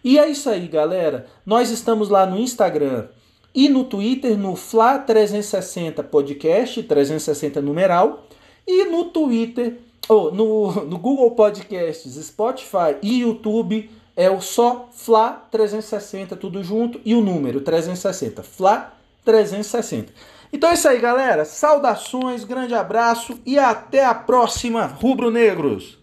E 0.03 0.19
é 0.19 0.29
isso 0.29 0.49
aí, 0.51 0.67
galera. 0.67 1.27
Nós 1.45 1.71
estamos 1.71 2.09
lá 2.09 2.27
no 2.27 2.39
Instagram 2.39 3.07
e 3.57 3.71
no 3.71 3.85
Twitter, 3.85 4.37
no 4.37 4.53
Fla360 4.53 6.03
Podcast, 6.05 6.83
360 6.83 7.63
numeral, 7.63 8.27
e 8.67 8.85
no 8.85 9.07
Twitter, 9.07 9.79
ou 10.07 10.31
no, 10.31 10.85
no 10.85 10.99
Google 10.99 11.31
Podcasts, 11.31 12.23
Spotify 12.23 12.99
e 13.01 13.21
YouTube, 13.21 13.91
é 14.15 14.31
o 14.31 14.43
só 14.43 14.91
Fla360, 14.95 16.37
tudo 16.37 16.63
junto, 16.63 17.01
e 17.03 17.15
o 17.15 17.23
número 17.23 17.63
360, 17.63 18.43
Fla360. 18.43 20.09
Então 20.53 20.69
é 20.69 20.75
isso 20.75 20.87
aí, 20.87 21.01
galera. 21.01 21.47
Saudações, 21.47 22.45
grande 22.45 22.75
abraço 22.75 23.41
e 23.47 23.59
até 23.59 24.05
a 24.05 24.15
próxima, 24.15 24.85
rubro-negros. 24.85 25.99